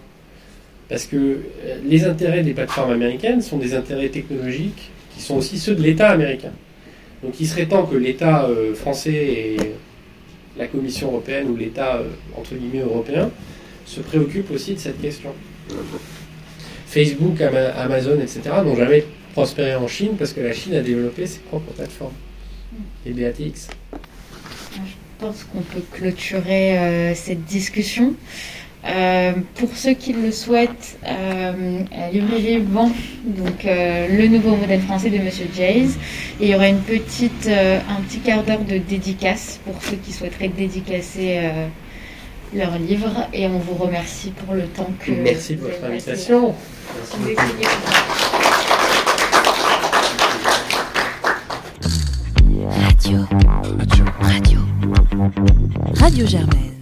Parce 0.88 1.06
que 1.06 1.16
euh, 1.16 1.38
les 1.84 2.04
intérêts 2.04 2.42
des 2.42 2.52
plateformes 2.52 2.92
américaines 2.92 3.40
sont 3.40 3.56
des 3.56 3.74
intérêts 3.74 4.08
technologiques 4.08 4.90
qui 5.14 5.22
sont 5.22 5.36
aussi 5.36 5.58
ceux 5.58 5.74
de 5.74 5.82
l'État 5.82 6.10
américain. 6.10 6.52
Donc 7.22 7.40
il 7.40 7.46
serait 7.46 7.66
temps 7.66 7.84
que 7.84 7.96
l'État 7.96 8.48
français 8.74 9.56
la 10.57 10.66
Commission 10.66 11.09
européenne 11.09 11.48
ou 11.48 11.57
l'État, 11.57 11.96
euh, 11.96 12.09
entre 12.36 12.55
guillemets, 12.55 12.84
européen, 12.84 13.30
se 13.86 14.01
préoccupe 14.01 14.51
aussi 14.51 14.74
de 14.74 14.78
cette 14.78 15.01
question. 15.01 15.30
Facebook, 16.86 17.40
Amazon, 17.40 18.20
etc. 18.20 18.40
n'ont 18.64 18.74
jamais 18.74 19.05
prospéré 19.32 19.76
en 19.76 19.86
Chine 19.86 20.12
parce 20.18 20.32
que 20.32 20.40
la 20.40 20.53
Chine 20.53 20.74
a 20.74 20.80
développé 20.80 21.26
ses 21.26 21.38
propres 21.40 21.72
plateformes. 21.72 22.14
Les 23.07 23.12
BATX. 23.12 23.68
Je 24.74 25.26
pense 25.26 25.44
qu'on 25.44 25.61
peut 25.61 25.82
clôturer 25.92 26.78
euh, 26.78 27.14
cette 27.14 27.44
discussion. 27.44 28.14
Euh, 28.86 29.32
pour 29.56 29.68
ceux 29.74 29.92
qui 29.92 30.14
le 30.14 30.32
souhaitent, 30.32 30.98
euh, 31.06 31.80
librairie 32.12 32.58
vend 32.58 32.90
donc 33.24 33.66
euh, 33.66 34.08
le 34.08 34.26
nouveau 34.28 34.56
modèle 34.56 34.80
français 34.80 35.10
de 35.10 35.18
Monsieur 35.18 35.46
Jays. 35.54 35.90
Et 36.40 36.46
il 36.46 36.48
y 36.48 36.54
aura 36.54 36.68
une 36.68 36.80
petite, 36.80 37.46
euh, 37.46 37.78
un 37.90 38.00
petit 38.02 38.20
quart 38.20 38.42
d'heure 38.42 38.64
de 38.64 38.78
dédicace 38.78 39.60
pour 39.64 39.74
ceux 39.82 39.96
qui 39.96 40.12
souhaiteraient 40.12 40.48
dédicacer 40.48 41.40
leur 42.54 42.78
livre. 42.78 43.28
Et 43.34 43.46
on 43.46 43.58
vous 43.58 43.74
remercie 43.74 44.30
pour 44.30 44.54
le 44.54 44.64
temps 44.64 44.90
que. 44.98 45.12
Merci 45.12 45.56
de 45.56 45.60
votre 45.60 45.84
invitation. 45.84 46.54
Radio. 52.68 53.18
Radio. 53.78 54.04
Radio. 54.22 54.58
Radio 55.96 56.26
Germaine. 56.26 56.79